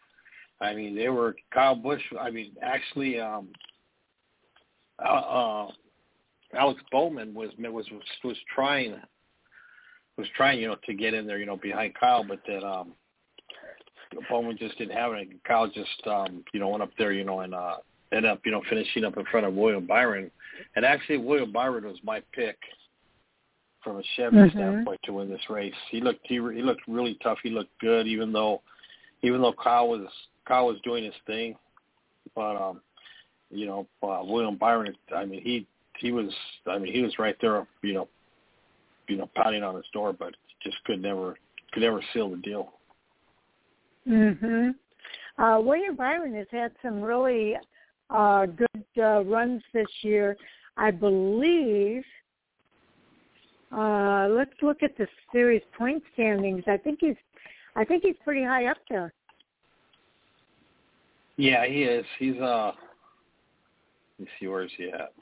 [0.60, 2.02] I mean, they were Kyle Busch.
[2.20, 3.48] I mean, actually, um,
[5.02, 5.68] uh, uh,
[6.54, 7.86] Alex Bowman was was
[8.24, 8.96] was trying
[10.16, 12.92] was trying, you know, to get in there, you know, behind Kyle, but that um
[14.28, 15.28] Bowman just didn't have it.
[15.28, 17.76] And Kyle just, um, you know, went up there, you know, and uh,
[18.12, 20.30] ended up, you know, finishing up in front of William Byron.
[20.76, 22.58] And actually, William Byron was my pick
[23.82, 24.58] from a Chevy mm-hmm.
[24.58, 25.74] standpoint to win this race.
[25.90, 27.38] He looked he, he looked really tough.
[27.42, 28.62] He looked good, even though
[29.22, 30.06] even though Kyle was
[30.46, 31.56] Kyle was doing his thing.
[32.34, 32.80] But um,
[33.50, 34.94] you know, uh, William Byron.
[35.14, 35.66] I mean, he
[35.98, 36.32] he was.
[36.66, 37.66] I mean, he was right there.
[37.82, 38.08] You know,
[39.08, 41.36] you know, pounding on his door, but just could never
[41.72, 42.72] could never seal the deal.
[44.06, 44.74] Mhm.
[45.38, 47.56] Uh, William Byron has had some really
[48.10, 50.36] uh, good uh, runs this year.
[50.76, 52.04] I believe.
[53.72, 56.64] Uh, let's look at the series point standings.
[56.66, 57.14] I think he's,
[57.76, 59.12] I think he's pretty high up there.
[61.40, 62.04] Yeah, he is.
[62.18, 62.72] He's uh.
[64.18, 65.12] Let me see where's he at.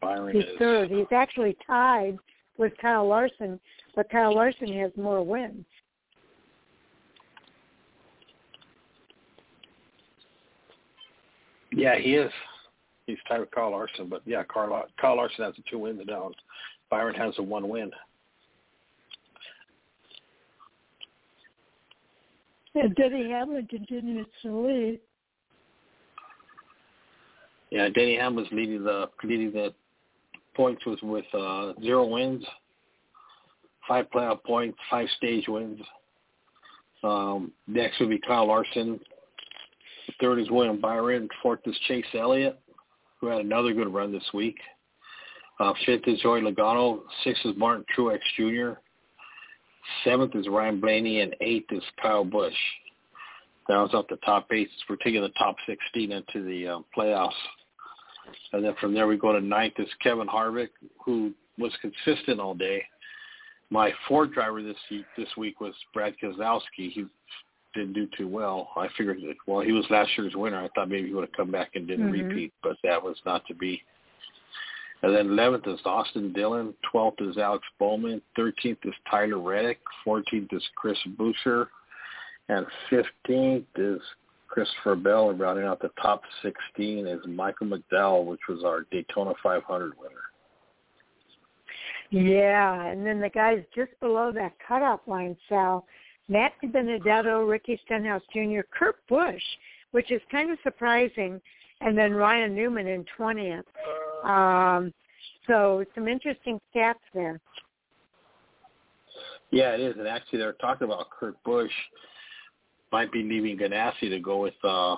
[0.00, 0.90] Byron he's is third.
[0.90, 2.16] He's actually tied
[2.58, 3.60] with Kyle Larson,
[3.94, 5.64] but Kyle Larson has more wins.
[11.72, 12.32] Yeah, he is.
[13.06, 16.32] He's tied with Carl Larson, but yeah, Carl, Carl Larson has the two wins down.
[16.90, 17.92] Byron has the one win.
[22.74, 25.00] And Denny Hamlin continues to lead.
[27.70, 29.74] Yeah, Denny Hamlin's leading the leading the
[30.54, 32.44] points was with uh, zero wins,
[33.86, 35.80] five playoff points, five stage wins.
[37.02, 38.98] Um, next would be Kyle Larson
[40.20, 41.28] Third is William Byron.
[41.42, 42.58] Fourth is Chase Elliott,
[43.20, 44.58] who had another good run this week.
[45.60, 47.00] Uh, fifth is Joey Logano.
[47.22, 48.78] Sixth is Martin Truex Jr.
[50.04, 52.54] Seventh is Ryan Blaney, and eighth is Kyle Busch.
[53.68, 54.68] That was up the top eight.
[54.88, 57.32] We're taking the top 16 into the uh, playoffs.
[58.52, 60.70] And then from there we go to ninth is Kevin Harvick,
[61.04, 62.82] who was consistent all day.
[63.70, 64.76] My fourth driver this
[65.16, 66.60] this week was Brad Keselowski.
[66.92, 67.06] He
[67.74, 68.70] didn't do too well.
[68.76, 70.62] I figured, that, well, he was last year's winner.
[70.62, 72.28] I thought maybe he would have come back and didn't mm-hmm.
[72.28, 73.82] repeat, but that was not to be.
[75.04, 76.72] And then 11th is Austin Dillon.
[76.92, 78.22] 12th is Alex Bowman.
[78.38, 79.78] 13th is Tyler Reddick.
[80.06, 81.66] 14th is Chris Buescher.
[82.48, 84.00] And 15th is
[84.48, 85.28] Christopher Bell.
[85.28, 90.14] And rounding out the top 16 is Michael McDowell, which was our Daytona 500 winner.
[92.08, 95.84] Yeah, and then the guys just below that cutoff line, Sal,
[96.28, 99.42] Matt Benedetto, Ricky Stenhouse Jr., Kurt Busch,
[99.90, 101.42] which is kind of surprising,
[101.82, 103.64] and then Ryan Newman in 20th.
[104.24, 104.92] Um,
[105.46, 107.40] so some interesting stats there.
[109.50, 109.94] Yeah, it is.
[109.98, 111.70] And actually, they're talking about Kurt Busch
[112.90, 114.96] might be leaving Ganassi to go with uh,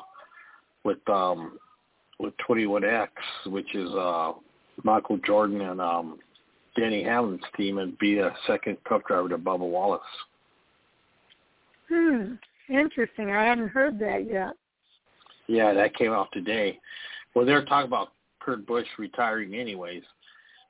[0.84, 1.58] with um,
[2.18, 3.08] with 21X,
[3.46, 4.32] which is uh,
[4.82, 6.18] Michael Jordan and um,
[6.76, 10.00] Denny Hamlin's team, and be a second Cup driver to Bubba Wallace.
[11.90, 12.34] Hmm.
[12.68, 13.30] Interesting.
[13.30, 14.52] I hadn't heard that yet.
[15.46, 16.78] Yeah, that came out today.
[17.34, 18.08] Well, they're talking about
[18.46, 20.04] Kurt Busch retiring anyways,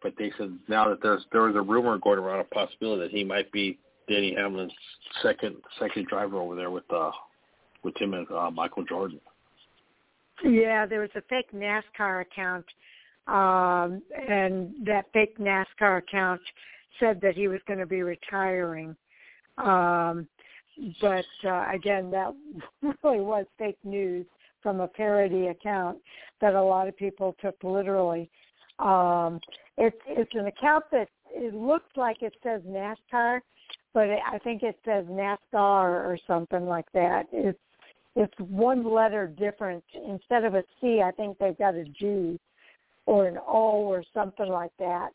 [0.03, 3.11] but they said now that there's there was a rumor going around a possibility that
[3.11, 3.79] he might be
[4.09, 4.73] Denny Hamlin's
[5.23, 7.11] second second driver over there with uh
[7.85, 9.21] with him and uh, Michael Jordan.
[10.43, 12.65] Yeah, there was a fake NASCAR account,
[13.27, 16.41] um, and that fake NASCAR account
[16.99, 18.97] said that he was going to be retiring.
[19.59, 20.27] Um,
[21.01, 22.35] but uh, again, that
[23.03, 24.27] really was fake news
[24.63, 25.99] from a parody account
[26.41, 28.31] that a lot of people took literally.
[28.79, 29.41] Um,
[29.79, 33.41] it's it's an account that it looks like it says NASCAR,
[33.95, 37.27] but it, I think it says NASCAR or something like that.
[37.33, 37.59] It's
[38.17, 39.85] it's one letter different.
[39.95, 42.39] Instead of a C, I think they've got a G
[43.05, 45.11] or an O or something like that.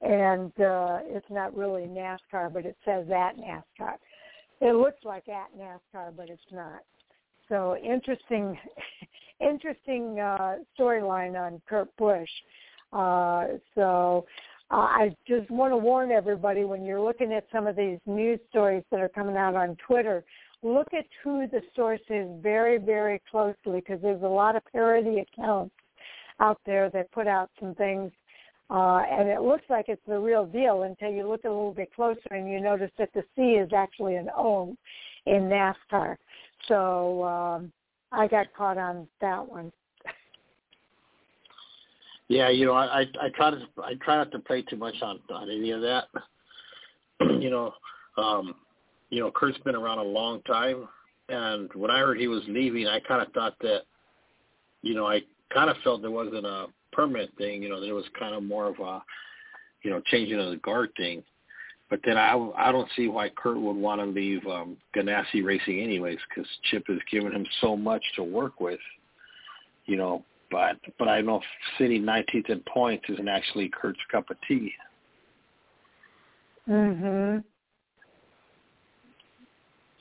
[0.00, 3.94] And uh, it's not really NASCAR, but it says at NASCAR.
[4.60, 6.82] It looks like at NASCAR, but it's not.
[7.48, 8.58] So interesting,
[9.40, 12.28] interesting uh, storyline on Kurt Busch.
[12.92, 14.26] Uh, so
[14.70, 18.40] uh, I just want to warn everybody when you're looking at some of these news
[18.50, 20.24] stories that are coming out on Twitter,
[20.62, 25.20] look at who the source is very, very closely because there's a lot of parody
[25.20, 25.74] accounts
[26.40, 28.10] out there that put out some things
[28.70, 31.94] uh, and it looks like it's the real deal until you look a little bit
[31.94, 34.74] closer and you notice that the C is actually an O
[35.26, 36.16] in NASCAR.
[36.68, 37.72] So um,
[38.12, 39.72] I got caught on that one.
[42.28, 45.20] Yeah, you know, I I try to I try not to play too much on
[45.30, 46.04] on any of that.
[47.20, 47.74] you know,
[48.16, 48.54] um,
[49.10, 50.88] you know, Kurt's been around a long time,
[51.28, 53.82] and when I heard he was leaving, I kind of thought that,
[54.82, 55.20] you know, I
[55.52, 57.62] kind of felt there wasn't a permanent thing.
[57.62, 59.02] You know, there was kind of more of a,
[59.82, 61.22] you know, changing of the guard thing.
[61.94, 65.80] But then I, I don't see why Kurt would want to leave um, Ganassi Racing
[65.80, 68.80] anyways, because Chip has given him so much to work with.
[69.86, 71.40] You know, but but I know
[71.78, 74.72] sitting 19th in points isn't actually Kurt's cup of tea.
[76.68, 77.44] Mhm.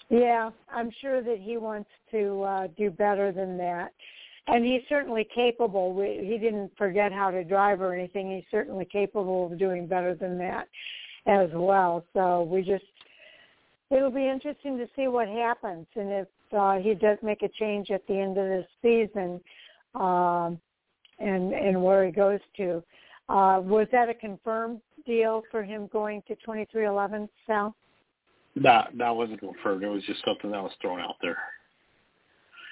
[0.10, 3.91] Yeah, I'm sure that he wants to uh, do better than that
[4.48, 5.95] and he's certainly capable.
[6.02, 8.36] He didn't forget how to drive or anything.
[8.36, 10.68] He's certainly capable of doing better than that
[11.26, 12.04] as well.
[12.14, 12.84] So we just
[13.90, 16.28] it'll be interesting to see what happens and if
[16.58, 19.41] uh, he does make a change at the end of this season
[19.95, 20.60] um,
[21.20, 22.84] and and where he goes to.
[23.30, 27.76] Uh, was that a confirmed deal for him going to 23XI, Sal?
[28.56, 29.84] That that wasn't confirmed.
[29.84, 31.38] It was just something that was thrown out there.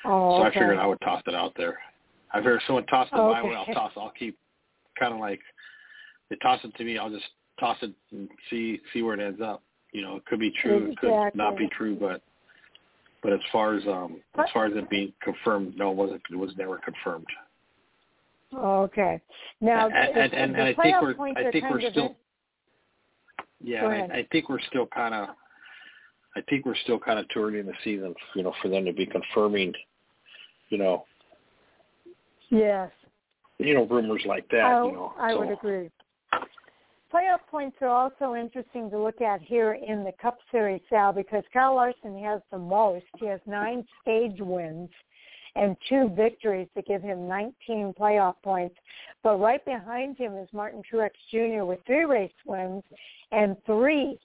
[0.05, 0.59] Oh, so okay.
[0.59, 1.79] I figured I would toss it out there.
[2.33, 3.91] I figured someone tossed it oh, my way, I'll toss.
[3.95, 4.37] I'll keep
[4.97, 5.39] kind of like
[6.29, 6.97] they toss it to me.
[6.97, 7.25] I'll just
[7.61, 9.63] toss it and see see where it ends up.
[9.93, 11.09] You know, it could be true, exactly.
[11.09, 12.21] it could not be true, but
[13.23, 16.21] but as far as um as far as it being confirmed, no, it wasn't.
[16.29, 17.27] It was never confirmed.
[18.53, 19.21] Okay.
[19.61, 22.15] Now, and, and, and, and I think we're I think we're still.
[23.63, 25.29] Yeah, I, I think we're still kind of.
[26.35, 28.85] I think we're still kind of too early in the season, you know, for them
[28.85, 29.73] to be confirming
[30.71, 31.05] you know.
[32.49, 32.89] Yes.
[33.59, 34.61] You know, rumors like that.
[34.61, 35.39] I, you know, I so.
[35.39, 35.89] would agree.
[37.13, 41.43] Playoff points are also interesting to look at here in the Cup Series, Sal, because
[41.51, 43.05] Kyle Larson has the most.
[43.19, 44.89] He has nine stage wins,
[45.55, 48.75] and two victories to give him 19 playoff points.
[49.23, 51.65] But right behind him is Martin Truex Jr.
[51.65, 52.83] with three race wins
[53.33, 54.17] and three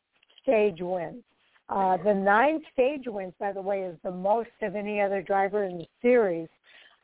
[0.43, 1.25] stage wins.
[1.69, 5.65] Uh, the nine stage wins, by the way, is the most of any other driver
[5.65, 6.49] in the series.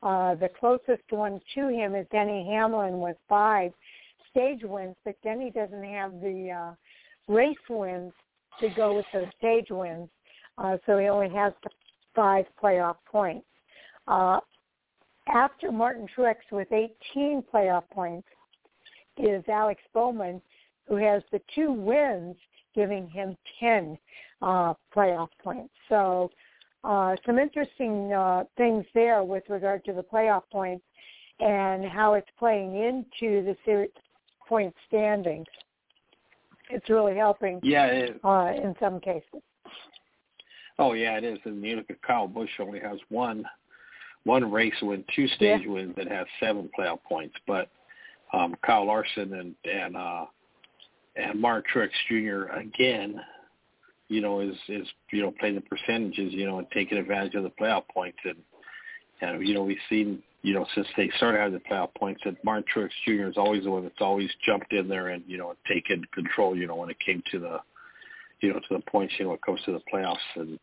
[0.05, 3.73] Uh, the closest one to him is Denny Hamlin with five
[4.33, 8.13] stage wins, but Denny doesn't have the uh, race wins
[8.61, 10.09] to go with those stage wins,
[10.59, 11.53] uh, so he only has
[12.15, 13.47] five playoff points.
[14.09, 14.41] Uh,
[15.29, 18.27] after Martin Truex with 18 playoff points
[19.17, 20.43] is Alex Bowman,
[20.89, 22.37] who has the two wins,
[22.75, 23.97] giving him 10
[24.41, 25.73] uh, playoff points.
[25.89, 26.31] So
[26.85, 30.85] uh, some interesting uh, things there with regard to the playoff points
[31.39, 33.91] and how it's playing into the series
[34.53, 35.47] point standings.
[36.69, 37.59] It's really helping.
[37.63, 39.41] Yeah, it, uh, in some cases.
[40.79, 41.39] Oh yeah, it is.
[41.47, 43.45] And you look at Kyle Busch only has one
[44.25, 45.73] one race win, two stage yeah.
[45.73, 47.35] wins that have seven playoff points.
[47.47, 47.71] But
[48.35, 50.27] um, Kyle Larson and and uh,
[51.17, 52.53] and Mark Truex Jr.
[52.53, 53.19] again,
[54.09, 57.43] you know, is is you know playing the percentages, you know, and taking advantage of
[57.43, 58.19] the playoff points.
[58.25, 58.37] And
[59.23, 62.43] and you know we've seen you know since they started having the playoff points that
[62.45, 63.29] Martin Truex Jr.
[63.29, 66.57] is always the one that's always jumped in there and you know taken control.
[66.57, 67.61] You know when it came to the
[68.41, 70.59] you know to the points, you know, when it comes to the playoffs and.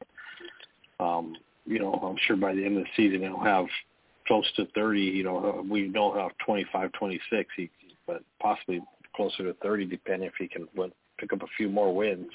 [0.99, 3.67] Um, you know, I'm sure by the end of the season he'll have
[4.27, 4.99] close to 30.
[4.99, 7.69] You know, we know he'll have 25, 26, he,
[8.07, 8.81] but possibly
[9.15, 12.29] closer to 30, depending if he can win, pick up a few more wins,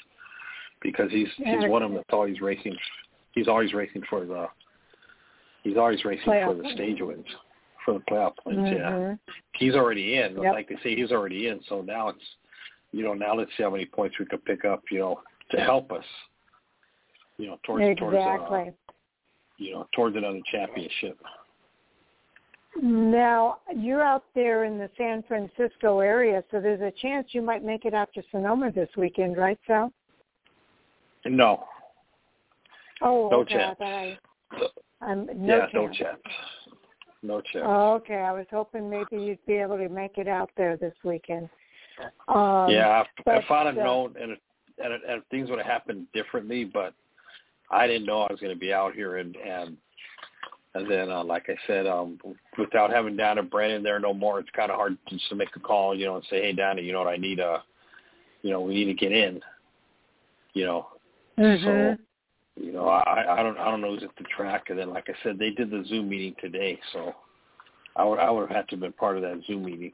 [0.80, 1.60] because he's Yeah.
[1.60, 2.76] he's one of them that's always racing.
[3.32, 4.48] He's always racing for the.
[5.64, 7.26] He's always racing Playoff for the stage wins,
[7.84, 8.70] for the playoff points.
[8.70, 9.18] Yeah, Mhm.
[9.54, 10.40] he's already in.
[10.40, 10.52] Yep.
[10.52, 11.60] Like they say, he's already in.
[11.64, 12.36] So now it's,
[12.92, 14.82] you know, now let's see how many points we can pick up.
[14.90, 16.04] You know, to help us.
[17.38, 18.72] You know, towards towards uh, Exactly.
[19.56, 21.18] you know, towards another championship.
[22.80, 27.64] Now you're out there in the San Francisco area, so there's a chance you might
[27.64, 29.92] make it out to Sonoma this weekend, right, Sal?
[31.24, 31.66] No,
[33.00, 33.54] Oh, No okay.
[33.54, 33.78] Chance.
[33.80, 34.18] I,
[35.04, 35.72] I'm no yeah, chance.
[35.74, 36.22] no chance.
[37.22, 37.64] No chance.
[37.66, 38.16] Oh, okay.
[38.16, 41.48] I was hoping maybe you'd be able to make it out there this weekend.
[42.28, 44.36] Um, yeah, if, but, if I'd have uh, known, and,
[44.82, 46.92] and, and things would have happened differently, but
[47.70, 49.76] I didn't know I was going to be out here, and and
[50.74, 52.18] and then, uh, like I said, um,
[52.58, 55.60] without having Donna Brandon there no more, it's kind of hard just to make a
[55.60, 57.62] call, you know, and say, hey, Donna, you know what, I need a,
[58.42, 59.40] you know, we need to get in,
[60.52, 60.88] you know,
[61.38, 61.96] mhm.
[61.96, 62.02] so
[62.56, 65.08] you know, I I don't I don't know who's at the track, and then like
[65.08, 67.12] I said, they did the Zoom meeting today, so
[67.96, 69.92] I would I would have had to have been part of that Zoom meeting.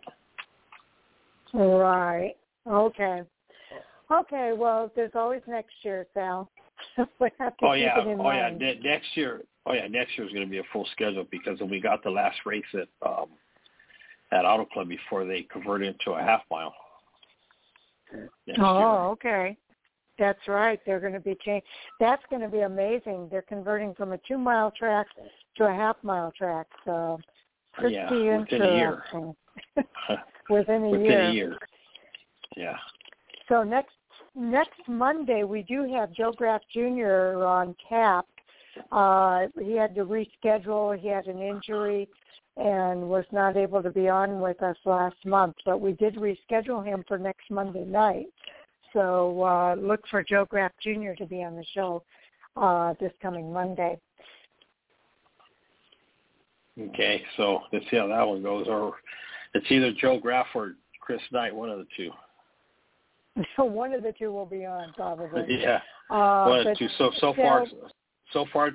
[1.52, 2.34] Right.
[2.66, 3.22] Okay.
[4.10, 4.52] Okay.
[4.56, 6.50] Well, there's always next year, Sal.
[7.18, 8.48] we have to Oh keep yeah, it in oh yeah.
[8.48, 8.58] mind.
[8.58, 11.60] Ne- next year, oh yeah, next year is going to be a full schedule because
[11.60, 13.28] when we got the last race at um
[14.32, 16.74] at Auto Club before they converted into a half mile.
[18.46, 19.56] Next Oh, okay.
[20.20, 20.78] That's right.
[20.84, 21.66] They're going to be changed.
[21.98, 23.28] That's going to be amazing.
[23.30, 25.06] They're converting from a two-mile track
[25.56, 26.66] to a half-mile track.
[26.84, 27.18] So
[27.72, 29.04] pretty Yeah, within a year.
[29.14, 29.36] interesting.
[30.50, 31.22] within a Within year.
[31.22, 31.58] a year.
[32.56, 32.76] Yeah.
[33.48, 33.94] So next
[34.36, 37.42] next Monday we do have Joe Graf Jr.
[37.44, 38.26] on tap.
[38.92, 40.98] Uh, he had to reschedule.
[40.98, 42.08] He had an injury
[42.56, 45.56] and was not able to be on with us last month.
[45.64, 48.26] But we did reschedule him for next Monday night.
[48.92, 51.12] So uh, look for Joe Graf Jr.
[51.18, 52.02] to be on the show
[52.56, 53.98] uh, this coming Monday.
[56.78, 58.66] Okay, so let's see how that one goes.
[58.68, 58.94] Or
[59.54, 62.10] it's either Joe Graf or Chris Knight, one of the two.
[63.56, 65.44] So one of the two will be on probably.
[65.60, 65.80] Yeah.
[66.10, 66.88] Uh, One of the two.
[66.98, 67.66] So so Joe- far
[68.32, 68.70] so far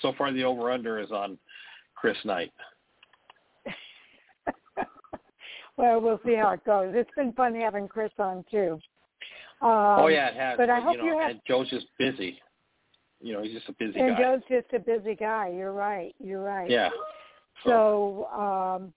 [0.00, 1.38] so far the over under is on
[1.94, 2.52] Chris Knight.
[5.76, 6.92] well, we'll see how it goes.
[6.96, 8.78] It's been fun having Chris on too.
[9.60, 10.56] Um, oh yeah, it has.
[10.56, 12.38] but I you hope know, you have- and Joe's just busy.
[13.20, 14.22] You know, he's just a busy And guy.
[14.22, 15.48] Joe's just a busy guy.
[15.48, 16.14] You're right.
[16.20, 16.70] You're right.
[16.70, 16.90] yeah.
[17.64, 18.92] So, um,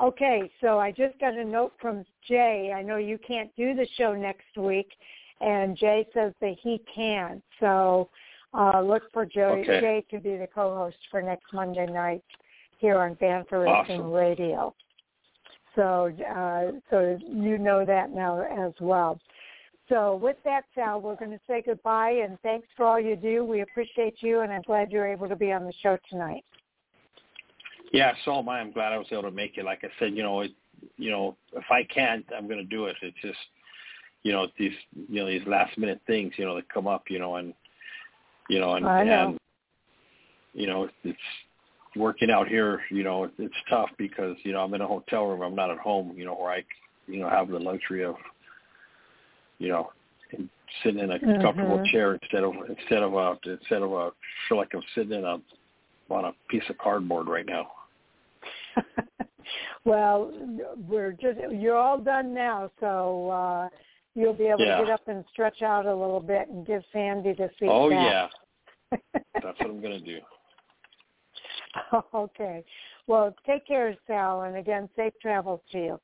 [0.00, 0.48] okay.
[0.60, 2.72] So I just got a note from Jay.
[2.72, 4.88] I know you can't do the show next week,
[5.40, 7.42] and Jay says that he can.
[7.58, 8.08] So
[8.54, 9.80] uh, look for Joe, Okay.
[9.80, 12.22] Jay to be the co-host for next Monday night
[12.78, 14.12] here on Fan4Racing Awesome.
[14.12, 14.72] Radio.
[15.74, 19.18] So, uh, so you know that now as well.
[19.88, 23.44] So with that, Sal, we're going to say goodbye and thanks for all you do.
[23.44, 26.44] We appreciate you, and I'm glad you're able to be on the show tonight.
[27.92, 28.60] Yeah, so am I.
[28.60, 29.64] I'm glad I was able to make it.
[29.64, 30.52] Like I said, you know, it,
[30.96, 32.96] you know, if I can't, I'm going to do it.
[33.00, 33.38] It's just,
[34.22, 34.72] you know, these,
[35.08, 37.54] you know, these last minute things, you know, that come up, you know, and,
[38.50, 39.00] you know, and, know.
[39.00, 39.38] and,
[40.52, 41.18] you know, it's,
[41.96, 45.42] working out here, you know, it's tough because you know I'm in a hotel room.
[45.42, 46.12] I'm not at home.
[46.16, 46.64] You know, where I,
[47.06, 48.14] you know, have the luxury of,
[49.58, 49.90] you know,
[50.82, 51.42] sitting in a mm-hmm.
[51.42, 54.10] comfortable chair instead of instead of a instead of a
[54.48, 55.38] feel like I'm sitting in a
[56.10, 57.68] on a piece of cardboard right now.
[59.84, 60.32] well,
[60.88, 63.68] we're just you're all done now, so uh
[64.14, 64.78] you'll be able yeah.
[64.78, 67.90] to get up and stretch out a little bit and give Sandy the seat Oh
[67.90, 68.28] yeah.
[69.12, 70.18] That's what I'm going to do.
[72.14, 72.64] Okay.
[73.06, 76.00] Well, take care, Sal, and again, safe travels to you.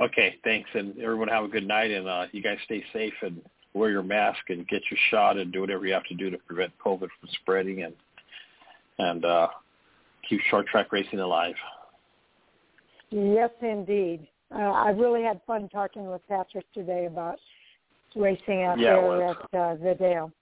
[0.00, 3.42] Okay, thanks, and everyone have a good night, and uh, you guys stay safe and
[3.74, 6.38] wear your mask and get your shot and do whatever you have to do to
[6.38, 7.94] prevent COVID from spreading and
[8.98, 9.48] and uh,
[10.28, 11.54] keep short track racing alive.
[13.10, 14.26] Yes, indeed.
[14.54, 17.38] Uh, I really had fun talking with Patrick today about
[18.16, 20.32] racing out yeah, there at uh, The Dale.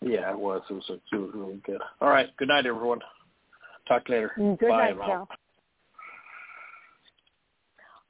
[0.00, 0.62] Yeah, it was.
[0.68, 1.80] It was, it was really good.
[2.00, 2.28] All right.
[2.36, 3.00] Good night, everyone.
[3.88, 4.32] Talk later.
[4.38, 5.28] Mm, good Bye, night, Cal.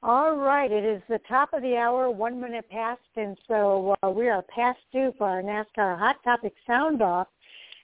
[0.07, 4.11] All right, it is the top of the hour, one minute past, and so uh,
[4.11, 7.27] we are past due for our NASCAR Hot Topic Sound Off.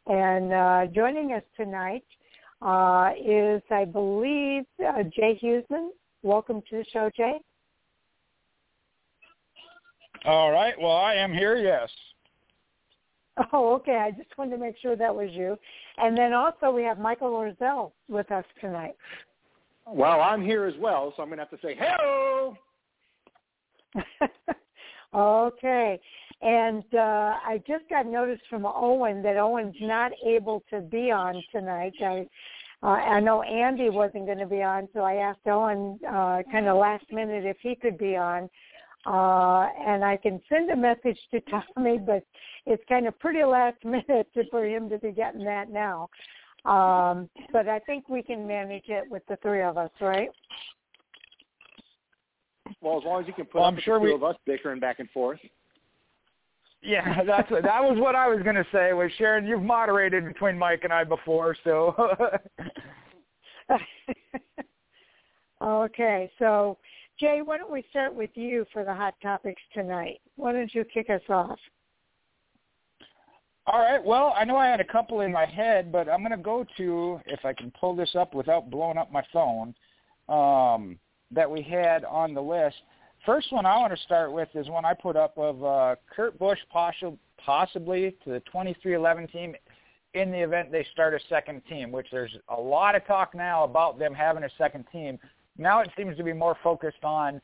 [0.07, 2.05] And uh, joining us tonight
[2.61, 5.89] uh, is, I believe, uh, Jay Huseman.
[6.23, 7.41] Welcome to the show, Jay.
[10.27, 10.75] All right.
[10.79, 11.57] Well, I am here.
[11.57, 11.89] Yes.
[13.55, 13.97] Oh, okay.
[13.97, 15.57] I just wanted to make sure that was you.
[15.97, 18.95] And then also we have Michael Orzel with us tonight.
[19.87, 22.57] Well, I'm here as well, so I'm going to have to say hello.
[25.15, 26.01] okay.
[26.43, 31.43] And uh, I just got notice from Owen that Owen's not able to be on
[31.53, 31.93] tonight.
[32.01, 32.27] I,
[32.83, 36.67] uh, I know Andy wasn't going to be on, so I asked Owen uh, kind
[36.67, 38.49] of last minute if he could be on.
[39.07, 41.41] Uh, and I can send a message to
[41.75, 42.23] Tommy, but
[42.67, 46.09] it's kind of pretty last minute for him to be getting that now.
[46.65, 50.29] Um, but I think we can manage it with the three of us, right?
[52.81, 54.15] Well, as long as you can put well, up I'm with sure the two we...
[54.15, 55.41] of us bickering back and forth.
[56.83, 58.93] Yeah, that's that was what I was going to say.
[58.93, 61.95] Was Sharon, you've moderated between Mike and I before, so.
[65.63, 66.79] okay, so
[67.19, 70.21] Jay, why don't we start with you for the hot topics tonight?
[70.37, 71.59] Why don't you kick us off?
[73.67, 74.03] All right.
[74.05, 76.65] Well, I know I had a couple in my head, but I'm going to go
[76.77, 79.75] to if I can pull this up without blowing up my phone
[80.29, 80.99] um,
[81.31, 82.77] that we had on the list.
[83.27, 86.39] First one I want to start with is one I put up of uh, Kurt
[86.39, 89.55] Busch possibly to the 23XI team
[90.15, 93.65] in the event they start a second team, which there's a lot of talk now
[93.65, 95.19] about them having a second team.
[95.59, 97.41] Now it seems to be more focused on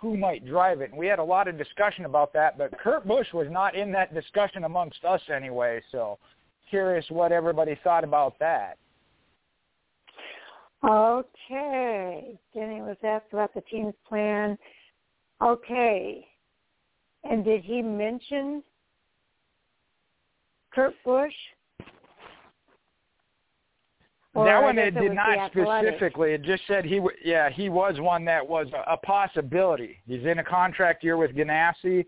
[0.00, 0.90] who might drive it.
[0.90, 3.92] And we had a lot of discussion about that, but Kurt Busch was not in
[3.92, 5.82] that discussion amongst us anyway.
[5.92, 6.18] So
[6.70, 8.78] curious what everybody thought about that.
[10.82, 12.38] Okay.
[12.54, 14.56] Denny was asked about the team's plan.
[15.42, 16.26] Okay.
[17.24, 18.62] And did he mention
[20.72, 21.34] Kurt Busch?
[24.40, 26.32] Or that one it did not specifically.
[26.32, 29.98] It just said he, w- yeah, he was one that was a, a possibility.
[30.06, 32.06] He's in a contract year with Ganassi,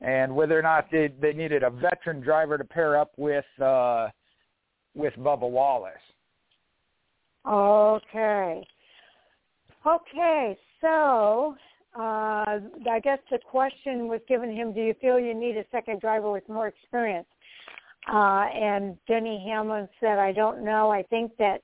[0.00, 4.08] and whether or not they they needed a veteran driver to pair up with uh,
[4.94, 5.94] with Bubba Wallace.
[7.46, 8.66] Okay.
[9.86, 11.54] Okay, so
[11.96, 16.00] uh, I guess the question was given him: Do you feel you need a second
[16.00, 17.28] driver with more experience?
[18.10, 20.90] Uh, and Denny Hamlin said, I don't know.
[20.90, 21.62] I think that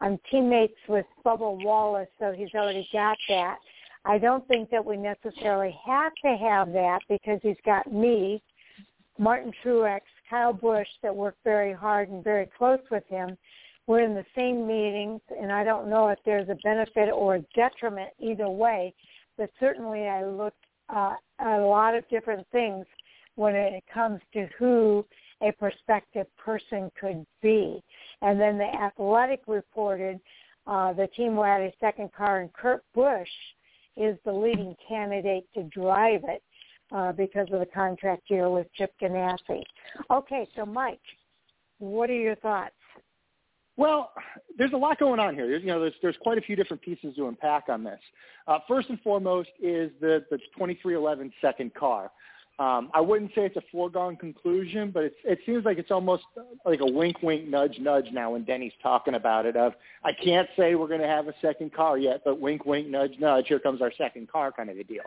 [0.00, 3.58] I'm teammates with Bubba Wallace, so he's already got that.
[4.04, 8.42] I don't think that we necessarily have to have that because he's got me,
[9.18, 13.36] Martin Truex, Kyle Busch that work very hard and very close with him.
[13.86, 17.44] We're in the same meetings, and I don't know if there's a benefit or a
[17.54, 18.94] detriment either way,
[19.36, 22.86] but certainly I looked uh, at a lot of different things
[23.34, 25.04] when it comes to who
[25.42, 27.82] a prospective person could be.
[28.22, 30.20] And then the Athletic reported
[30.66, 33.28] uh, the team will add a second car, and Kurt Busch
[33.96, 36.42] is the leading candidate to drive it
[36.92, 39.62] uh, because of the contract year with Chip Ganassi.
[40.10, 41.00] Okay, so Mike,
[41.78, 42.74] what are your thoughts?
[43.76, 44.12] Well,
[44.58, 45.48] there's a lot going on here.
[45.48, 48.00] There's, you know, there's, there's quite a few different pieces to unpack on this.
[48.46, 52.10] Uh, first and foremost is the, the 23XI second car.
[52.60, 56.24] Um, I wouldn't say it's a foregone conclusion, but it's, it seems like it's almost
[56.66, 59.56] like a wink, wink, nudge, nudge now when Denny's talking about it.
[59.56, 59.72] Of
[60.04, 63.14] I can't say we're going to have a second car yet, but wink, wink, nudge,
[63.18, 63.46] nudge.
[63.48, 65.04] Here comes our second car, kind of a deal.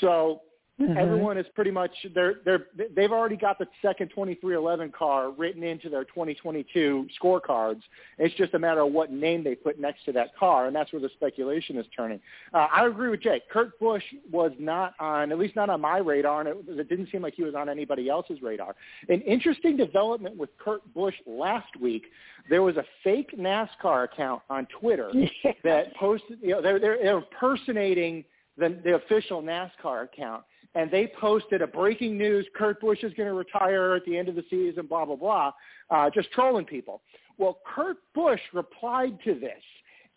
[0.00, 0.40] So
[0.80, 0.98] Mm-hmm.
[0.98, 5.88] Everyone is pretty much they're they're they've already got the second 23XI car written into
[5.88, 7.80] their 2022 scorecards.
[8.18, 10.92] It's just a matter of what name they put next to that car, and that's
[10.92, 12.20] where the speculation is turning.
[12.52, 13.48] Uh, I agree with Jake.
[13.48, 17.08] Kurt Busch was not on, at least not on my radar, and it, it didn't
[17.10, 18.76] seem like he was on anybody else's radar.
[19.08, 22.04] An interesting development with Kurt Busch last week.
[22.50, 25.10] There was a fake NASCAR account on Twitter
[25.64, 26.38] that posted.
[26.42, 28.26] You know, they're they're, they're impersonating
[28.58, 30.44] the, the official NASCAR account
[30.76, 34.28] and they posted a breaking news, Kurt Busch is going to retire at the end
[34.28, 35.52] of the season, blah, blah, blah,
[35.90, 37.00] uh, just trolling people.
[37.38, 39.62] Well, Kurt Busch replied to this.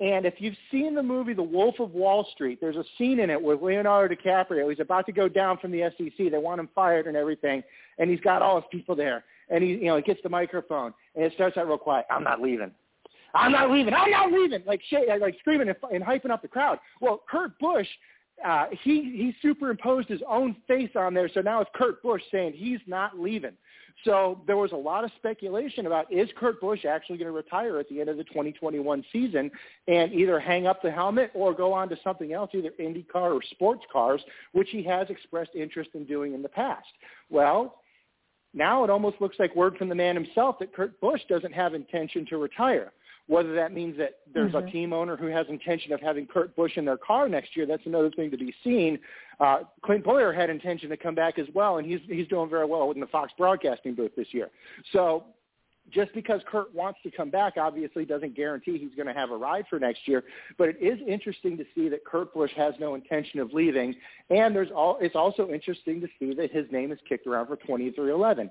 [0.01, 3.29] And if you've seen the movie The Wolf of Wall Street, there's a scene in
[3.29, 4.69] it with Leonardo DiCaprio.
[4.69, 6.31] He's about to go down from the SEC.
[6.31, 7.63] They want him fired and everything.
[7.97, 9.23] And he's got all his people there.
[9.49, 12.05] And he, you know, he gets the microphone and it starts out real quiet.
[12.09, 12.71] I'm not leaving.
[13.33, 13.93] I'm not leaving.
[13.93, 14.63] I'm not leaving.
[14.65, 14.81] Like,
[15.19, 16.79] like screaming and, and hyping up the crowd.
[17.01, 17.87] Well, Kurt Busch
[18.45, 22.53] uh, he he superimposed his own face on there, so now it's Kurt Busch saying
[22.53, 23.53] he's not leaving.
[24.05, 27.79] So there was a lot of speculation about is Kurt Busch actually going to retire
[27.79, 29.51] at the end of the 2021 season
[29.87, 33.41] and either hang up the helmet or go on to something else, either IndyCar or
[33.51, 34.21] sports cars,
[34.53, 36.87] which he has expressed interest in doing in the past.
[37.29, 37.81] Well,
[38.53, 41.73] now it almost looks like word from the man himself that Kurt Busch doesn't have
[41.73, 42.93] intention to retire.
[43.29, 44.67] Whether that means that there's mm-hmm.
[44.67, 47.67] a team owner who has intention of having Kurt Busch in their car next year,
[47.67, 48.97] that's another thing to be seen.
[49.39, 52.65] Uh, Clint Bowyer had intention to come back as well, and he's he's doing very
[52.65, 54.49] well in the Fox broadcasting booth this year.
[54.93, 55.25] So
[55.93, 59.37] just because Kurt wants to come back obviously doesn't guarantee he's going to have a
[59.37, 60.23] ride for next year.
[60.57, 63.93] But it is interesting to see that Kurt Busch has no intention of leaving,
[64.31, 64.97] and there's all.
[64.99, 68.49] It's also interesting to see that his name is kicked around for 23XI.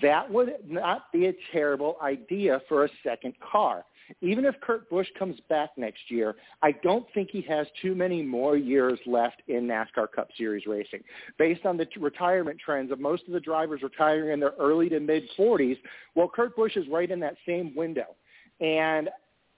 [0.00, 3.84] That would not be a terrible idea for a second car
[4.20, 8.22] even if Kurt Busch comes back next year, I don't think he has too many
[8.22, 11.02] more years left in NASCAR Cup Series racing.
[11.38, 15.00] Based on the retirement trends of most of the drivers retiring in their early to
[15.00, 15.78] mid 40s,
[16.14, 18.16] well, Kurt Busch is right in that same window.
[18.60, 19.08] And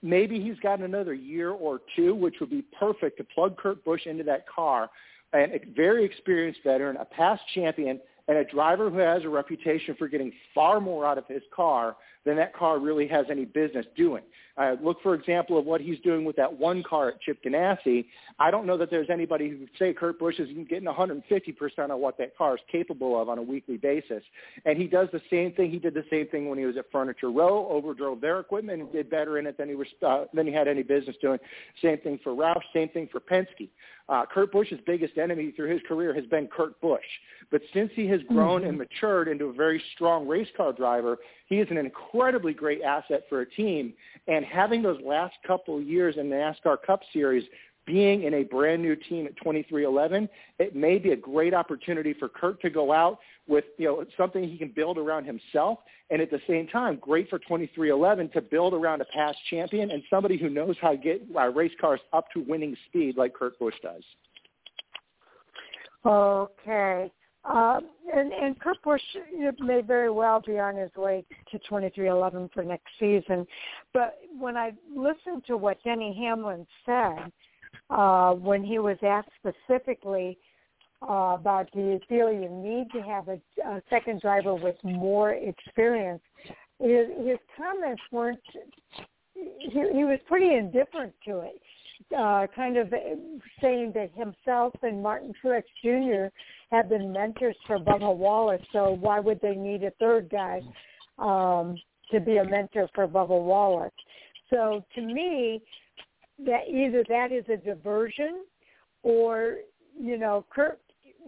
[0.01, 4.05] maybe he's got another year or two, which would be perfect to plug Kurt Busch
[4.05, 4.89] into that car.
[5.33, 9.95] And a very experienced veteran, a past champion, and a driver who has a reputation
[9.95, 11.95] for getting far more out of his car
[12.27, 14.23] than that car really has any business doing.
[14.57, 18.05] Uh, look, for example, of what he's doing with that one car at Chip Ganassi.
[18.39, 21.21] I don't know that there's anybody who would say Kurt Busch is getting 150%
[21.91, 24.23] of what that car is capable of on a weekly basis.
[24.65, 25.69] And he does the same thing.
[25.69, 28.91] He did the same thing when he was at Furniture Row, overdrove their equipment and
[28.91, 31.39] did better in it than he, was, uh, than he had any business doing.
[31.81, 33.69] Same thing for Roush, same thing for Penske.
[34.09, 37.01] Uh, Kurt Busch's biggest enemy through his career has been Kurt Busch.
[37.51, 38.69] But since he has grown mm-hmm.
[38.69, 41.17] and matured into a very strong race car driver,
[41.47, 43.93] he is an incredibly great asset for a team.
[44.27, 47.43] And having those last couple years in the NASCAR Cup Series
[47.85, 50.27] being in a brand new team at 23XI,
[50.59, 54.43] it may be a great opportunity for Kurt to go out with you know something
[54.43, 55.79] he can build around himself,
[56.09, 60.03] and at the same time, great for 23XI to build around a past champion and
[60.09, 63.57] somebody who knows how to get uh, race cars up to winning speed like Kurt
[63.57, 64.03] Busch does.
[66.05, 67.09] Okay.
[67.47, 67.79] Uh,
[68.13, 69.01] and, and Kurt Busch
[69.59, 73.45] may very well be on his way to 23XI for next season.
[73.93, 77.31] But when I listened to what Denny Hamlin said
[77.89, 80.37] uh, when he was asked specifically
[81.07, 85.33] uh, about do you feel you need to have a, a second driver with more
[85.33, 86.21] experience,
[86.79, 88.39] his, his comments weren't.
[89.33, 91.61] He, he was pretty indifferent to it
[92.17, 92.91] uh, kind of
[93.61, 96.27] saying that himself and Martin Truex Jr.
[96.71, 100.61] have been mentors for Bubba Wallace, so why would they need a third guy
[101.17, 101.75] um,
[102.11, 103.91] to be a mentor for Bubba Wallace?
[104.49, 105.61] So to me,
[106.45, 108.45] that either that is a diversion,
[109.03, 109.57] or
[109.99, 110.79] you know, Kurt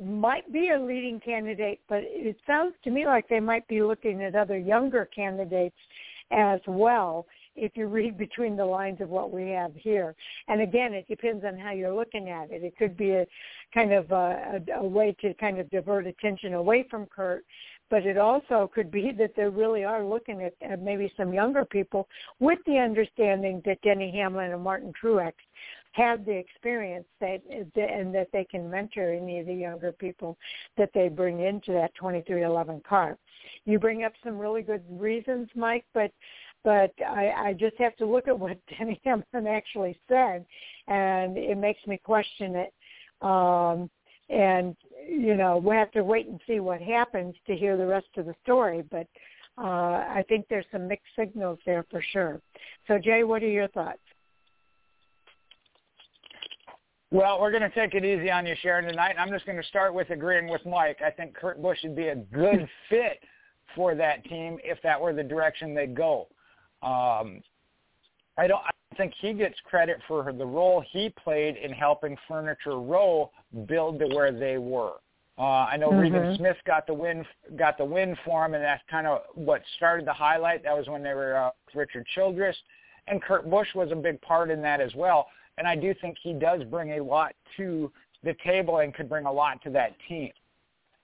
[0.02, 4.24] might be a leading candidate, but it sounds to me like they might be looking
[4.24, 5.76] at other younger candidates
[6.32, 7.26] as well
[7.60, 10.16] if you read between the lines of what we have here.
[10.48, 12.64] And again, it depends on how you're looking at it.
[12.64, 13.26] It could be a
[13.74, 17.46] kind of a, a, a way to kind of divert attention away from Kurt,
[17.90, 21.66] but it also could be that they really are looking at, at maybe some younger
[21.66, 22.08] people
[22.40, 25.34] with the understanding that Denny Hamlin and Martin Truex
[25.94, 30.38] have the experience that and that they can mentor any of the younger people
[30.78, 33.18] that they bring into that 23XI car.
[33.66, 36.12] You bring up some really good reasons, Mike, but
[36.64, 40.46] but I, I just have to look at what Denny Hamlin actually said,
[40.88, 42.74] and it makes me question it.
[43.22, 43.90] Um,
[44.30, 44.76] and
[45.08, 48.26] you know, we'll have to wait and see what happens to hear the rest of
[48.26, 48.84] the story.
[48.90, 49.08] But
[49.58, 52.42] uh, I think there's some mixed signals there for sure.
[52.88, 54.00] So, Jay, what are your thoughts?
[57.12, 59.16] Well, we're going to take it easy on you, Sharon, tonight.
[59.18, 61.00] I'm just going to start with agreeing with Mike.
[61.04, 63.20] I think Kurt Busch would be a good fit
[63.76, 66.28] for that team if that were the direction they go.
[66.82, 67.42] Um,
[68.38, 68.62] I don't.
[68.64, 73.32] I think he gets credit for the role he played in helping Furniture Row
[73.68, 74.94] build to where they were.
[75.38, 76.14] Uh, I know mm-hmm.
[76.14, 77.26] Regan Smith got the win
[77.56, 80.64] got the win for him, and that's kind of what started the highlight.
[80.64, 82.58] That was when they were uh, Richard Childress,
[83.08, 85.28] and Kurt Busch was a big part in that as well.
[85.58, 87.92] And I do think he does bring a lot to
[88.24, 90.32] the table and could bring a lot to that team.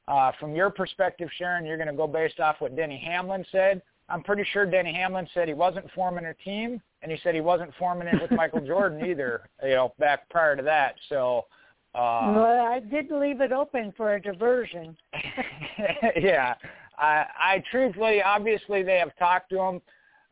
[0.08, 3.82] Uh, from your perspective, Sharon, you're going to go based off what Denny Hamlin said.
[4.10, 7.42] I'm pretty sure Denny Hamlin said he wasn't forming a team, and he said he
[7.42, 9.50] wasn't forming it with Michael Jordan either.
[9.64, 10.96] You know, back prior to that.
[11.10, 11.46] So.
[11.94, 14.98] Uh, well, I did leave it open for a diversion.
[16.18, 16.54] yeah,
[16.98, 19.82] I, I truthfully, obviously, they have talked to him.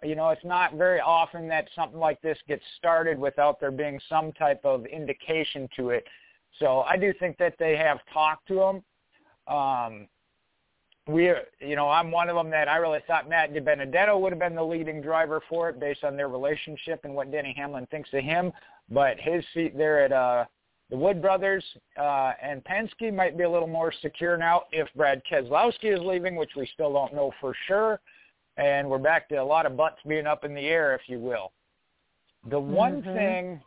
[0.04, 3.98] You know, it's not very often that something like this gets started without there being
[4.10, 6.06] some type of indication to it.
[6.60, 8.84] So I do think that they have talked to him.
[9.48, 10.08] Um,
[11.08, 14.40] we, you know, I'm one of them that I really thought Matt DiBenedetto would have
[14.40, 18.10] been the leading driver for it based on their relationship and what Denny Hamlin thinks
[18.14, 18.54] of him.
[18.90, 20.46] But his seat there at uh,
[20.90, 21.64] the Wood Brothers
[22.00, 26.36] uh, and Penske might be a little more secure now if Brad Keselowski is leaving,
[26.36, 28.00] which we still don't know for sure.
[28.56, 31.20] And we're back to a lot of butts being up in the air, if you
[31.20, 31.52] will.
[32.50, 33.14] The one mm-hmm.
[33.14, 33.62] thing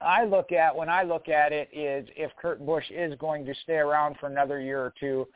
[0.00, 3.54] I look at when I look at it is if Kurt Busch is going to
[3.62, 5.26] stay around for another year or two,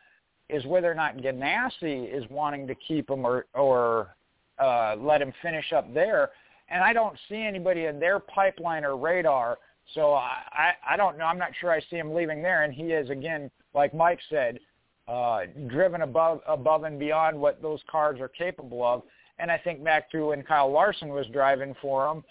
[0.52, 4.14] is whether or not Ganassi is wanting to keep him or or
[4.58, 6.30] uh, let him finish up there.
[6.68, 9.58] And I don't see anybody in their pipeline or radar.
[9.94, 11.24] So I, I, I don't know.
[11.24, 12.62] I'm not sure I see him leaving there.
[12.62, 14.60] And he is again, like Mike said,
[15.08, 19.02] uh, driven above above and beyond what those cars are capable of.
[19.38, 22.22] And I think back to when Kyle Larson was driving for him,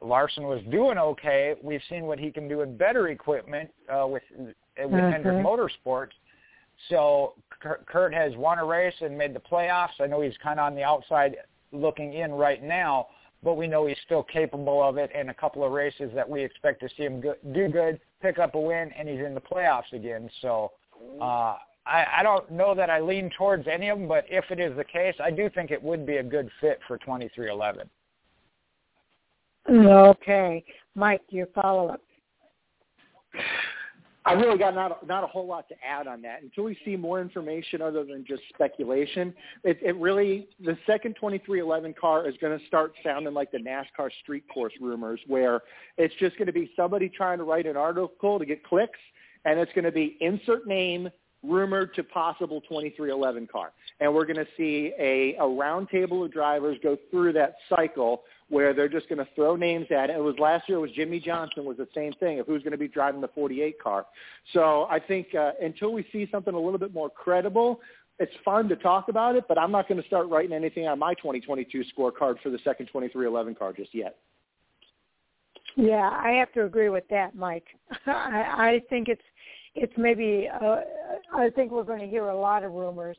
[0.00, 1.54] Larson was doing okay.
[1.62, 5.12] We've seen what he can do in better equipment uh, with with mm-hmm.
[5.12, 6.12] Hendrick Motorsports.
[6.88, 7.34] So
[7.86, 10.00] Kurt has won a race and made the playoffs.
[10.00, 11.36] I know he's kind of on the outside
[11.72, 13.06] looking in right now,
[13.42, 15.10] but we know he's still capable of it.
[15.14, 18.38] And a couple of races that we expect to see him go, do good, pick
[18.38, 20.28] up a win, and he's in the playoffs again.
[20.40, 20.72] So
[21.20, 21.56] uh,
[21.86, 24.76] I, I don't know that I lean towards any of them, but if it is
[24.76, 27.84] the case, I do think it would be a good fit for 23XI.
[29.70, 30.64] Okay.
[30.94, 32.00] Mike, your follow-up.
[34.24, 36.96] I really got not not a whole lot to add on that until we see
[36.96, 39.34] more information other than just speculation.
[39.64, 44.10] It, it really the second 23XI car is going to start sounding like the NASCAR
[44.22, 45.62] street course rumors, where
[45.98, 48.98] it's just going to be somebody trying to write an article to get clicks,
[49.44, 51.08] and it's going to be insert name
[51.42, 56.32] rumored to possible 23XI car, and we're going to see a a round table of
[56.32, 58.22] drivers go through that cycle
[58.52, 60.16] where they're just going to throw names at it.
[60.16, 60.76] It was last year.
[60.76, 63.28] It was Jimmie Johnson was the same thing of who's going to be driving the
[63.28, 64.04] 48 car.
[64.52, 67.80] So I think uh, until we see something a little bit more credible,
[68.18, 69.44] it's fun to talk about it.
[69.48, 72.90] But I'm not going to start writing anything on my 2022 scorecard for the second
[72.94, 74.18] 23XI car just yet.
[75.74, 77.68] Yeah, I have to agree with that, Mike.
[78.06, 79.22] I, I think it's
[79.74, 80.80] it's maybe uh,
[81.34, 83.16] I think we're going to hear a lot of rumors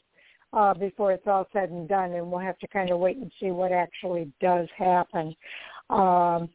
[0.53, 3.31] uh, before it's all said and done, and we'll have to kind of wait and
[3.39, 5.35] see what actually does happen.
[5.89, 6.49] Um,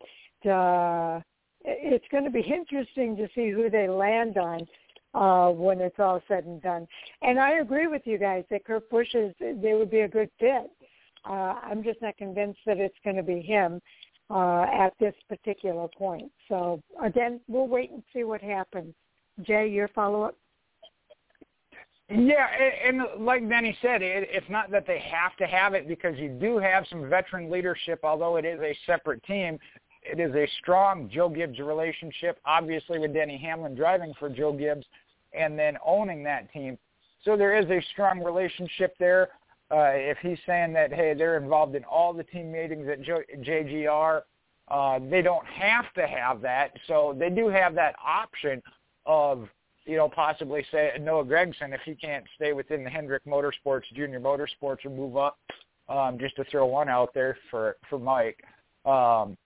[0.45, 1.23] the,
[1.65, 4.67] it's going to be interesting to see who they land on
[5.15, 6.87] uh, when it's all said and done.
[7.23, 10.31] And I agree with you guys that Kurt Busch is they would be a good
[10.39, 10.71] fit.
[11.29, 13.81] Uh, I'm just not convinced that it's going to be him
[14.31, 16.31] uh, at this particular point.
[16.49, 18.95] So again, we'll wait and see what happens.
[19.43, 20.37] Jay, your follow up.
[22.11, 22.47] Yeah,
[22.87, 26.17] and, and like Denny said, it, it's not that they have to have it because
[26.19, 28.01] you do have some veteran leadership.
[28.03, 29.59] Although it is a separate team,
[30.03, 32.39] it is a strong Joe Gibbs relationship.
[32.47, 34.87] Obviously, with Denny Hamlin driving for Joe Gibbs,
[35.35, 36.79] and then owning that team,
[37.25, 39.29] so there is a strong relationship there.
[39.71, 44.23] Uh, if he's saying that, hey, they're involved in all the team meetings at JGR,
[44.69, 46.73] uh, they don't have to have that.
[46.87, 48.63] So they do have that option
[49.05, 49.47] of
[49.89, 54.21] you know, possibly say Noah Gragson if he can't stay within the Hendrick Motorsports Junior
[54.21, 55.39] Motorsports or move up,
[55.89, 58.39] um, just to throw one out there for for Mike.
[58.85, 59.37] Um,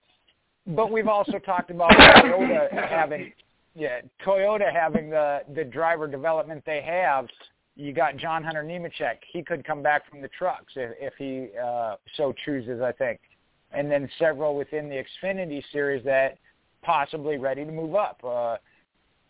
[0.67, 3.33] but we've also talked about Toyota having,
[3.77, 7.29] yeah, Toyota having the the driver development they have.
[7.77, 9.19] You got John Hunter Nemechek.
[9.33, 13.21] He could come back from the trucks if, if he uh, so chooses, I think.
[13.71, 16.37] And then several within the Xfinity series that
[16.83, 18.21] possibly ready to move up.
[18.23, 18.57] Uh,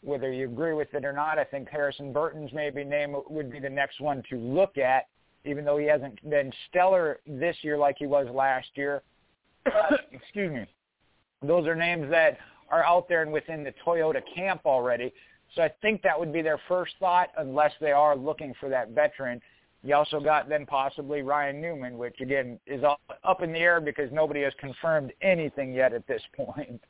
[0.03, 3.61] whether you agree with it or not, I think Harrison Burton's maybe name would be
[3.61, 5.07] the next one to look at,
[5.45, 9.03] even though he hasn't been stellar this year like he was last year.
[9.66, 10.66] Uh, excuse me.
[11.43, 12.39] Those are names that
[12.70, 15.12] are out there and within the Toyota camp already.
[15.55, 18.91] So I think that would be their first thought, unless they are looking for that
[18.91, 19.41] veteran.
[19.85, 24.11] You also got then possibly Ryan Newman, which again is up in the air because
[24.12, 26.81] nobody has confirmed anything yet at this point.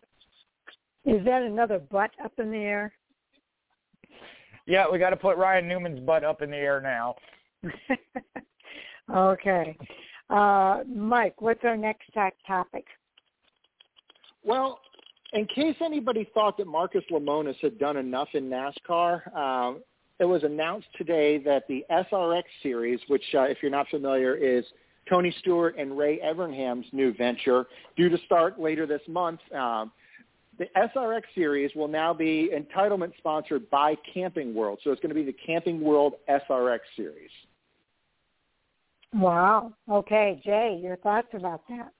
[1.04, 2.92] Is that another butt up in the air?
[4.66, 7.16] Yeah, we got to put Ryan Newman's butt up in the air now.
[9.14, 9.76] okay.
[10.30, 12.10] Uh, Mike, what's our next
[12.46, 12.84] topic?
[14.44, 14.80] Well,
[15.32, 19.78] in case anybody thought that Marcus Lemonis had done enough in NASCAR, uh,
[20.18, 24.64] it was announced today that the SRX series, which, uh, if you're not familiar, is
[25.08, 27.66] Tony Stewart and Ray Evernham's new venture,
[27.96, 29.40] due to start later this month.
[29.52, 29.90] Um,
[30.62, 34.78] the SRX series will now be entitlement sponsored by Camping World.
[34.84, 37.30] So it's going to be the Camping World SRX series.
[39.12, 39.72] Wow.
[39.90, 41.92] Okay, Jay, your thoughts about that?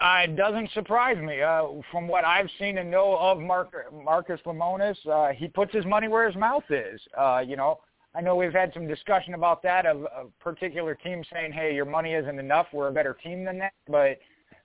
[0.00, 1.40] Uh, it doesn't surprise me.
[1.40, 3.72] Uh, from what I've seen and know of Mark,
[4.04, 7.00] Marcus Lemonis, uh, he puts his money where his mouth is.
[7.16, 7.78] Uh, you know,
[8.14, 11.84] I know we've had some discussion about that of a particular team saying, "Hey, your
[11.84, 12.66] money isn't enough.
[12.72, 14.18] We're a better team than that." But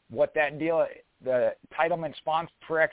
[0.09, 0.87] what that deal,
[1.25, 2.87] the entitlement sponsor for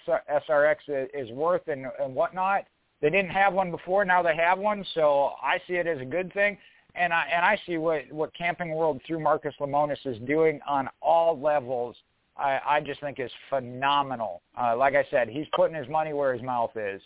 [0.48, 0.76] SRX
[1.14, 2.64] is worth and, and whatnot,
[3.00, 4.04] they didn't have one before.
[4.04, 6.58] Now they have one, so I see it as a good thing.
[6.94, 10.88] And I and I see what what Camping World through Marcus Lemonis is doing on
[11.00, 11.96] all levels
[12.36, 14.42] I, I just think is phenomenal.
[14.60, 17.00] Uh, like I said, he's putting his money where his mouth is.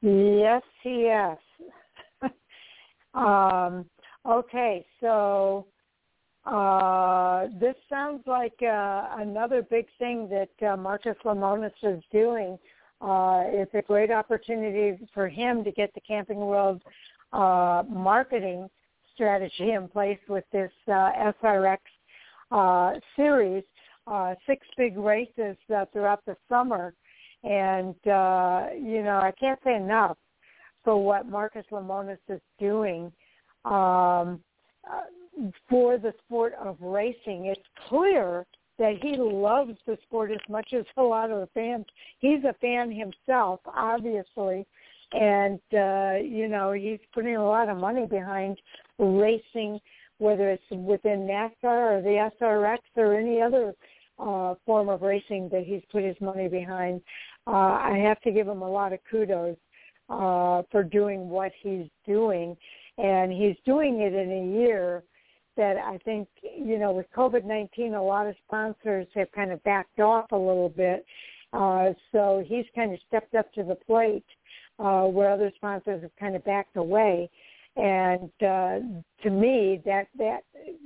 [0.00, 1.36] Yes, yes.
[3.14, 3.84] um,
[4.24, 5.66] okay, so
[6.48, 12.58] uh, this sounds like uh, another big thing that uh, Marcus Lemonis is doing.
[13.00, 16.82] Uh, it's a great opportunity for him to get the Camping World
[17.32, 18.68] uh, marketing
[19.14, 21.78] strategy in place with this uh, SRX
[22.50, 23.64] uh, series,
[24.06, 26.94] uh, six big races uh, throughout the summer.
[27.44, 30.16] And, uh, you know, I can't say enough
[30.82, 33.12] for what Marcus Lemonis is doing
[33.64, 34.40] um,
[34.90, 35.02] uh,
[35.68, 37.46] for the sport of racing.
[37.46, 38.46] It's clear
[38.78, 41.86] that he loves the sport as much as a lot of the fans.
[42.18, 44.66] He's a fan himself, obviously,
[45.12, 48.60] and uh, you know he's putting a lot of money behind
[48.98, 49.80] racing
[50.18, 53.74] whether it's within NASCAR or the SRX or any other
[54.18, 57.00] uh, form of racing that he's put his money behind.
[57.46, 59.56] Uh, I have to give him a lot of kudos
[60.10, 62.56] uh, for doing what he's doing,
[62.98, 65.04] and he's doing it in a year
[65.58, 70.00] that I think, you know, with COVID-19, a lot of sponsors have kind of backed
[70.00, 71.04] off a little bit.
[71.52, 74.24] Uh, so he's kind of stepped up to the plate
[74.78, 77.28] uh, where other sponsors have kind of backed away
[77.78, 78.80] and uh,
[79.22, 80.40] to me that that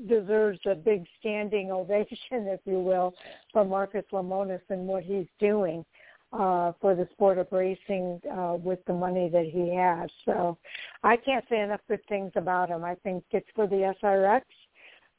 [0.07, 3.15] deserves a big standing ovation, if you will,
[3.53, 5.85] for Marcus Lemonis and what he's doing
[6.33, 10.11] uh, for the sport of racing uh, with the money that he has.
[10.25, 10.59] So
[11.03, 12.85] I can't say enough good things about him.
[12.85, 14.43] I think it's for the SRX,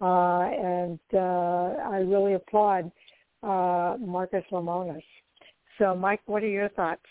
[0.03, 2.91] uh, and uh, I really applaud
[3.41, 5.01] uh, Marcus Lemonis.
[5.77, 7.01] So, Mike, what are your thoughts?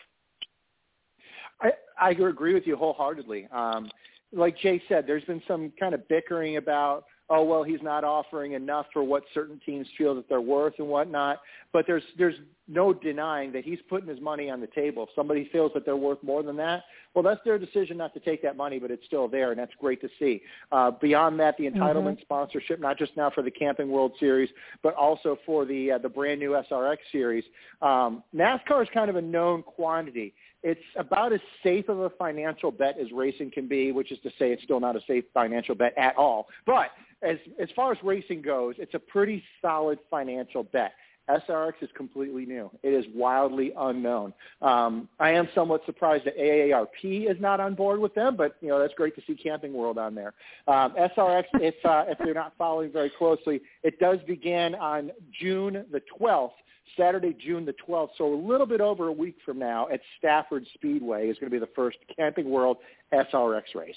[1.60, 1.70] I,
[2.00, 3.48] I agree with you wholeheartedly.
[3.50, 3.90] Um,
[4.32, 8.52] like Jay said, there's been some kind of bickering about, oh well, he's not offering
[8.52, 11.40] enough for what certain teams feel that they're worth and whatnot.
[11.72, 12.36] But there's there's
[12.68, 15.04] no denying that he's putting his money on the table.
[15.04, 16.84] If somebody feels that they're worth more than that,
[17.14, 19.72] well, that's their decision not to take that money, but it's still there, and that's
[19.80, 20.42] great to see.
[20.70, 22.22] Uh, beyond that, the entitlement mm-hmm.
[22.22, 24.50] sponsorship, not just now for the Camping World Series,
[24.82, 27.44] but also for the uh, the brand new SRX Series.
[27.80, 30.34] Um, NASCAR is kind of a known quantity
[30.64, 34.30] it's about as safe of a financial bet as racing can be, which is to
[34.38, 36.46] say it's still not a safe financial bet at all.
[36.66, 36.90] But
[37.22, 40.92] as as far as racing goes, it's a pretty solid financial bet.
[41.30, 42.68] SRX is completely new.
[42.82, 44.34] It is wildly unknown.
[44.60, 48.68] Um, I am somewhat surprised that AARP is not on board with them, but you
[48.68, 50.34] know that's great to see Camping World on there.
[50.66, 55.84] Um, SRX, if uh, if they're not following very closely, it does begin on June
[55.92, 56.50] the 12th
[56.96, 60.66] Saturday, June the 12th, so a little bit over a week from now at Stafford
[60.74, 62.78] Speedway is going to be the first Camping World
[63.12, 63.96] SRX race.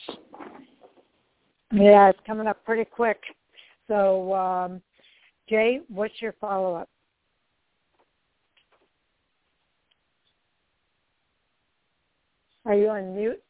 [1.75, 3.21] Yeah, it's coming up pretty quick.
[3.89, 4.81] So, um,
[5.49, 6.87] Jay, what's your follow-up?
[12.65, 13.43] Are you on mute?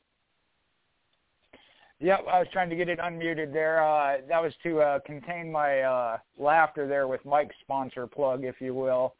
[1.99, 3.83] Yep, I was trying to get it unmuted there.
[3.83, 8.55] Uh, that was to uh, contain my uh, laughter there with Mike's sponsor plug, if
[8.59, 9.13] you will.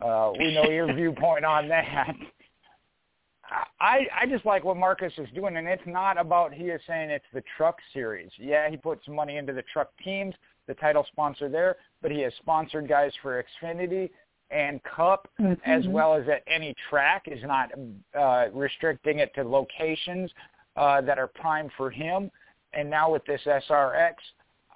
[0.00, 2.14] Uh, we know your viewpoint on that.
[3.80, 7.10] I I just like what Marcus is doing, and it's not about he is saying
[7.10, 8.30] it's the truck series.
[8.38, 10.34] Yeah, he put some money into the truck teams,
[10.66, 14.10] the title sponsor there, but he has sponsored guys for Xfinity
[14.50, 15.54] and Cup, mm-hmm.
[15.70, 17.24] as well as at any track.
[17.26, 17.70] Is not
[18.18, 20.30] uh, restricting it to locations
[20.76, 22.30] uh, that are prime for him.
[22.74, 24.14] And now with this SRX,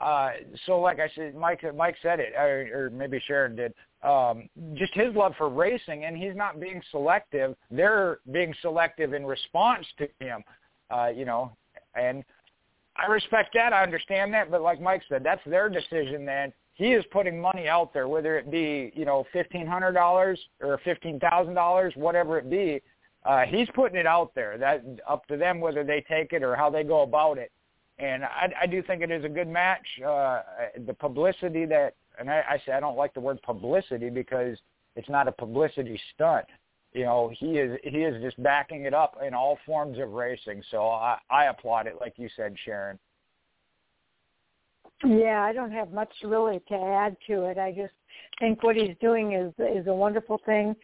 [0.01, 0.31] uh,
[0.67, 3.73] so like I said, Mike Mike said it, or, or maybe Sharon did.
[4.03, 7.57] Um, just his love for racing, and he's not being selective.
[7.71, 10.45] They're being selective in response to him,
[10.91, 11.57] uh, you know.
[11.95, 12.25] And
[12.97, 13.73] I respect that.
[13.73, 14.51] I understand that.
[14.51, 16.27] But like Mike said, that's their decision.
[16.27, 20.39] Then he is putting money out there, whether it be you know fifteen hundred dollars
[20.61, 22.83] or fifteen thousand dollars, whatever it be.
[23.25, 24.59] Uh, he's putting it out there.
[24.59, 27.51] That up to them whether they take it or how they go about it
[27.99, 29.87] and I, I do think it is a good match.
[30.07, 30.43] Uh,
[30.87, 34.59] the publicity that, and I, I say I don't like the word publicity because
[34.97, 36.47] it's not a publicity stunt.
[36.93, 40.63] You know, he is he is just backing it up in all forms of racing.
[40.71, 42.99] So I, I applaud it, like you said, Sharon.
[45.05, 47.59] Yeah, I don't have much really to add to it.
[47.59, 47.93] I just
[48.41, 50.75] think what he's doing is is a wonderful thing.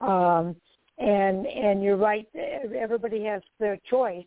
[0.00, 0.56] Um,
[0.98, 2.26] and and you're right.
[2.76, 4.24] Everybody has their choice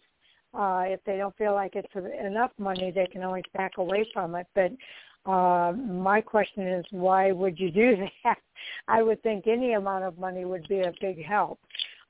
[0.54, 4.36] uh, if they don't feel like it's enough money, they can always back away from
[4.36, 4.48] it.
[4.54, 4.72] But
[5.30, 8.38] uh, my question is, why would you do that?
[8.88, 11.60] I would think any amount of money would be a big help.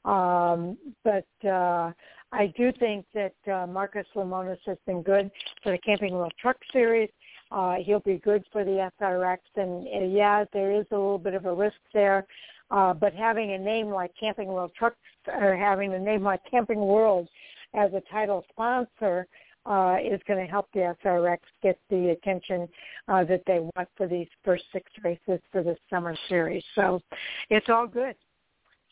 [0.06, 1.92] Um, but uh,
[2.34, 6.58] I do think that uh, Marcus Lemonis has been good for the Camping World Truck
[6.72, 7.10] Series.
[7.52, 11.36] Uh, he'll be good for the SRX, and uh, yeah, there is a little bit
[11.36, 12.26] of a risk there.
[12.72, 14.96] Uh, but having a name like Camping World Truck,
[15.28, 17.30] or having a name like Camping World,
[17.74, 19.28] as a title sponsor
[19.66, 22.68] uh, is going to help the SRX get the attention
[23.08, 26.64] uh, that they want for these first six races for the summer series.
[26.76, 27.02] So
[27.50, 28.16] it's all good.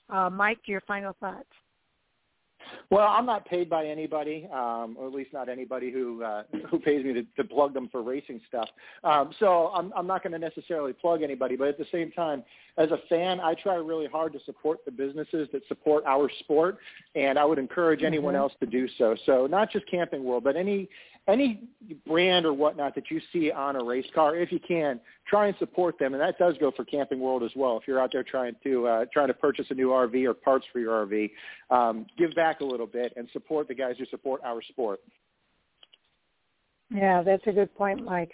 [0.09, 1.47] Uh, Mike, your final thoughts.
[2.91, 6.77] Well, I'm not paid by anybody, um, or at least not anybody who uh, who
[6.77, 8.67] pays me to, to plug them for racing stuff.
[9.05, 12.43] Um, so I'm, I'm not going to necessarily plug anybody, but at the same time,
[12.77, 16.79] as a fan, I try really hard to support the businesses that support our sport,
[17.15, 18.41] and I would encourage anyone mm-hmm.
[18.41, 19.15] else to do so.
[19.25, 20.89] So not just Camping World, but any
[21.27, 21.61] any
[22.07, 25.55] brand or whatnot that you see on a race car, if you can, try and
[25.57, 27.77] support them, and that does go for Camping World as well.
[27.77, 30.65] If you're out there trying to uh, trying to purchase a new RV or parts
[30.73, 31.31] for your RV,
[31.69, 34.99] um, give back a little bit and support the guys who support our sport.
[36.89, 38.31] Yeah, that's a good point, Mike.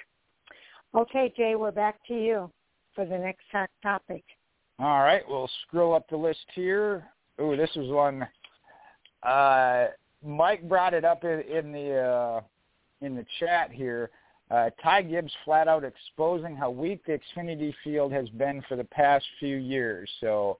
[0.95, 2.49] Okay, Jay, we're back to you
[2.95, 3.43] for the next
[3.83, 4.23] topic.
[4.79, 7.05] All right, we'll scroll up the list here.
[7.37, 8.27] Oh, this is one.
[9.23, 9.87] Uh,
[10.25, 12.41] Mike brought it up in, in the uh,
[13.01, 14.09] in the chat here.
[14.49, 18.83] Uh, Ty Gibbs flat out exposing how weak the Xfinity field has been for the
[18.85, 20.09] past few years.
[20.21, 20.57] So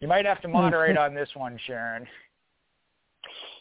[0.00, 2.06] you might have to moderate on this one, Sharon.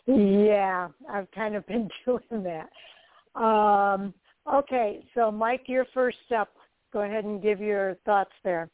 [0.06, 2.70] Yeah, I've kind of been doing that.
[3.42, 4.14] Um,
[4.52, 6.50] okay, so Mike, your first step.
[6.92, 8.70] Go ahead and give your thoughts there.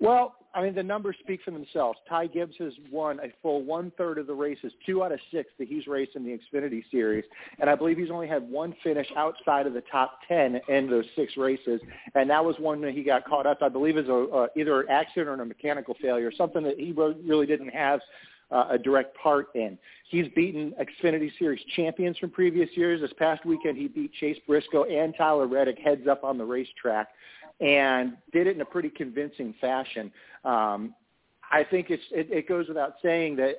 [0.00, 1.98] Well, I mean, the numbers speak for themselves.
[2.08, 5.50] Ty Gibbs has won a full one third of the races, two out of six
[5.58, 7.24] that he's raced in the Xfinity Series,
[7.58, 11.04] and I believe he's only had one finish outside of the top ten in those
[11.16, 11.80] six races,
[12.14, 13.58] and that was one that he got caught up.
[13.62, 16.92] I believe is a uh, either an accident or a mechanical failure, something that he
[16.92, 18.00] really didn't have
[18.50, 19.76] uh, a direct part in.
[20.08, 23.00] He's beaten Xfinity Series champions from previous years.
[23.00, 27.08] This past weekend, he beat Chase Briscoe and Tyler Reddick heads up on the racetrack
[27.60, 30.12] and did it in a pretty convincing fashion.
[30.44, 30.94] Um,
[31.50, 33.54] I think it's, it, it goes without saying that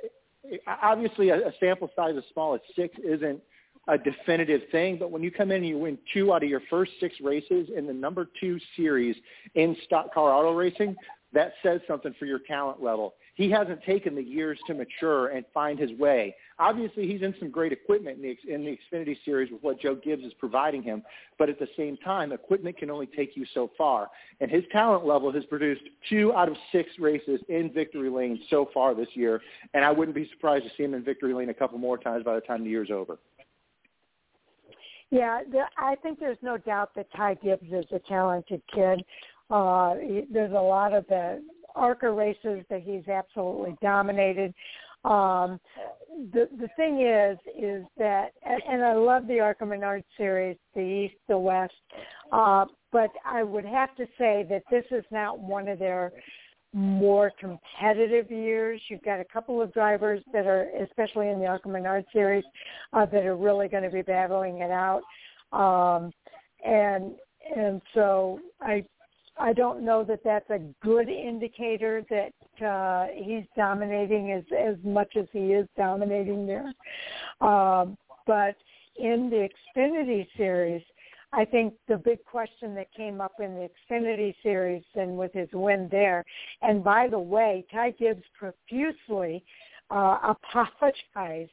[0.68, 3.42] obviously a, a sample size as small as six isn't
[3.88, 6.62] a definitive thing, but when you come in and you win two out of your
[6.70, 9.16] first six races in the number two series
[9.54, 10.96] in stock car auto racing,
[11.34, 15.46] that says something for your talent level he hasn't taken the years to mature and
[15.54, 16.36] find his way.
[16.58, 19.96] Obviously, he's in some great equipment in the, in the Xfinity Series with what Joe
[19.96, 21.04] Gibbs is providing him,
[21.38, 24.10] but at the same time, equipment can only take you so far.
[24.40, 28.70] And his talent level has produced two out of six races in victory lane so
[28.74, 29.42] far this year,
[29.74, 32.24] and I wouldn't be surprised to see him in victory lane a couple more times
[32.24, 33.18] by the time the year's over.
[35.12, 35.42] Yeah,
[35.78, 39.04] I think there's no doubt that Ty Gibbs is a talented kid.
[39.50, 39.96] Uh,
[40.32, 41.44] there's a lot of the
[41.76, 44.54] ARCA races that he's absolutely dominated.
[45.04, 45.60] Um,
[46.34, 51.16] the the thing is, is that, and I love the ARCA Menard series, the East,
[51.28, 51.74] the West,
[52.32, 56.12] uh, but I would have to say that this is not one of their
[56.74, 58.82] more competitive years.
[58.90, 62.44] You've got a couple of drivers that are, especially in the ARCA Menard series,
[62.92, 65.02] uh, that are really going to be battling it out.
[65.54, 66.12] Um,
[66.66, 67.16] and
[67.56, 68.84] and so I
[69.38, 75.16] I don't know that that's a good indicator that uh, he's dominating as as much
[75.18, 76.74] as he is dominating there.
[77.42, 78.56] Um, but
[78.98, 80.82] in the Xfinity series,
[81.34, 85.50] I think the big question that came up in the Xfinity series and with his
[85.52, 86.24] win there,
[86.62, 89.44] and by the way, Ty Gibbs profusely
[89.92, 91.52] uh, apologized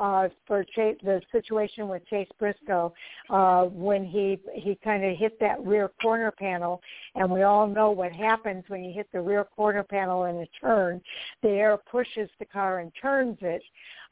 [0.00, 2.92] uh, for Chase, the situation with Chase Briscoe
[3.28, 6.80] uh, when he he kind of hit that rear corner panel,
[7.14, 10.46] and we all know what happens when you hit the rear corner panel in a
[10.58, 11.02] turn.
[11.42, 13.62] The air pushes the car and turns it.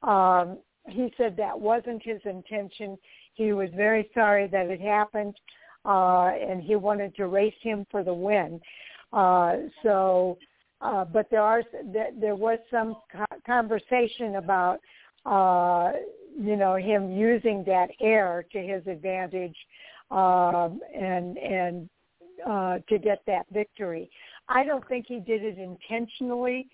[0.02, 2.98] Um, he said that wasn't his intention.
[3.32, 5.34] He was very sorry that it happened,
[5.86, 8.60] uh, and he wanted to race him for the win.
[9.10, 10.36] Uh, so,
[10.82, 11.62] uh, but there are
[12.20, 14.80] there, was some co- conversation about
[15.26, 15.92] uh,
[16.38, 19.56] you know him using that air to his advantage
[20.10, 21.88] um, and and
[22.46, 24.10] uh, to get that victory.
[24.48, 26.68] I don't think he did it intentionally.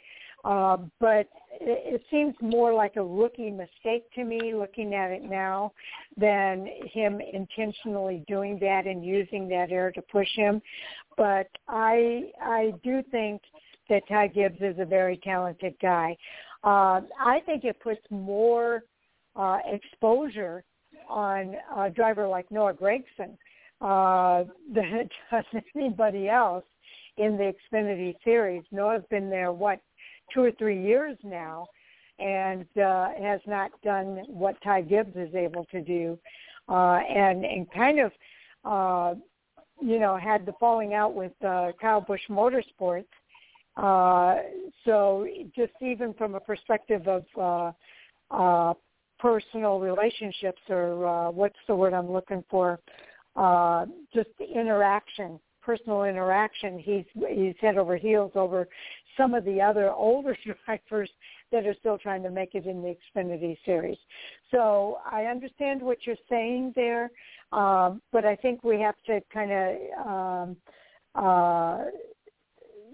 [0.45, 1.27] Uh, but
[1.59, 5.73] it, it seems more like a rookie mistake to me looking at it now
[6.19, 10.61] than him intentionally doing that and using that air to push him.
[11.16, 13.41] But I I do think
[13.89, 16.16] that Ty Gibbs is a very talented guy.
[16.65, 18.82] Uh, I think it puts more
[19.36, 20.65] uh, exposure
[21.09, 23.36] on a driver like Noah Gragson
[23.81, 25.09] uh, than
[25.77, 26.65] anybody else
[27.19, 28.62] in the Xfinity Series.
[28.73, 29.81] Noah's been there what
[30.32, 31.66] two or three years now
[32.19, 36.19] and uh, has not done what Ty Gibbs is able to do,
[36.69, 38.12] uh, and and kind of,
[38.65, 39.15] uh,
[39.81, 43.05] you know, had the falling out with uh, Kyle Busch Motorsports.
[43.77, 44.37] Uh,
[44.85, 45.27] so
[45.57, 47.73] just even from a perspective of uh,
[48.31, 48.75] uh,
[49.19, 52.79] personal relationships, or uh, what's the word I'm looking for,
[53.37, 58.69] uh, just interaction personal interaction, he's he's head over heels over
[59.17, 60.37] some of the other older
[60.67, 61.11] drivers
[61.53, 63.99] that are still trying to make it in the Xfinity series.
[64.51, 67.11] So I understand what you're saying there,
[67.53, 70.57] um, but I think we have to kind of, um,
[71.15, 71.85] uh,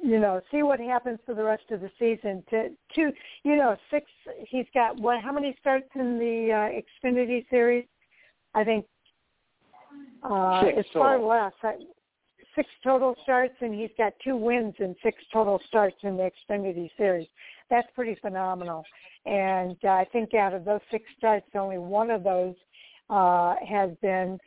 [0.02, 2.43] you know, see what happens for the rest of the season.
[2.51, 3.12] To, to
[3.44, 4.06] you know, six.
[4.48, 5.22] He's got what?
[5.22, 7.85] How many starts in the uh, Xfinity series?
[8.55, 8.86] I think
[10.22, 11.52] uh, six it's far less.
[11.62, 11.74] I,
[12.55, 16.90] six total starts, and he's got two wins and six total starts in the Xfinity
[16.97, 17.28] Series.
[17.68, 18.85] That's pretty phenomenal.
[19.27, 22.55] And uh, I think out of those six starts, only one of those
[23.09, 24.39] uh, has been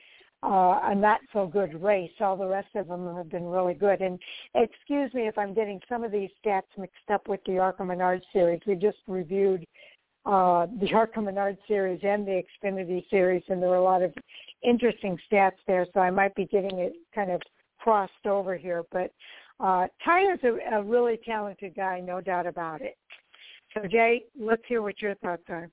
[0.44, 2.12] uh, a not so good race.
[2.20, 4.02] All the rest of them have been really good.
[4.02, 4.20] And
[4.56, 8.22] excuse me if I'm getting some of these stats mixed up with the ARCA Menard
[8.34, 8.60] series.
[8.68, 9.66] We just reviewed
[10.26, 14.14] uh, the ARCA Menard series and the Xfinity series, and there were a lot of
[14.64, 15.88] interesting stats there.
[15.94, 17.42] So I might be getting it kind of
[17.80, 18.84] crossed over here.
[18.92, 19.12] But
[19.60, 22.98] uh, Ty is a, a really talented guy, no doubt about it.
[23.74, 25.70] So Jay, let's hear what your thoughts are.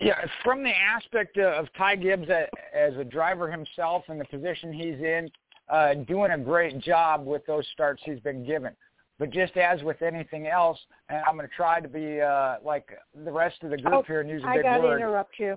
[0.00, 2.28] Yeah, from the aspect of Ty Gibbs
[2.74, 5.30] as a driver himself and the position he's in,
[5.70, 8.74] uh, doing a great job with those starts he's been given.
[9.18, 10.78] But just as with anything else,
[11.10, 12.88] and I'm going to try to be uh, like
[13.24, 14.70] the rest of the group oh, here and use a I big word.
[14.70, 15.56] I got to interrupt you.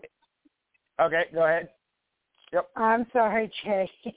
[0.99, 1.70] Okay, go ahead.
[2.52, 2.70] Yep.
[2.76, 3.90] I'm sorry, Jay.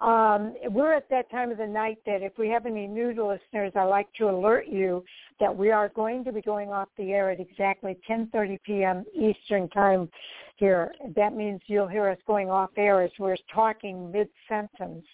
[0.00, 3.72] Um, we're at that time of the night that if we have any new listeners,
[3.76, 5.04] I like to alert you
[5.40, 9.04] that we are going to be going off the air at exactly 10:30 p.m.
[9.14, 10.08] Eastern time
[10.56, 10.94] here.
[11.16, 15.04] That means you'll hear us going off air as we're talking mid-sentence.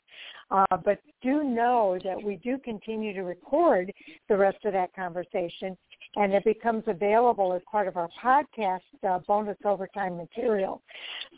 [0.52, 3.92] Uh, but do know that we do continue to record
[4.28, 5.76] the rest of that conversation
[6.16, 10.82] and it becomes available as part of our podcast uh, bonus overtime material.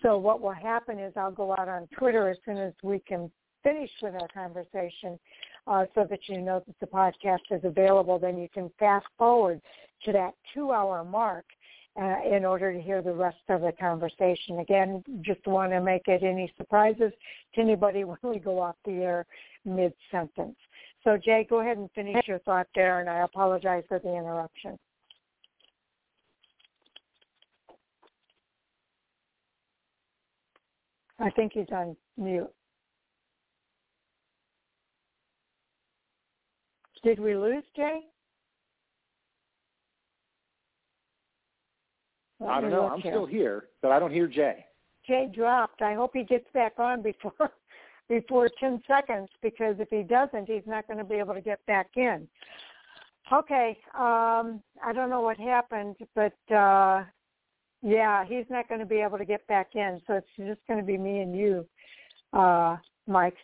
[0.02, 3.30] So what will happen is I'll go out on Twitter as soon as we can
[3.62, 5.18] finish with our conversation
[5.66, 8.18] uh, so that you know that the podcast is available.
[8.18, 9.60] Then you can fast forward
[10.04, 11.44] to that two-hour mark
[12.00, 14.60] uh, in order to hear the rest of the conversation.
[14.60, 17.12] Again, just want to make it any surprises
[17.54, 19.26] to anybody when we go off the air
[19.64, 20.56] mid-sentence.
[21.04, 24.78] So Jay, go ahead and finish your thought there, and I apologize for the interruption.
[31.20, 32.50] I think he's on mute.
[37.02, 38.00] Did we lose Jay?
[42.40, 42.88] Let I don't know.
[42.88, 43.12] I'm here.
[43.12, 44.64] still here, but I don't hear Jay.
[45.06, 45.82] Jay dropped.
[45.82, 47.50] I hope he gets back on before
[48.08, 51.64] before 10 seconds because if he doesn't, he's not going to be able to get
[51.66, 52.26] back in.
[53.30, 57.04] Okay, um, I don't know what happened, but uh,
[57.82, 60.80] yeah, he's not going to be able to get back in, so it's just going
[60.80, 61.66] to be me and you,
[62.32, 62.76] uh,
[63.06, 63.36] Mike.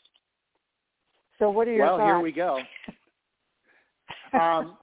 [1.38, 2.08] So what are your well, thoughts?
[2.08, 2.58] here we go.
[4.40, 4.78] um,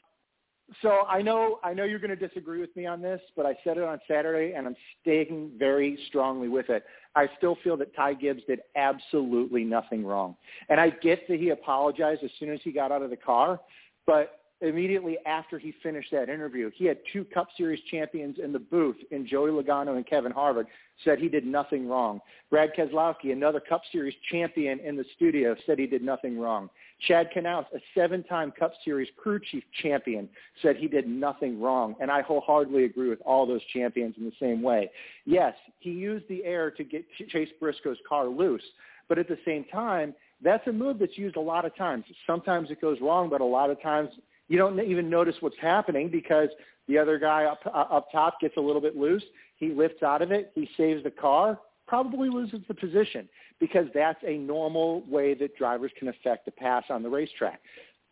[0.81, 3.57] so I know I know you're going to disagree with me on this, but I
[3.63, 6.83] said it on Saturday, and I'm staying very strongly with it.
[7.15, 10.35] I still feel that Ty Gibbs did absolutely nothing wrong,
[10.69, 13.59] and I get that he apologized as soon as he got out of the car,
[14.05, 18.59] but immediately after he finished that interview, he had two Cup Series champions in the
[18.59, 20.67] booth in Joey Logano and Kevin Harvick
[21.03, 22.19] said he did nothing wrong.
[22.49, 26.69] Brad Keselowski, another Cup Series champion in the studio, said he did nothing wrong.
[27.07, 30.29] Chad Knaus, a seven-time Cup Series crew chief champion,
[30.61, 31.95] said he did nothing wrong.
[31.99, 34.91] And I wholeheartedly agree with all those champions in the same way.
[35.25, 38.63] Yes, he used the air to get Chase Briscoe's car loose,
[39.09, 40.13] but at the same time,
[40.43, 42.05] that's a move that's used a lot of times.
[42.25, 44.09] Sometimes it goes wrong, but a lot of times
[44.47, 46.49] you don't even notice what's happening because
[46.87, 49.23] the other guy up uh, up top gets a little bit loose.
[49.57, 50.51] He lifts out of it.
[50.55, 51.59] He saves the car.
[51.91, 53.27] Probably loses the position
[53.59, 57.59] because that's a normal way that drivers can affect the pass on the racetrack.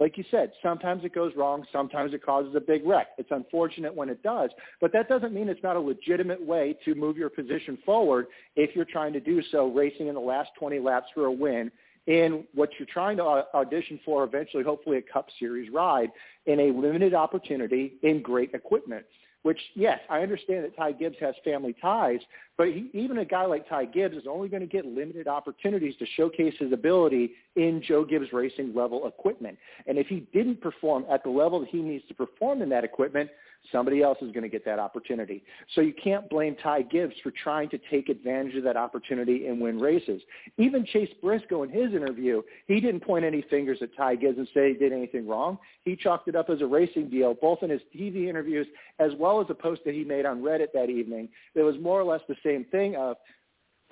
[0.01, 1.65] Like you said, sometimes it goes wrong.
[1.71, 3.07] Sometimes it causes a big wreck.
[3.17, 4.49] It's unfortunate when it does,
[4.81, 8.27] but that doesn't mean it's not a legitimate way to move your position forward
[8.57, 11.71] if you're trying to do so racing in the last 20 laps for a win
[12.07, 16.09] in what you're trying to audition for eventually, hopefully a Cup Series ride
[16.47, 19.05] in a limited opportunity in great equipment.
[19.43, 22.19] Which, yes, I understand that Ty Gibbs has family ties,
[22.57, 25.95] but he, even a guy like Ty Gibbs is only going to get limited opportunities
[25.99, 29.57] to showcase his ability in Joe Gibbs Racing level equipment.
[29.87, 32.83] And if he didn't perform at the level that he needs to perform in that
[32.83, 33.29] equipment,
[33.71, 35.43] Somebody else is going to get that opportunity.
[35.75, 39.61] So you can't blame Ty Gibbs for trying to take advantage of that opportunity and
[39.61, 40.21] win races.
[40.57, 44.47] Even Chase Briscoe in his interview, he didn't point any fingers at Ty Gibbs and
[44.53, 45.59] say he did anything wrong.
[45.83, 48.65] He chalked it up as a racing deal, both in his TV interviews
[48.97, 51.29] as well as a post that he made on Reddit that evening.
[51.53, 53.17] It was more or less the same thing of,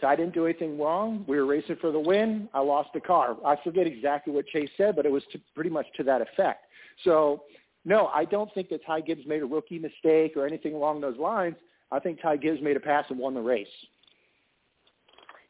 [0.03, 1.25] I didn't do anything wrong.
[1.27, 2.49] We were racing for the win.
[2.53, 3.35] I lost the car.
[3.43, 6.65] I forget exactly what Chase said, but it was to, pretty much to that effect.
[7.03, 7.43] So
[7.87, 11.17] no, I don't think that Ty Gibbs made a rookie mistake or anything along those
[11.17, 11.55] lines.
[11.89, 13.65] I think Ty Gibbs made a pass and won the race.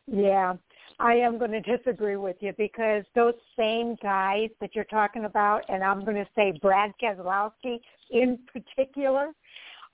[0.05, 0.53] Yeah,
[0.99, 5.63] I am going to disagree with you because those same guys that you're talking about,
[5.67, 7.79] and I'm going to say Brad Keselowski
[8.11, 9.31] in particular,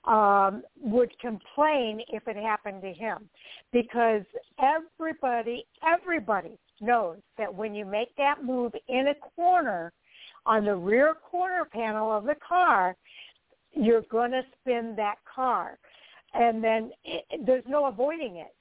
[0.04, 3.26] um, would complain if it happened to him
[3.72, 4.20] because
[4.62, 9.94] everybody, everybody knows that when you make that move in a corner–
[10.46, 12.96] on the rear corner panel of the car,
[13.72, 15.78] you're going to spin that car.
[16.32, 18.54] And then it, there's no avoiding it.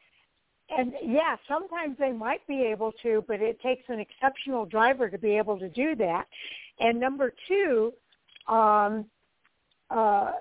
[0.75, 5.17] And yeah, sometimes they might be able to, but it takes an exceptional driver to
[5.17, 6.25] be able to do that.
[6.79, 7.93] And number two,
[8.47, 9.05] um,
[9.89, 10.31] uh,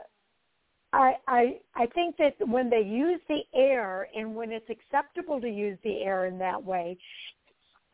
[0.93, 5.48] I, I I think that when they use the air and when it's acceptable to
[5.48, 6.98] use the air in that way,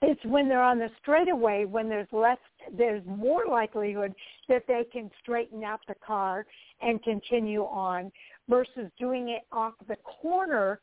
[0.03, 2.39] it's when they're on the straightaway when there's less
[2.77, 4.15] there's more likelihood
[4.49, 6.47] that they can straighten out the car
[6.81, 8.13] and continue on
[8.49, 10.81] versus doing it off the corner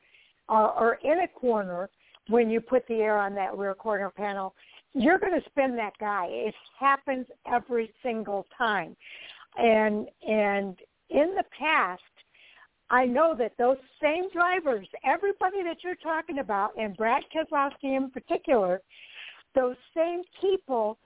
[0.49, 1.89] uh, or in a corner
[2.27, 4.53] when you put the air on that rear corner panel.
[4.93, 6.27] You're going to spin that guy.
[6.29, 8.95] It happens every single time.
[9.57, 10.77] And and
[11.09, 12.01] in the past
[12.89, 18.11] I know that those same drivers, everybody that you're talking about, and Brad Keselowski in
[18.11, 18.81] particular,
[19.55, 20.97] those same people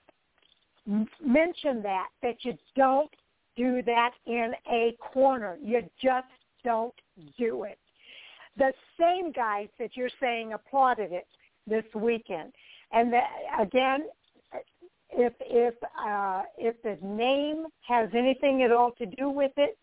[1.23, 3.11] mention that, that you don't
[3.55, 5.57] do that in a corner.
[5.63, 6.27] You just
[6.63, 6.93] don't
[7.37, 7.77] do it.
[8.57, 11.27] The same guys that you're saying applauded it
[11.67, 12.51] this weekend.
[12.91, 13.29] And that,
[13.59, 14.05] again,
[15.11, 15.75] if if
[16.05, 19.77] uh, if the name has anything at all to do with it,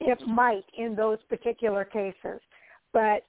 [0.00, 2.40] it might in those particular cases.
[2.92, 3.24] But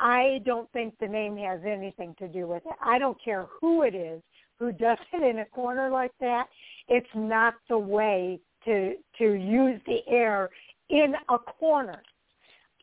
[0.00, 2.72] I don't think the name has anything to do with it.
[2.84, 4.22] I don't care who it is
[4.58, 6.46] who does it in a corner like that.
[6.88, 10.50] It's not the way to to use the air
[10.90, 12.02] in a corner.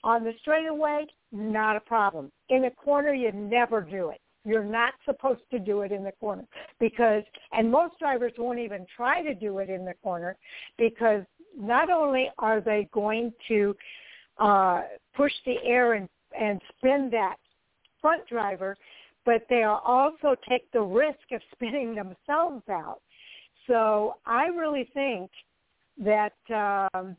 [0.03, 2.31] On the straightaway, not a problem.
[2.49, 4.19] In a corner, you never do it.
[4.43, 6.45] You're not supposed to do it in the corner
[6.79, 10.35] because, and most drivers won't even try to do it in the corner
[10.79, 11.21] because
[11.57, 13.75] not only are they going to
[14.37, 14.81] uh,
[15.15, 16.07] push the air and
[16.39, 17.35] and spin that
[18.01, 18.77] front driver,
[19.25, 21.95] but they'll also take the risk of spinning
[22.27, 23.01] themselves out.
[23.67, 25.29] So I really think
[26.03, 26.33] that
[26.93, 27.15] um,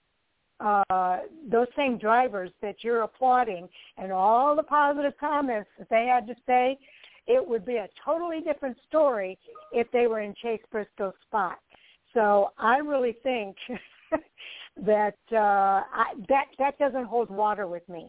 [0.60, 1.18] uh,
[1.50, 6.34] those same drivers that you're applauding and all the positive comments that they had to
[6.46, 6.78] say,
[7.26, 9.38] it would be a totally different story
[9.72, 11.58] if they were in Chase Briscoe's spot.
[12.14, 13.56] So I really think
[14.84, 18.08] that uh, I, that that doesn't hold water with me.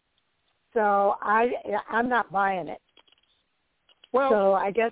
[0.74, 1.52] So I
[1.90, 2.82] I'm not buying it.
[4.12, 4.92] Well, so I guess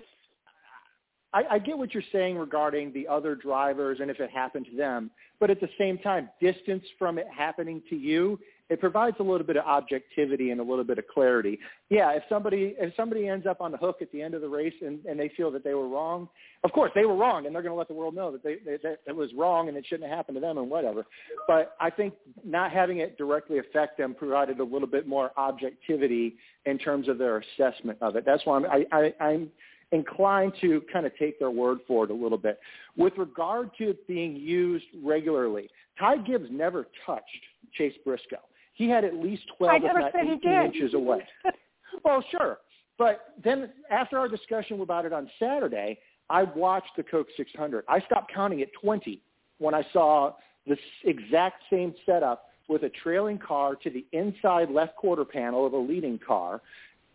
[1.32, 4.76] I, I get what you're saying regarding the other drivers and if it happened to
[4.76, 5.10] them,
[5.40, 8.38] but at the same time, distance from it happening to you
[8.72, 11.58] it provides a little bit of objectivity and a little bit of clarity.
[11.90, 14.48] Yeah, if somebody if somebody ends up on the hook at the end of the
[14.48, 16.26] race and, and they feel that they were wrong,
[16.64, 18.56] of course they were wrong, and they're going to let the world know that they,
[18.64, 21.04] they that it was wrong and it shouldn't have happened to them and whatever.
[21.46, 26.36] But I think not having it directly affect them provided a little bit more objectivity
[26.64, 28.24] in terms of their assessment of it.
[28.24, 29.50] That's why I'm I, I, I'm
[29.92, 32.58] inclined to kind of take their word for it a little bit.
[32.96, 35.68] With regard to it being used regularly,
[35.98, 37.26] Ty Gibbs never touched
[37.74, 38.38] Chase Briscoe.
[38.74, 41.26] He had at least 12, if not 18 inches away.
[42.04, 42.58] well, sure.
[42.98, 45.98] But then after our discussion about it on Saturday,
[46.30, 47.84] I watched the Coke 600.
[47.88, 49.20] I stopped counting at 20
[49.58, 50.32] when I saw
[50.66, 55.72] the exact same setup with a trailing car to the inside left quarter panel of
[55.72, 56.60] a leading car.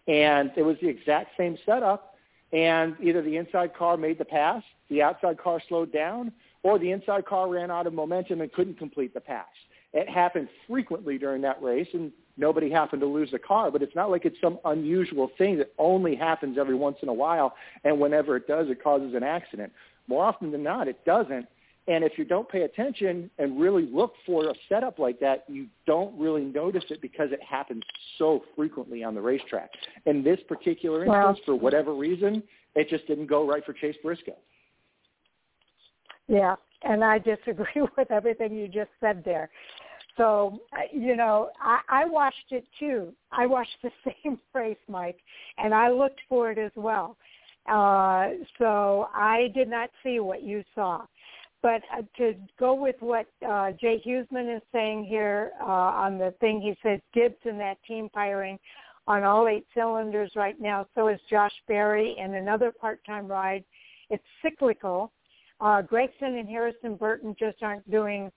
[0.08, 2.16] And it was the exact same setup.
[2.54, 6.32] And either the inside car made the pass, the outside car slowed down,
[6.64, 9.46] or the inside car ran out of momentum and couldn't complete the pass.
[9.98, 13.72] It happened frequently during that race, and nobody happened to lose the car.
[13.72, 17.14] But it's not like it's some unusual thing that only happens every once in a
[17.14, 19.74] while, and whenever it does, it causes an accident.
[20.08, 21.48] More often than not, it doesn't.
[21.88, 25.66] And if you don't pay attention and really look for a setup like that, you
[25.88, 27.82] don't really notice it because it happens
[28.20, 29.72] so frequently on the racetrack.
[30.06, 32.44] In this particular instance, for whatever reason,
[32.76, 34.38] it just didn't go right for Chase Briscoe.
[36.28, 39.50] Yeah, and I disagree with everything you just said there.
[40.18, 40.60] So,
[40.92, 43.14] you know, I, I watched it too.
[43.32, 43.92] I watched the
[44.24, 45.20] same race, Mike,
[45.58, 47.18] and I looked for it as well.
[47.68, 51.06] Uh, so I did not see what you saw.
[51.62, 56.34] But uh, to go with what uh, Jay Hughesman is saying here uh, on the
[56.40, 58.60] thing, he says Gibbs and that team firing
[59.08, 60.86] on all eight cylinders right now.
[60.96, 63.64] So is Josh Berry and another part-time ride.
[64.10, 65.12] It's cyclical.
[65.60, 68.32] Uh, Gragson and Harrison Burton just aren't doing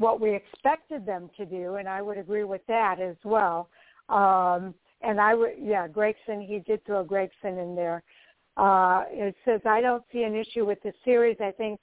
[0.00, 3.68] what we expected them to do, and I would agree with that as well.
[4.08, 8.02] Um, and I would, yeah, Gragson, he did throw Gragson in there.
[8.56, 11.36] Uh, it says, I don't see an issue with the series.
[11.40, 11.80] I think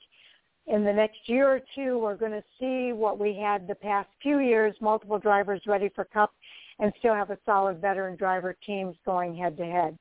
[0.65, 4.10] in the next year or two, we're going to see what we had the past
[4.22, 6.34] few years, multiple drivers ready for Cup
[6.80, 9.98] and still have a solid veteran driver teams going head to head.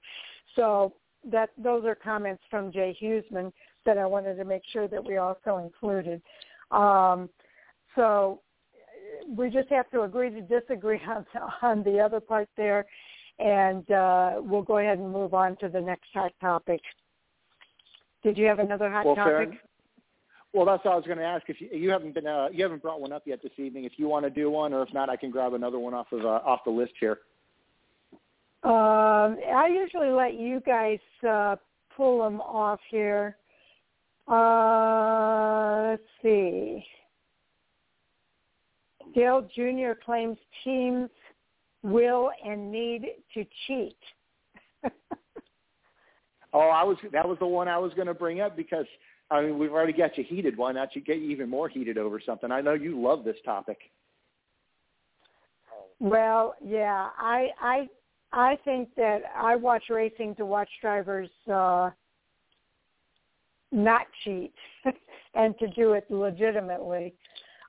[0.54, 0.94] So
[1.30, 3.52] that those are comments from Jay Huseman
[3.84, 6.22] that I wanted to make sure that we also included.
[6.70, 7.28] Um,
[7.96, 8.40] so
[9.28, 11.26] we just have to agree to disagree on,
[11.62, 12.86] on the other part there,
[13.38, 16.80] and uh, we'll go ahead and move on to the next hot topic.
[18.22, 19.50] Did you have another hot well, topic?
[19.50, 19.60] Fair.
[20.52, 21.44] Well, that's what I was going to ask.
[21.48, 23.84] If you, you haven't been, uh, you haven't brought one up yet this evening.
[23.84, 26.06] If you want to do one, or if not, I can grab another one off
[26.12, 27.18] of uh, off the list here.
[28.62, 30.98] Um, I usually let you guys
[31.28, 31.56] uh,
[31.94, 33.36] pull them off here.
[34.26, 36.84] Uh, let's see.
[39.16, 39.98] Dale Jr.
[40.04, 41.08] claims teams
[41.82, 43.96] will and need to cheat.
[46.52, 48.84] oh, I was that was the one I was going to bring up because
[49.30, 50.56] I mean we've already got you heated.
[50.56, 52.52] Why not you get even more heated over something?
[52.52, 53.78] I know you love this topic.
[55.98, 57.88] Well, yeah, I I
[58.32, 61.90] I think that I watch racing to watch drivers uh
[63.72, 64.54] not cheat
[65.34, 67.14] and to do it legitimately.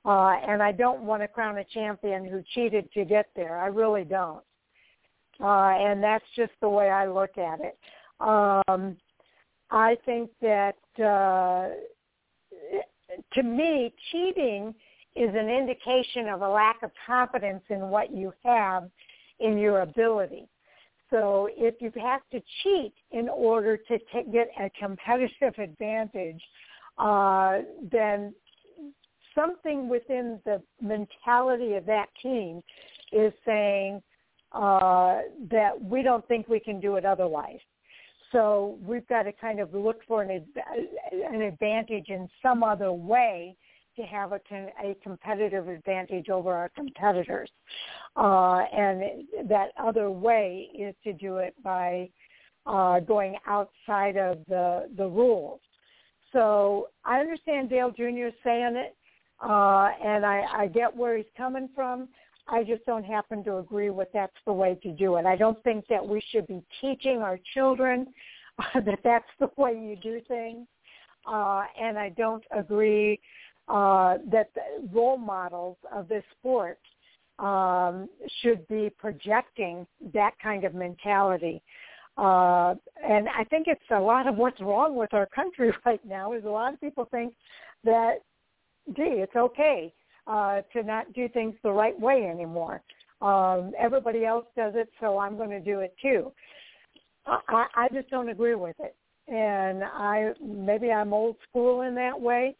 [0.04, 3.58] Uh, and I don't want to crown a champion who cheated to get there.
[3.58, 4.42] I really don't.
[5.40, 7.78] Uh, and that's just the way I look at it.
[8.20, 8.96] Um,
[9.70, 11.68] I think that uh,
[13.34, 14.74] to me, cheating
[15.14, 18.90] is an indication of a lack of confidence in what you have
[19.40, 20.48] in your ability.
[21.10, 26.42] So if you have to cheat in order to t- get a competitive advantage,
[26.98, 27.60] uh,
[27.90, 28.34] then
[29.38, 32.62] something within the mentality of that team
[33.12, 34.02] is saying
[34.52, 35.18] uh,
[35.50, 37.60] that we don't think we can do it otherwise.
[38.32, 40.44] So we've got to kind of look for an,
[41.30, 43.56] an advantage in some other way
[43.96, 44.40] to have a,
[44.82, 47.50] a competitive advantage over our competitors.
[48.16, 49.02] Uh, and
[49.48, 52.08] that other way is to do it by
[52.66, 55.60] uh, going outside of the, the rules.
[56.32, 58.28] So I understand Dale Jr.
[58.44, 58.94] saying it,
[59.40, 62.08] uh, and I, I get where he's coming from.
[62.48, 65.26] I just don't happen to agree with that's the way to do it.
[65.26, 68.06] I don't think that we should be teaching our children
[68.58, 70.66] uh, that that's the way you do things.
[71.30, 73.20] Uh, and I don't agree
[73.68, 76.78] uh, that the role models of this sport
[77.38, 78.08] um,
[78.40, 81.62] should be projecting that kind of mentality.
[82.16, 82.74] Uh,
[83.06, 86.44] and I think it's a lot of what's wrong with our country right now is
[86.44, 87.34] a lot of people think
[87.84, 88.16] that,
[88.96, 89.92] gee, it's okay
[90.26, 92.82] uh, to not do things the right way anymore.
[93.20, 96.32] Um, everybody else does it, so I'm going to do it too.
[97.26, 98.96] I, I just don't agree with it,
[99.26, 102.56] and I maybe I'm old school in that way,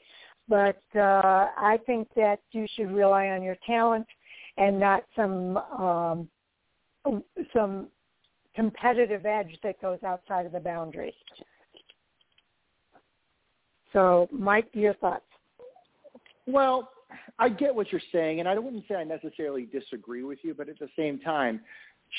[0.48, 4.06] but uh, I think that you should rely on your talent
[4.59, 6.28] and not some um,
[7.55, 7.88] some
[8.55, 11.14] competitive edge that goes outside of the boundaries.
[13.92, 15.24] So, Mike, your thoughts?
[16.49, 16.89] Well,
[17.39, 20.70] I get what you're saying, and I wouldn't say I necessarily disagree with you, but
[20.70, 21.61] at the same time,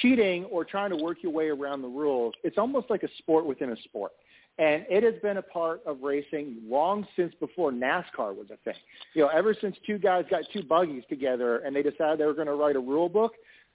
[0.03, 3.47] cheating or trying to work your way around the rules, it's almost like a sport
[3.47, 4.11] within a sport.
[4.59, 8.79] And it has been a part of racing long since before NASCAR was a thing.
[9.15, 12.33] You know, ever since two guys got two buggies together and they decided they were
[12.35, 13.33] going to write a rule book,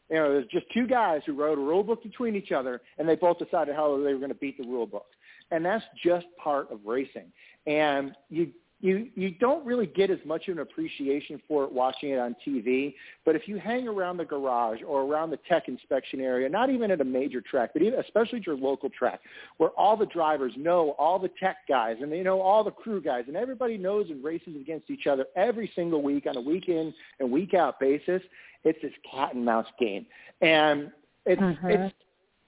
[0.08, 3.08] you know, there's just two guys who wrote a rule book between each other and
[3.08, 5.06] they both decided how they were going to beat the rule book.
[5.50, 7.32] And that's just part of racing.
[7.66, 8.52] And you
[8.84, 12.36] you you don't really get as much of an appreciation for it watching it on
[12.46, 12.94] TV.
[13.24, 16.90] But if you hang around the garage or around the tech inspection area, not even
[16.90, 19.20] at a major track, but even especially at your local track,
[19.56, 23.00] where all the drivers know all the tech guys and they know all the crew
[23.00, 26.68] guys, and everybody knows and races against each other every single week on a week
[26.68, 28.20] in and week out basis,
[28.64, 30.04] it's this cat and mouse game,
[30.42, 30.92] and
[31.24, 31.66] it's mm-hmm.
[31.68, 31.94] it's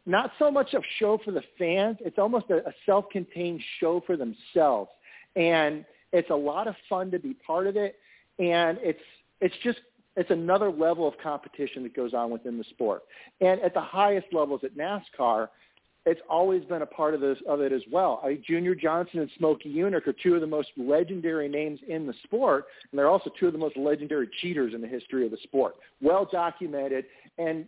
[0.04, 4.18] not so much a show for the fans; it's almost a, a self-contained show for
[4.18, 4.90] themselves,
[5.34, 5.86] and
[6.16, 7.96] it's a lot of fun to be part of it,
[8.38, 9.00] and it's
[9.40, 9.78] it's just
[10.16, 13.02] it's another level of competition that goes on within the sport.
[13.42, 15.48] And at the highest levels at NASCAR,
[16.06, 18.22] it's always been a part of this of it as well.
[18.24, 22.14] I, Junior Johnson and Smokey Yunick are two of the most legendary names in the
[22.24, 25.38] sport, and they're also two of the most legendary cheaters in the history of the
[25.42, 25.74] sport.
[26.00, 27.04] Well documented,
[27.36, 27.66] and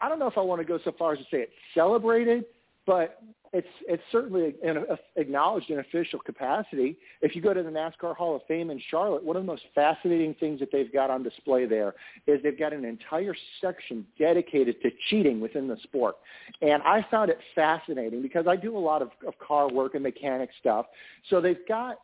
[0.00, 2.44] I don't know if I want to go so far as to say it's celebrated,
[2.86, 3.20] but
[3.52, 4.84] it's it's certainly an,
[5.16, 6.96] acknowledged in official capacity.
[7.22, 9.62] If you go to the NASCAR Hall of Fame in Charlotte, one of the most
[9.74, 11.94] fascinating things that they've got on display there
[12.26, 16.16] is they've got an entire section dedicated to cheating within the sport.
[16.60, 20.02] And I found it fascinating because I do a lot of, of car work and
[20.02, 20.86] mechanic stuff.
[21.30, 21.96] So they've got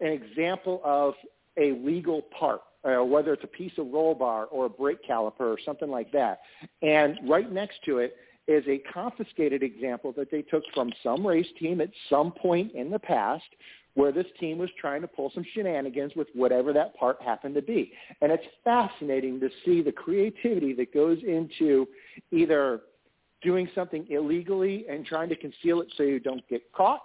[0.00, 1.14] an example of
[1.58, 5.40] a legal part uh, whether it's a piece of roll bar or a brake caliper
[5.40, 6.40] or something like that.
[6.82, 8.16] And right next to it
[8.48, 12.90] is a confiscated example that they took from some race team at some point in
[12.90, 13.44] the past
[13.94, 17.62] where this team was trying to pull some shenanigans with whatever that part happened to
[17.62, 17.92] be.
[18.20, 21.88] And it's fascinating to see the creativity that goes into
[22.30, 22.82] either
[23.42, 27.00] doing something illegally and trying to conceal it so you don't get caught,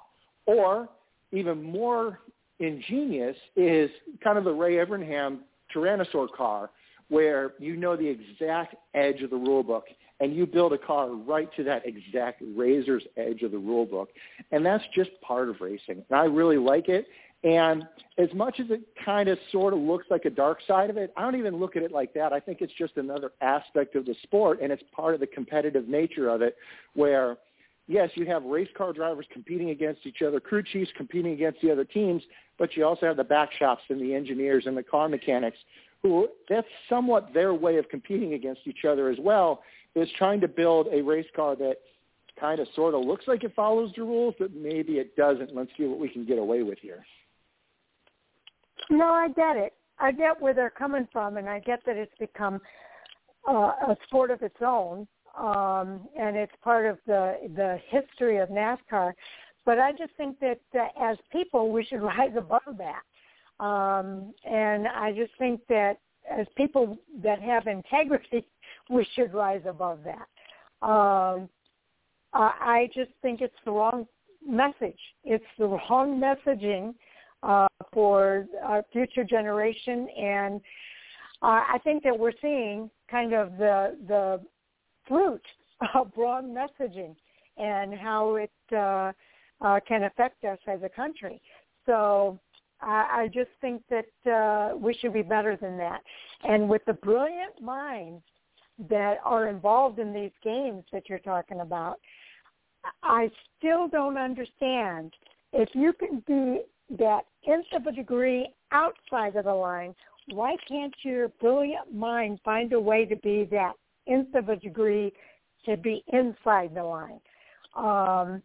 [0.46, 0.90] or
[1.32, 2.20] even more
[2.60, 3.90] ingenious is
[4.22, 5.40] kind of the Ray Evernham
[5.74, 6.70] Tyrannosaur car
[7.08, 9.86] where you know the exact edge of the rule book
[10.22, 14.10] and you build a car right to that exact razor's edge of the rule book.
[14.52, 16.06] And that's just part of racing.
[16.10, 17.08] And I really like it.
[17.44, 17.88] And
[18.20, 21.12] as much as it kind of sort of looks like a dark side of it,
[21.18, 22.34] I don't even look at it like that.
[22.34, 25.88] I think it's just another aspect of the sport, and it's part of the competitive
[25.88, 26.56] nature of it
[26.94, 27.38] where,
[27.88, 31.72] yes, you have race car drivers competing against each other, crew chiefs competing against the
[31.72, 32.22] other teams,
[32.60, 35.58] but you also have the back shops and the engineers and the car mechanics
[36.04, 39.62] who that's somewhat their way of competing against each other as well
[39.96, 41.78] is trying to build a race car that
[42.40, 45.56] kind of sort of looks like it follows the rules, but maybe it doesn't.
[45.56, 47.06] Let's see what we can get away with here.
[48.90, 49.74] No, I get it.
[50.00, 52.60] I get where they're coming from, and I get that it's become
[53.48, 55.08] uh, a sport of its own,
[55.38, 59.14] um, and it's part of the the history of NASCAR.
[59.64, 63.64] But I just think that uh, as people, we should rise above that.
[63.64, 66.00] Um, and I just think that
[66.30, 68.46] as people that have integrity,
[68.92, 70.88] we should rise above that.
[70.88, 71.50] Um,
[72.34, 74.08] I just think it's the wrong
[74.48, 75.00] message.
[75.24, 76.94] It's the wrong messaging
[77.44, 80.62] uh, for our future generation, and
[81.42, 84.42] uh, I think that we're seeing kind of the the
[85.08, 85.42] fruit
[85.94, 87.16] of wrong messaging
[87.58, 89.12] and how it uh,
[89.62, 91.42] uh, can affect us as a country.
[91.86, 92.40] So
[92.82, 96.02] I, just think that uh, we should be better than that.
[96.44, 98.24] And with the brilliant minds
[98.90, 102.00] that are involved in these games that you're talking about,
[103.04, 105.14] I still don't understand
[105.54, 106.62] if you can be
[106.98, 109.94] that nth of a degree outside of the line,
[110.30, 113.74] why can't your brilliant mind find a way to be that
[114.08, 115.12] nth of a degree
[115.66, 117.20] to be inside the line?
[117.76, 118.42] Um,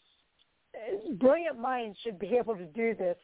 [1.18, 3.16] brilliant minds should be able to do this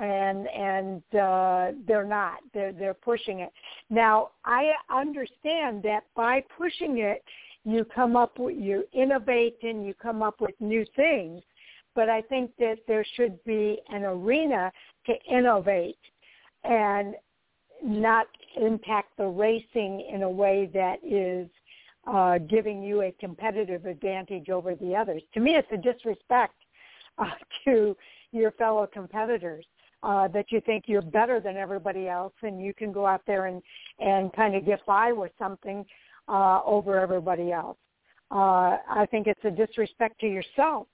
[0.00, 2.38] and and uh, they're not.
[2.54, 3.52] They're they're pushing it.
[3.90, 7.22] Now I understand that by pushing it,
[7.64, 11.42] you come up with you innovate and you come up with new things
[11.94, 14.72] but i think that there should be an arena
[15.06, 15.96] to innovate
[16.64, 17.14] and
[17.84, 18.26] not
[18.60, 21.48] impact the racing in a way that is
[22.06, 25.22] uh, giving you a competitive advantage over the others.
[25.34, 26.54] To me, it's a disrespect
[27.18, 27.26] uh,
[27.64, 27.96] to
[28.32, 29.64] your fellow competitors
[30.02, 33.46] uh, that you think you're better than everybody else and you can go out there
[33.46, 33.62] and
[33.98, 35.84] and kind of get by with something
[36.28, 37.78] uh, over everybody else.
[38.30, 40.86] Uh, I think it's a disrespect to yourself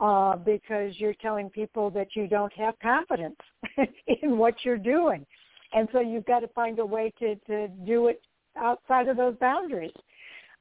[0.00, 3.36] uh, because you're telling people that you don't have confidence
[4.22, 5.24] in what you're doing,
[5.72, 8.22] and so you've got to find a way to to do it
[8.56, 9.92] outside of those boundaries.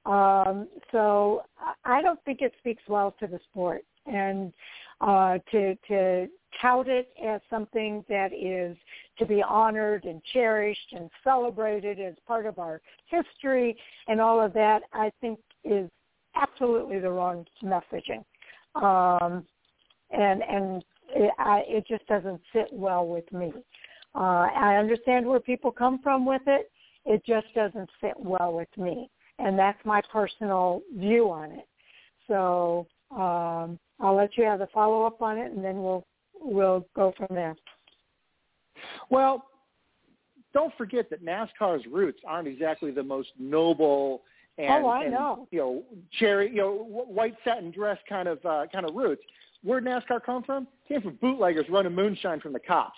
[0.05, 1.43] Um, so
[1.83, 4.53] I don't think it speaks well to the sport, and
[5.01, 6.27] uh, to to
[6.61, 8.77] tout it as something that is
[9.17, 13.77] to be honored and cherished and celebrated as part of our history
[14.07, 15.89] and all of that, I think is
[16.35, 18.23] absolutely the wrong messaging.
[18.75, 19.45] Um,
[20.11, 20.83] and and
[21.15, 23.51] it, I, it just doesn't sit well with me.
[24.15, 26.71] Uh, I understand where people come from with it.
[27.05, 29.09] It just doesn't sit well with me,
[29.39, 31.67] and that's my personal view on it.
[32.27, 36.05] So um, I'll let you have the follow up on it, and then we'll
[36.41, 37.55] we'll go from there.
[39.09, 39.45] Well,
[40.53, 44.23] don't forget that NASCAR's roots aren't exactly the most noble
[44.59, 45.47] and, oh, I and know.
[45.51, 45.83] you know
[46.19, 46.73] cherry, you know
[47.07, 49.21] white satin dress kind of uh, kind of roots.
[49.63, 50.67] Where NASCAR come from?
[50.87, 52.97] Came from bootleggers running moonshine from the cops.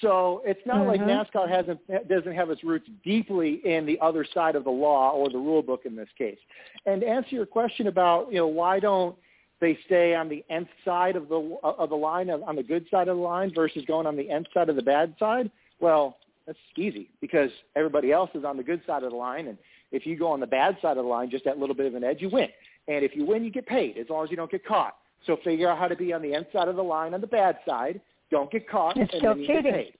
[0.00, 0.88] So it's not mm-hmm.
[0.88, 5.10] like NASCAR hasn't doesn't have its roots deeply in the other side of the law
[5.10, 6.38] or the rule book in this case.
[6.86, 9.14] And to answer your question about you know why don't
[9.62, 13.08] they stay on the nth side of the of the line on the good side
[13.08, 15.50] of the line versus going on the nth side of the bad side?
[15.80, 19.56] Well, that's easy because everybody else is on the good side of the line, and
[19.92, 21.94] if you go on the bad side of the line, just that little bit of
[21.94, 22.48] an edge, you win.
[22.88, 24.96] And if you win, you get paid as long as you don't get caught.
[25.26, 27.28] So figure out how to be on the nth side of the line on the
[27.28, 28.00] bad side.
[28.30, 29.62] Don't get caught, it's and still then you cheating.
[29.62, 29.94] get paid.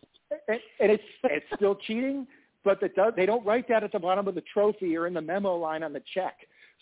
[0.49, 2.27] And, and it's it's still cheating,
[2.65, 5.21] but the, they don't write that at the bottom of the trophy or in the
[5.21, 6.35] memo line on the check.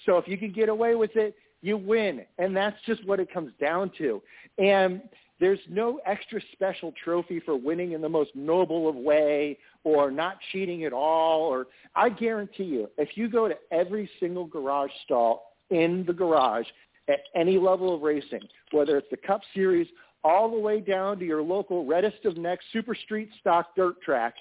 [0.07, 2.23] So if you can get away with it, you win.
[2.39, 4.23] And that's just what it comes down to.
[4.59, 5.03] And
[5.39, 10.37] there's no extra special trophy for winning in the most noble of way or not
[10.53, 11.43] cheating at all.
[11.43, 16.67] Or I guarantee you, if you go to every single garage stall in the garage
[17.09, 19.89] at any level of racing, whether it's the Cup Series
[20.23, 24.35] all the way down to your local reddest of necks super street stock dirt track,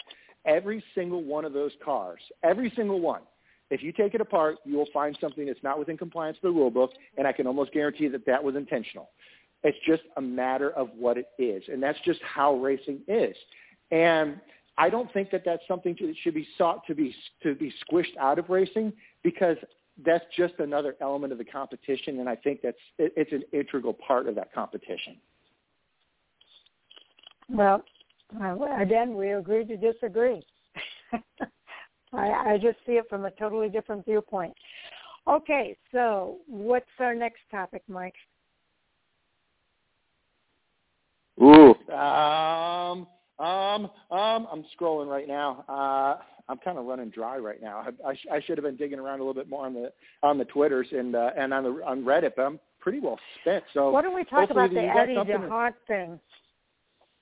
[0.46, 3.22] every single one of those cars, every single one,
[3.70, 6.58] if you take it apart, you will find something that's not within compliance with the
[6.58, 9.10] rule book, and I can almost guarantee that that was intentional.
[9.64, 13.36] It's just a matter of what it is, and that's just how racing is.
[13.92, 14.40] And
[14.78, 18.16] I don't think that that's something that should be sought to be to be squished
[18.20, 19.58] out of racing because
[20.06, 23.94] that's just another element of the competition, and I think that's it, it's an integral
[23.94, 25.18] part of that competition.
[27.50, 27.84] Well,
[28.80, 30.46] again, we agree to disagree.
[32.14, 34.54] I, I just see it from a totally different viewpoint.
[35.28, 38.16] Okay, so what's our next topic, Mike?
[41.42, 43.08] Ooh, um,
[43.38, 45.64] um, um, I'm scrolling right now.
[45.70, 47.86] Uh, I'm kind of running dry right now.
[47.86, 49.94] I, I, sh- I should have been digging around a little bit more on the
[50.24, 53.64] on the twitters and uh, and on the on Reddit, but I'm pretty well spent.
[53.74, 55.14] So why don't we talk about the Eddie.
[55.14, 56.20] D'Hondt thing?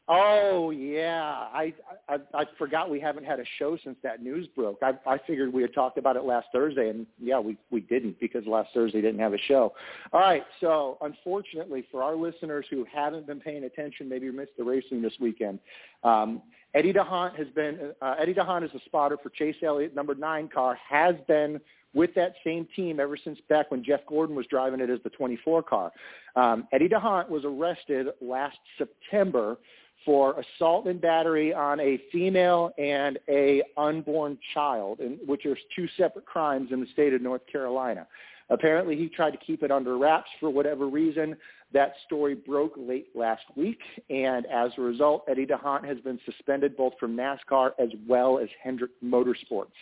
[0.10, 1.74] Oh yeah, I,
[2.08, 4.80] I I forgot we haven't had a show since that news broke.
[4.82, 8.18] I I figured we had talked about it last Thursday, and yeah, we we didn't
[8.18, 9.74] because last Thursday didn't have a show.
[10.14, 14.64] All right, so unfortunately for our listeners who haven't been paying attention, maybe missed the
[14.64, 15.60] racing this weekend.
[16.06, 16.42] Um,
[16.74, 20.48] Eddie D'Hondt has been uh, Eddie D'Hondt is the spotter for Chase Elliott number nine
[20.48, 21.60] car has been
[21.94, 25.10] with that same team ever since back when Jeff Gordon was driving it as the
[25.10, 25.92] 24 car.
[26.36, 29.58] Um, Eddie D'Hondt was arrested last September
[30.06, 36.26] for assault and battery on a female and a unborn child, which are two separate
[36.26, 38.08] crimes in the state of North Carolina.
[38.50, 41.36] Apparently, he tried to keep it under wraps for whatever reason.
[41.74, 46.78] That story broke late last week, and as a result, Eddie D'Hondt has been suspended
[46.78, 49.74] both from NASCAR as well as Hendrick Motorsports.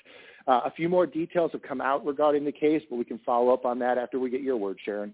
[0.47, 3.53] Uh, a few more details have come out regarding the case, but we can follow
[3.53, 5.13] up on that after we get your word, Sharon.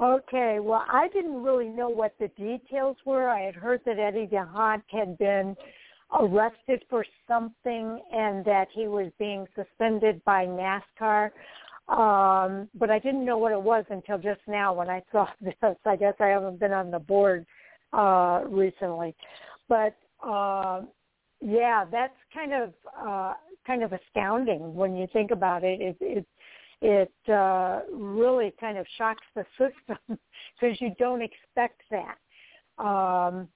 [0.00, 3.28] Okay, well, I didn't really know what the details were.
[3.28, 5.56] I had heard that Eddie D'Hondt had been
[6.20, 11.30] arrested for something and that he was being suspended by NASCAR.
[11.88, 15.54] Um, but I didn't know what it was until just now when I saw this.
[15.84, 17.44] I guess I haven't been on the board
[17.92, 19.16] uh, recently.
[19.68, 20.82] But uh,
[21.40, 23.34] yeah, that's kind of uh,
[23.66, 25.80] kind of astounding when you think about it.
[25.80, 26.26] It, it
[26.80, 30.18] it uh, really kind of shocks the system
[30.60, 32.16] because you don't expect that.
[32.82, 33.48] Um,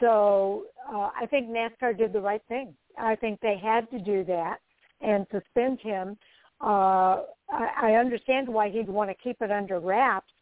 [0.00, 2.74] so uh, I think NASCAR did the right thing.
[2.98, 4.58] I think they had to do that
[5.00, 6.16] and suspend him.
[6.60, 10.32] Uh, I, I understand why he'd want to keep it under wraps,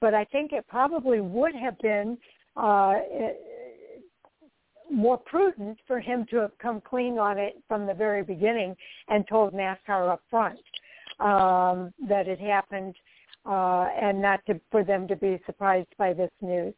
[0.00, 2.16] but I think it probably would have been
[2.56, 2.94] uh,
[4.90, 8.76] more prudent for him to have come clean on it from the very beginning
[9.08, 10.58] and told NASCAR up front
[11.20, 12.94] um, that it happened
[13.46, 16.74] uh, and not to, for them to be surprised by this news.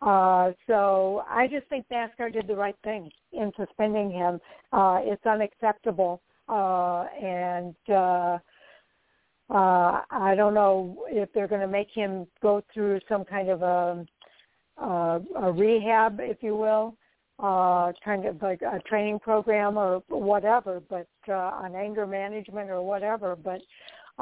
[0.00, 4.40] Uh, so I just think NASCAR did the right thing in suspending him.
[4.72, 8.38] Uh, it's unacceptable, uh, and uh,
[9.50, 13.62] uh, I don't know if they're going to make him go through some kind of
[13.62, 14.06] a,
[14.80, 16.96] uh, a rehab, if you will,
[17.38, 22.82] uh, kind of like a training program or whatever, but uh, on anger management or
[22.82, 23.36] whatever.
[23.36, 23.60] But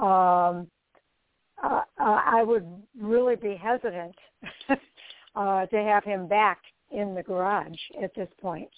[0.01, 0.67] um,
[1.63, 2.67] uh, I would
[3.01, 4.15] really be hesitant
[5.37, 6.59] uh, to have him back
[6.91, 8.69] in the garage at this point.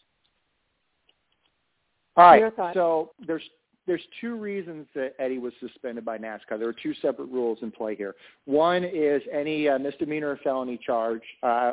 [2.16, 2.52] All right.
[2.74, 3.42] So there's
[3.86, 6.58] there's two reasons that Eddie was suspended by NASCAR.
[6.58, 8.14] There are two separate rules in play here.
[8.44, 11.72] One is any uh, misdemeanor or felony charge, uh,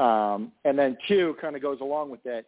[0.00, 2.46] um, and then two kind of goes along with that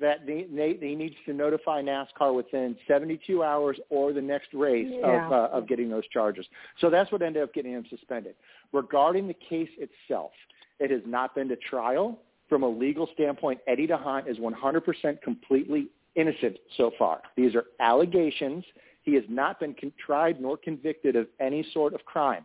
[0.00, 5.26] that he needs to notify NASCAR within 72 hours or the next race yeah.
[5.26, 6.44] of, uh, of getting those charges.
[6.80, 8.34] So that's what ended up getting him suspended.
[8.72, 10.32] Regarding the case itself,
[10.80, 12.18] it has not been to trial.
[12.48, 17.22] From a legal standpoint, Eddie D'Hondt is 100% completely innocent so far.
[17.36, 18.64] These are allegations.
[19.02, 22.44] He has not been con- tried nor convicted of any sort of crime.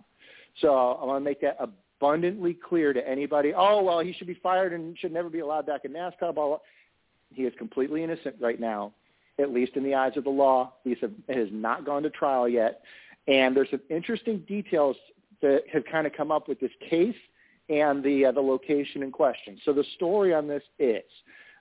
[0.60, 1.58] So I want to make that
[2.02, 3.54] abundantly clear to anybody.
[3.56, 6.34] Oh, well, he should be fired and should never be allowed back in NASCAR.
[6.34, 6.58] Blah, blah.
[7.30, 8.92] He is completely innocent right now,
[9.40, 10.74] at least in the eyes of the law.
[10.84, 10.96] He
[11.30, 12.82] has not gone to trial yet.
[13.28, 14.96] And there's some interesting details
[15.42, 17.16] that have kind of come up with this case
[17.70, 19.60] and the uh, the location in question.
[19.64, 21.04] So the story on this is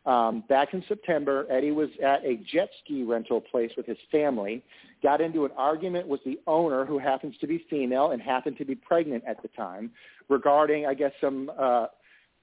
[0.06, 4.62] um, back in September, Eddie was at a jet ski rental place with his family,
[5.02, 8.64] got into an argument with the owner, who happens to be female and happened to
[8.64, 9.90] be pregnant at the time,
[10.28, 11.86] regarding, I guess, some uh,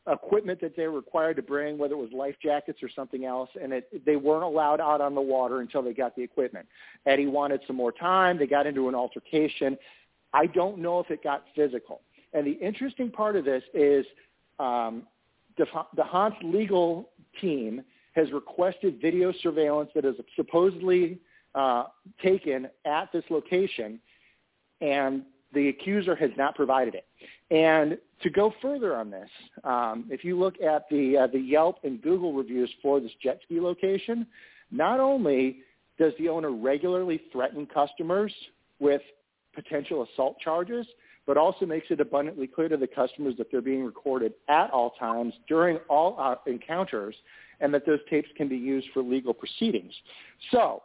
[0.07, 3.49] equipment that they were required to bring, whether it was life jackets or something else,
[3.61, 6.67] and it, they weren't allowed out on the water until they got the equipment.
[7.05, 8.37] Eddie wanted some more time.
[8.37, 9.77] They got into an altercation.
[10.33, 12.01] I don't know if it got physical.
[12.33, 14.05] And the interesting part of this is
[14.59, 15.03] um,
[15.57, 17.09] D'Hondt's legal
[17.41, 21.19] team has requested video surveillance that is supposedly
[21.55, 21.85] uh,
[22.23, 23.99] taken at this location,
[24.81, 27.05] and the accuser has not provided it.
[27.51, 29.29] And to go further on this,
[29.63, 33.39] um, if you look at the uh, the Yelp and Google reviews for this jet
[33.45, 34.27] ski location,
[34.71, 35.59] not only
[35.97, 38.33] does the owner regularly threaten customers
[38.79, 39.01] with
[39.55, 40.85] potential assault charges,
[41.27, 44.91] but also makes it abundantly clear to the customers that they're being recorded at all
[44.91, 47.13] times during all uh, encounters
[47.59, 49.93] and that those tapes can be used for legal proceedings.
[50.51, 50.81] So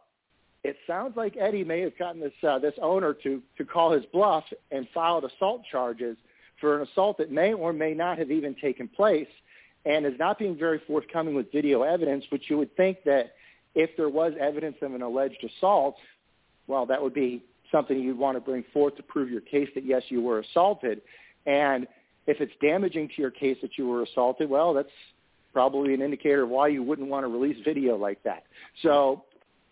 [0.65, 4.05] it sounds like Eddie may have gotten this, uh, this owner to, to call his
[4.13, 6.17] bluff and filed assault charges
[6.61, 9.29] for an assault that may or may not have even taken place
[9.85, 13.35] and is not being very forthcoming with video evidence, which you would think that
[13.75, 15.97] if there was evidence of an alleged assault,
[16.67, 19.85] well, that would be something you'd want to bring forth to prove your case that
[19.85, 21.01] yes, you were assaulted.
[21.47, 21.89] And
[22.27, 24.89] if it's damaging to your case that you were assaulted, well, that's
[25.53, 28.45] probably an indicator of why you wouldn't want to release video like that.
[28.83, 29.25] So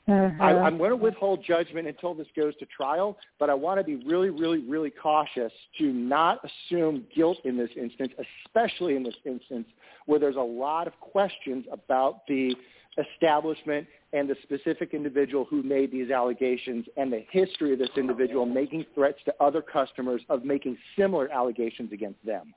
[0.08, 0.30] uh-huh.
[0.42, 3.84] I, I'm going to withhold judgment until this goes to trial, but I want to
[3.84, 8.12] be really, really, really cautious to not assume guilt in this instance,
[8.46, 9.66] especially in this instance
[10.06, 12.56] where there's a lot of questions about the
[12.98, 18.44] establishment and the specific individual who made these allegations and the history of this individual
[18.44, 22.52] making threats to other customers of making similar allegations against them.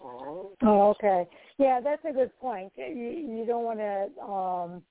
[0.00, 1.26] Oh, okay.
[1.58, 2.72] Yeah, that's a good point.
[2.76, 4.82] You, you don't want to, um,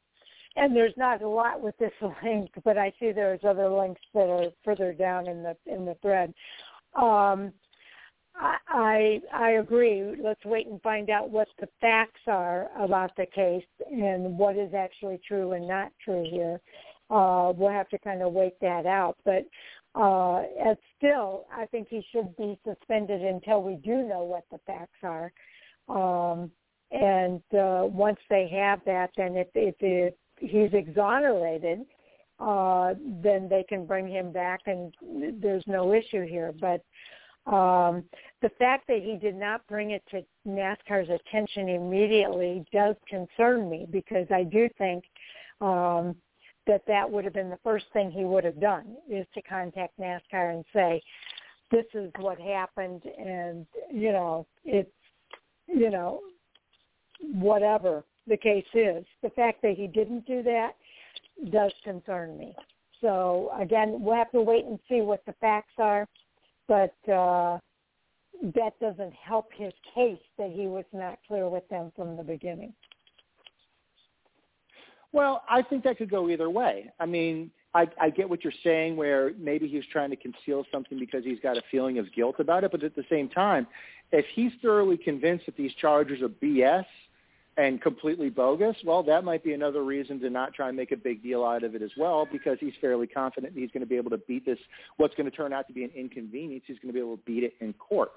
[0.56, 1.92] and there's not a lot with this
[2.24, 5.96] link, but I see there's other links that are further down in the in the
[6.02, 6.34] thread.
[6.96, 7.54] Um,
[8.42, 10.16] I I agree.
[10.22, 14.74] Let's wait and find out what the facts are about the case and what is
[14.74, 16.60] actually true and not true here.
[17.10, 19.18] Uh, we'll have to kind of wait that out.
[19.26, 19.46] But
[19.94, 24.60] uh, as still, I think he should be suspended until we do know what the
[24.66, 25.32] facts are.
[25.90, 26.52] Um,
[26.92, 31.82] and uh, once they have that, then if, if, if he's exonerated,
[32.40, 34.94] uh, then they can bring him back, and
[35.42, 36.54] there's no issue here.
[36.60, 36.82] But
[37.48, 38.04] um,
[38.42, 43.88] the fact that he did not bring it to NASCAR's attention immediately does concern me
[43.90, 45.04] because I do think
[45.60, 46.16] um,
[46.68, 50.00] that that would have been the first thing he would have done is to contact
[50.00, 51.02] NASCAR and say,
[51.72, 54.92] this is what happened and, you know, it's,
[55.68, 56.20] you know,
[57.22, 59.06] whatever the case is.
[59.24, 60.74] The fact that he didn't do that
[61.50, 62.54] does concern me.
[63.00, 66.08] So again, we'll have to wait and see what the facts are,
[66.72, 67.58] but uh,
[68.56, 72.72] that doesn't help his case that he was not clear with them from the beginning.
[75.12, 76.90] Well, I think that could go either way.
[76.98, 80.98] I mean, I, I get what you're saying, where maybe he's trying to conceal something
[80.98, 82.72] because he's got a feeling of guilt about it.
[82.72, 83.68] But at the same time,
[84.14, 86.86] if he's thoroughly convinced that these charges are BS
[87.58, 90.98] and completely bogus, well, that might be another reason to not try and make a
[90.98, 93.98] big deal out of it as well, because he's fairly confident he's going to be
[93.98, 94.58] able to beat this.
[94.98, 97.24] What's going to turn out to be an inconvenience, he's going to be able to
[97.26, 98.12] beat it in court.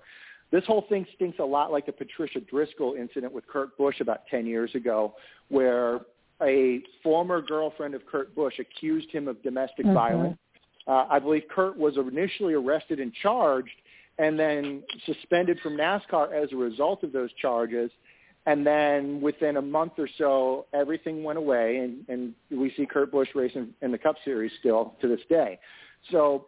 [0.53, 4.21] This whole thing stinks a lot like the Patricia Driscoll incident with Kurt Busch about
[4.31, 5.15] 10 years ago,
[5.49, 6.01] where
[6.43, 9.95] a former girlfriend of Kurt Busch accused him of domestic mm-hmm.
[9.95, 10.39] violence.
[10.87, 13.75] Uh, I believe Kurt was initially arrested and charged
[14.19, 17.91] and then suspended from NASCAR as a result of those charges.
[18.47, 23.11] And then within a month or so, everything went away, and, and we see Kurt
[23.11, 25.59] Busch racing in the Cup Series still to this day.
[26.11, 26.47] So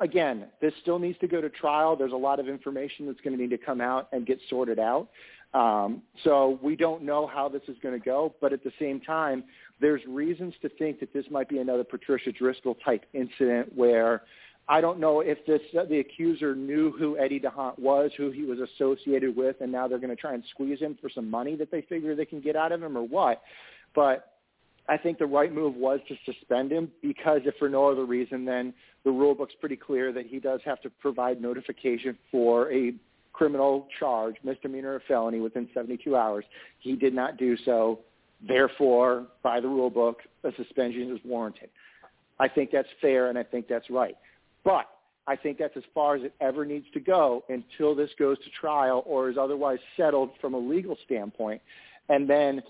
[0.00, 1.96] again, this still needs to go to trial.
[1.96, 4.78] There's a lot of information that's going to need to come out and get sorted
[4.78, 5.08] out.
[5.52, 9.00] Um, so we don't know how this is going to go, but at the same
[9.00, 9.42] time,
[9.80, 14.22] there's reasons to think that this might be another Patricia Driscoll type incident where
[14.70, 18.44] I don't know if this uh, the accuser knew who Eddie D'Hondt was, who he
[18.44, 21.56] was associated with, and now they're going to try and squeeze him for some money
[21.56, 23.42] that they figure they can get out of him or what.
[23.96, 24.34] But
[24.88, 28.44] I think the right move was to suspend him because if for no other reason,
[28.44, 32.94] then the rule book's pretty clear that he does have to provide notification for a
[33.32, 36.44] criminal charge, misdemeanor or felony within 72 hours.
[36.78, 37.98] He did not do so.
[38.46, 41.70] Therefore, by the rule book, a suspension is warranted.
[42.38, 44.16] I think that's fair and I think that's right.
[44.64, 44.86] But
[45.26, 48.50] I think that's as far as it ever needs to go until this goes to
[48.50, 51.62] trial or is otherwise settled from a legal standpoint.
[52.08, 52.62] And then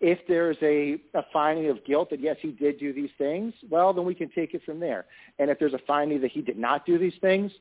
[0.00, 3.92] if there's a, a finding of guilt that yes, he did do these things, well,
[3.92, 5.06] then we can take it from there.
[5.38, 7.52] And if there's a finding that he did not do these things,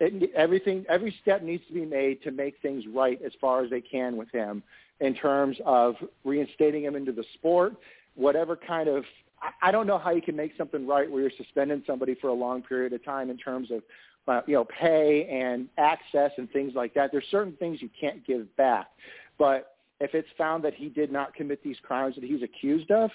[0.00, 3.70] it, everything, every step needs to be made to make things right as far as
[3.70, 4.62] they can with him
[5.00, 5.94] in terms of
[6.24, 7.74] reinstating him into the sport,
[8.14, 9.04] whatever kind of
[9.62, 12.34] I don't know how you can make something right where you're suspending somebody for a
[12.34, 13.82] long period of time in terms of
[14.26, 17.10] uh, you know pay and access and things like that.
[17.12, 18.86] There's certain things you can't give back,
[19.38, 23.10] but if it's found that he did not commit these crimes that he's accused of,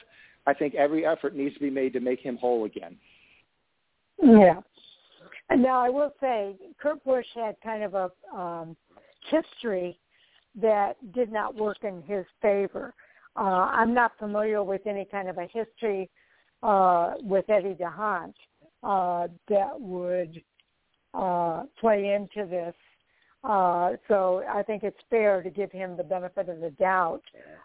[0.47, 2.95] I think every effort needs to be made to make him whole again.
[4.21, 4.61] Yeah,
[5.49, 8.75] And now, I will say Kurt Busch had kind of a um,
[9.29, 9.97] history
[10.61, 12.93] that did not work in his favor.
[13.35, 16.09] Uh, I'm not familiar with any kind of a history
[16.63, 18.33] uh, with Eddie D'Hondt
[18.83, 20.41] uh, that would
[21.13, 22.75] uh, play into this.
[23.43, 27.23] Uh, so I think it's fair to give him the benefit of the doubt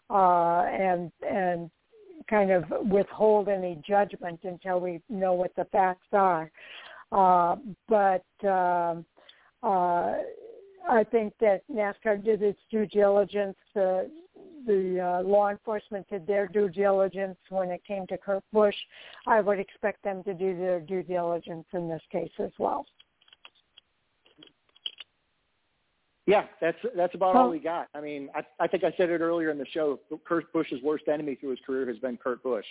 [0.08, 1.70] uh, and and
[2.30, 6.50] kind of withhold any judgment until we know what the facts are.
[7.12, 7.56] Uh,
[7.88, 9.04] but um,
[9.62, 10.14] uh,
[10.88, 13.56] I think that NASCAR did its due diligence.
[13.74, 14.10] The
[14.66, 18.76] the uh, law enforcement did their due diligence when it came to Kurt Busch.
[19.26, 22.86] I would expect them to do their due diligence in this case as well.
[26.26, 27.88] Yeah, that's that's about all we got.
[27.94, 30.00] I mean, I, I think I said it earlier in the show.
[30.26, 32.64] Kurt Busch's worst enemy through his career has been Kurt Busch.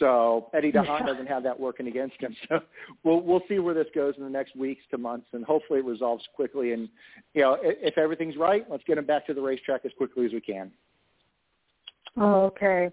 [0.00, 2.34] So Eddie D'Hondt doesn't have that working against him.
[2.48, 2.60] So
[3.04, 5.84] we'll we'll see where this goes in the next weeks to months, and hopefully it
[5.84, 6.72] resolves quickly.
[6.72, 6.88] And
[7.34, 10.26] you know, if, if everything's right, let's get him back to the racetrack as quickly
[10.26, 10.72] as we can.
[12.20, 12.90] Okay.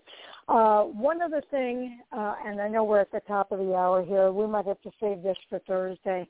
[0.48, 4.06] Uh, one other thing, uh, and I know we're at the top of the hour
[4.06, 4.32] here.
[4.32, 6.28] We might have to save this for Thursday.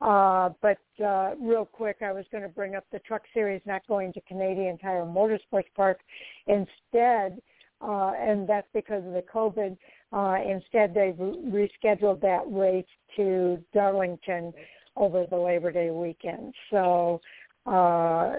[0.00, 3.86] Uh, but uh, real quick, I was going to bring up the Truck Series not
[3.86, 6.00] going to Canadian Tire Motorsports Park.
[6.46, 7.42] Instead,
[7.82, 9.76] uh, and that's because of the COVID,
[10.12, 12.86] uh, instead they re- rescheduled that race
[13.16, 14.54] to Darlington
[14.96, 16.54] over the Labor Day weekend.
[16.70, 17.20] So
[17.66, 18.36] uh,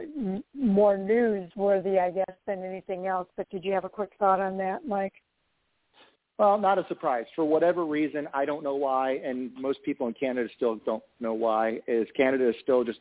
[0.53, 3.27] more newsworthy, I guess, than anything else.
[3.37, 5.13] But did you have a quick thought on that, Mike?
[6.37, 7.25] Well, not a surprise.
[7.35, 11.33] For whatever reason, I don't know why, and most people in Canada still don't know
[11.33, 12.99] why, is Canada is still just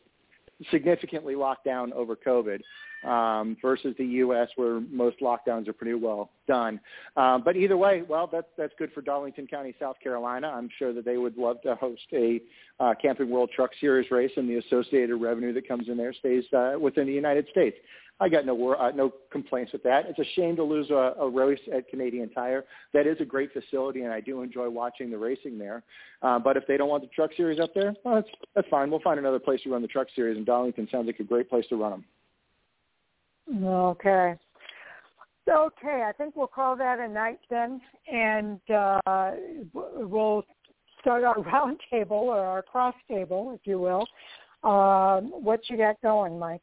[0.69, 2.59] significantly locked down over COVID.
[3.03, 6.79] Um, versus the U.S., where most lockdowns are pretty well done.
[7.15, 10.47] Uh, but either way, well, that's that's good for Darlington County, South Carolina.
[10.47, 12.41] I'm sure that they would love to host a
[12.79, 16.43] uh, Camping World Truck Series race, and the associated revenue that comes in there stays
[16.55, 17.77] uh, within the United States.
[18.21, 20.05] I got no uh, no complaints with that.
[20.07, 22.65] It's a shame to lose a, a race at Canadian Tire.
[22.93, 25.81] That is a great facility, and I do enjoy watching the racing there.
[26.21, 28.91] Uh, but if they don't want the Truck Series up there, well, that's that's fine.
[28.91, 31.49] We'll find another place to run the Truck Series, and Darlington sounds like a great
[31.49, 32.05] place to run them.
[33.49, 34.35] Okay.
[35.49, 39.31] Okay, I think we'll call that a night then, and uh,
[39.73, 40.43] we'll
[40.99, 44.05] start our round table or our cross table, if you will.
[44.63, 46.61] Um, what you got going, Mike?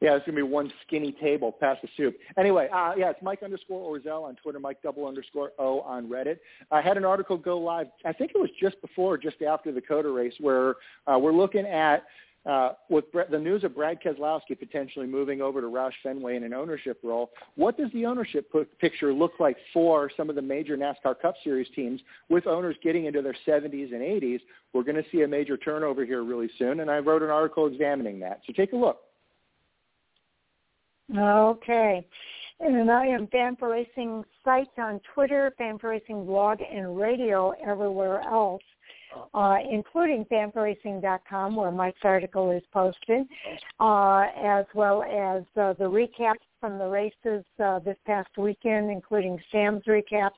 [0.00, 1.52] Yeah, it's gonna be one skinny table.
[1.52, 2.16] Pass the soup.
[2.36, 6.38] Anyway, uh, yeah, it's Mike underscore Orzel on Twitter, Mike double underscore O on Reddit.
[6.72, 7.86] I had an article go live.
[8.04, 10.74] I think it was just before, just after the COTA race, where
[11.06, 12.02] uh, we're looking at
[12.44, 16.52] uh, with the news of Brad Keselowski potentially moving over to Roush Fenway in an
[16.52, 21.20] ownership role, what does the ownership picture look like for some of the major NASCAR
[21.20, 24.40] Cup Series teams with owners getting into their 70s and 80s?
[24.72, 27.66] We're going to see a major turnover here really soon, and I wrote an article
[27.66, 28.40] examining that.
[28.46, 29.00] So take a look.
[31.16, 32.06] Okay.
[32.60, 38.62] And I am Fan4Racing site on Twitter, Fan4Racing blog and radio everywhere else,
[39.34, 43.26] uh, including fanforracing.com where Mike's article is posted,
[43.80, 49.38] uh, as well as uh, the recaps from the races uh, this past weekend, including
[49.50, 50.30] Sam's recap.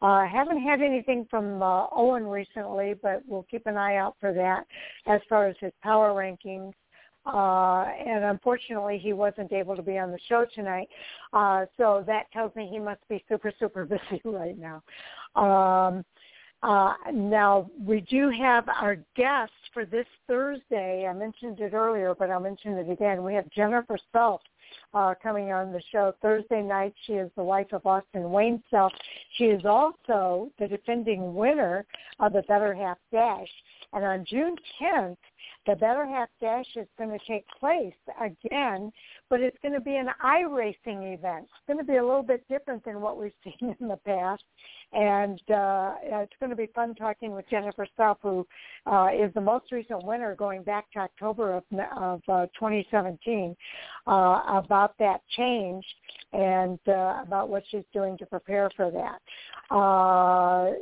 [0.00, 4.32] Uh, haven't had anything from uh, Owen recently, but we'll keep an eye out for
[4.32, 4.64] that
[5.06, 6.72] as far as his power rankings
[7.26, 10.88] uh, and unfortunately he wasn't able to be on the show tonight.
[11.32, 14.82] Uh, so that tells me he must be super, super busy right now.
[15.34, 16.04] Um,
[16.66, 21.06] uh, now we do have our guest for this Thursday.
[21.08, 23.22] I mentioned it earlier, but I'll mention it again.
[23.22, 24.40] We have Jennifer Self
[24.92, 26.92] uh, coming on the show Thursday night.
[27.06, 28.92] She is the wife of Austin Wayne Self.
[29.36, 31.86] She is also the defending winner
[32.18, 33.48] of the Better Half Dash.
[33.92, 35.16] And on June 10th,
[35.66, 38.92] the Better Half Dash is going to take place again,
[39.28, 41.44] but it's going to be an iRacing event.
[41.44, 44.44] It's going to be a little bit different than what we've seen in the past,
[44.92, 48.46] and uh, it's going to be fun talking with Jennifer Self, who
[48.86, 51.64] uh, is the most recent winner going back to October of,
[51.96, 53.56] of uh, 2017,
[54.06, 55.84] uh, about that change
[56.32, 59.20] and uh, about what she's doing to prepare for that.
[59.74, 60.72] Uh,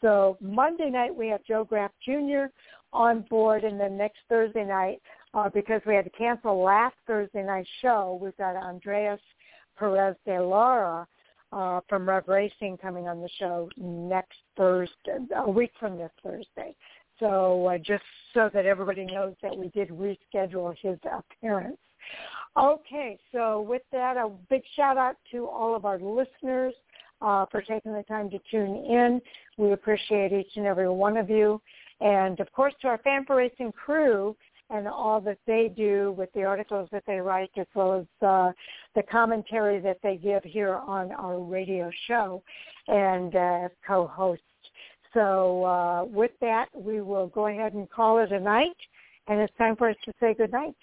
[0.00, 2.46] so Monday night we have Joe Graf Jr
[2.94, 5.02] on board, and then next Thursday night,
[5.34, 9.20] uh, because we had to cancel last Thursday night show, we've got Andreas
[9.78, 11.06] Perez de Lara
[11.52, 16.74] uh, from Rev Racing coming on the show next Thursday, a week from this Thursday.
[17.20, 21.78] So uh, just so that everybody knows that we did reschedule his appearance.
[22.56, 26.74] Okay, so with that, a big shout out to all of our listeners
[27.20, 29.20] uh, for taking the time to tune in.
[29.56, 31.60] We appreciate each and every one of you.
[32.00, 34.36] And of course to our Fan4Racing crew
[34.70, 38.52] and all that they do with the articles that they write as well as uh,
[38.94, 42.42] the commentary that they give here on our radio show
[42.88, 44.42] and uh, co-hosts.
[45.12, 48.76] So uh, with that, we will go ahead and call it a night,
[49.28, 50.74] and it's time for us to say good night.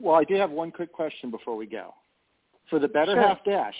[0.00, 1.94] Well, I do have one quick question before we go.
[2.68, 3.22] For the Better sure.
[3.22, 3.76] Half Dash,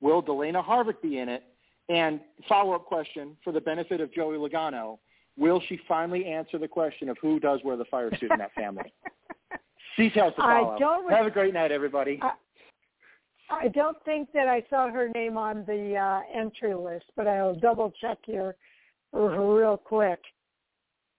[0.00, 1.42] will Delana Harvick be in it?
[1.88, 4.98] And follow-up question for the benefit of Joey Logano,
[5.40, 8.52] will she finally answer the question of who does wear the fire suit in that
[8.54, 8.92] family?
[9.96, 10.76] Details to follow.
[10.76, 12.20] I don't re- Have a great night, everybody.
[12.22, 12.32] I,
[13.50, 17.56] I don't think that I saw her name on the uh, entry list, but I'll
[17.56, 18.54] double check here
[19.12, 20.20] real quick.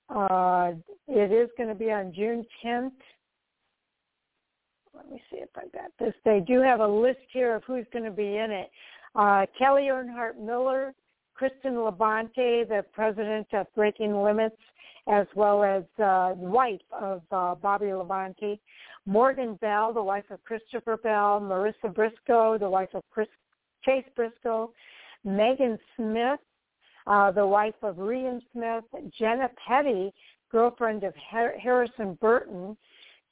[0.09, 0.71] Uh,
[1.07, 2.91] it is going to be on June 10th.
[4.95, 6.13] Let me see if I got this.
[6.25, 8.69] They do have a list here of who's going to be in it.
[9.15, 10.93] Uh, Kelly Earnhardt Miller,
[11.41, 14.61] Kristen Labonte, the president of Breaking Limits,
[15.07, 18.59] as well as uh, wife of uh, Bobby Labonte,
[19.07, 23.27] Morgan Bell, the wife of Christopher Bell, Marissa Briscoe, the wife of Chris,
[23.83, 24.71] Chase Briscoe,
[25.25, 26.39] Megan Smith,
[27.07, 28.83] uh, the wife of Rian Smith,
[29.17, 30.13] Jenna Petty,
[30.51, 32.77] girlfriend of Har- Harrison Burton,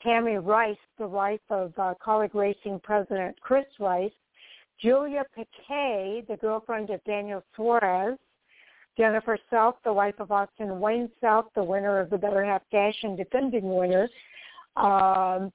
[0.01, 4.09] Tammy Rice, the wife of uh, Kaulig Racing President Chris Rice,
[4.81, 8.17] Julia Piquet, the girlfriend of Daniel Suarez,
[8.97, 12.95] Jennifer Self, the wife of Austin Wayne Self, the winner of the Better Half Dash
[13.03, 14.09] and defending winner,
[14.75, 15.51] um,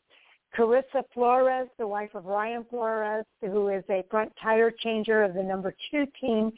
[0.56, 5.42] Carissa Flores, the wife of Ryan Flores, who is a front tire changer of the
[5.42, 6.52] number two team,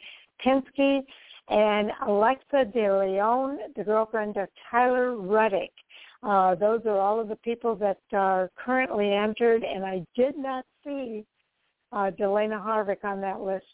[0.45, 1.01] Penske,
[1.49, 5.71] and Alexa De Leon, the girlfriend of Tyler Reddick.
[6.21, 10.65] Uh, those are all of the people that are currently entered, and I did not
[10.83, 11.25] see
[11.91, 13.65] uh, Delana Harvick on that list.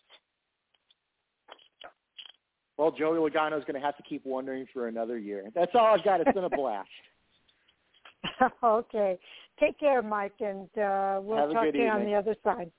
[2.78, 5.46] Well, Joey Logano is going to have to keep wondering for another year.
[5.54, 6.22] That's all I've got.
[6.22, 6.90] It's been a blast.
[8.64, 9.20] okay.
[9.60, 12.72] Take care, Mike, and uh, we'll Have talk to you on the other side.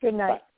[0.00, 0.40] Good night.
[0.40, 0.53] Bye.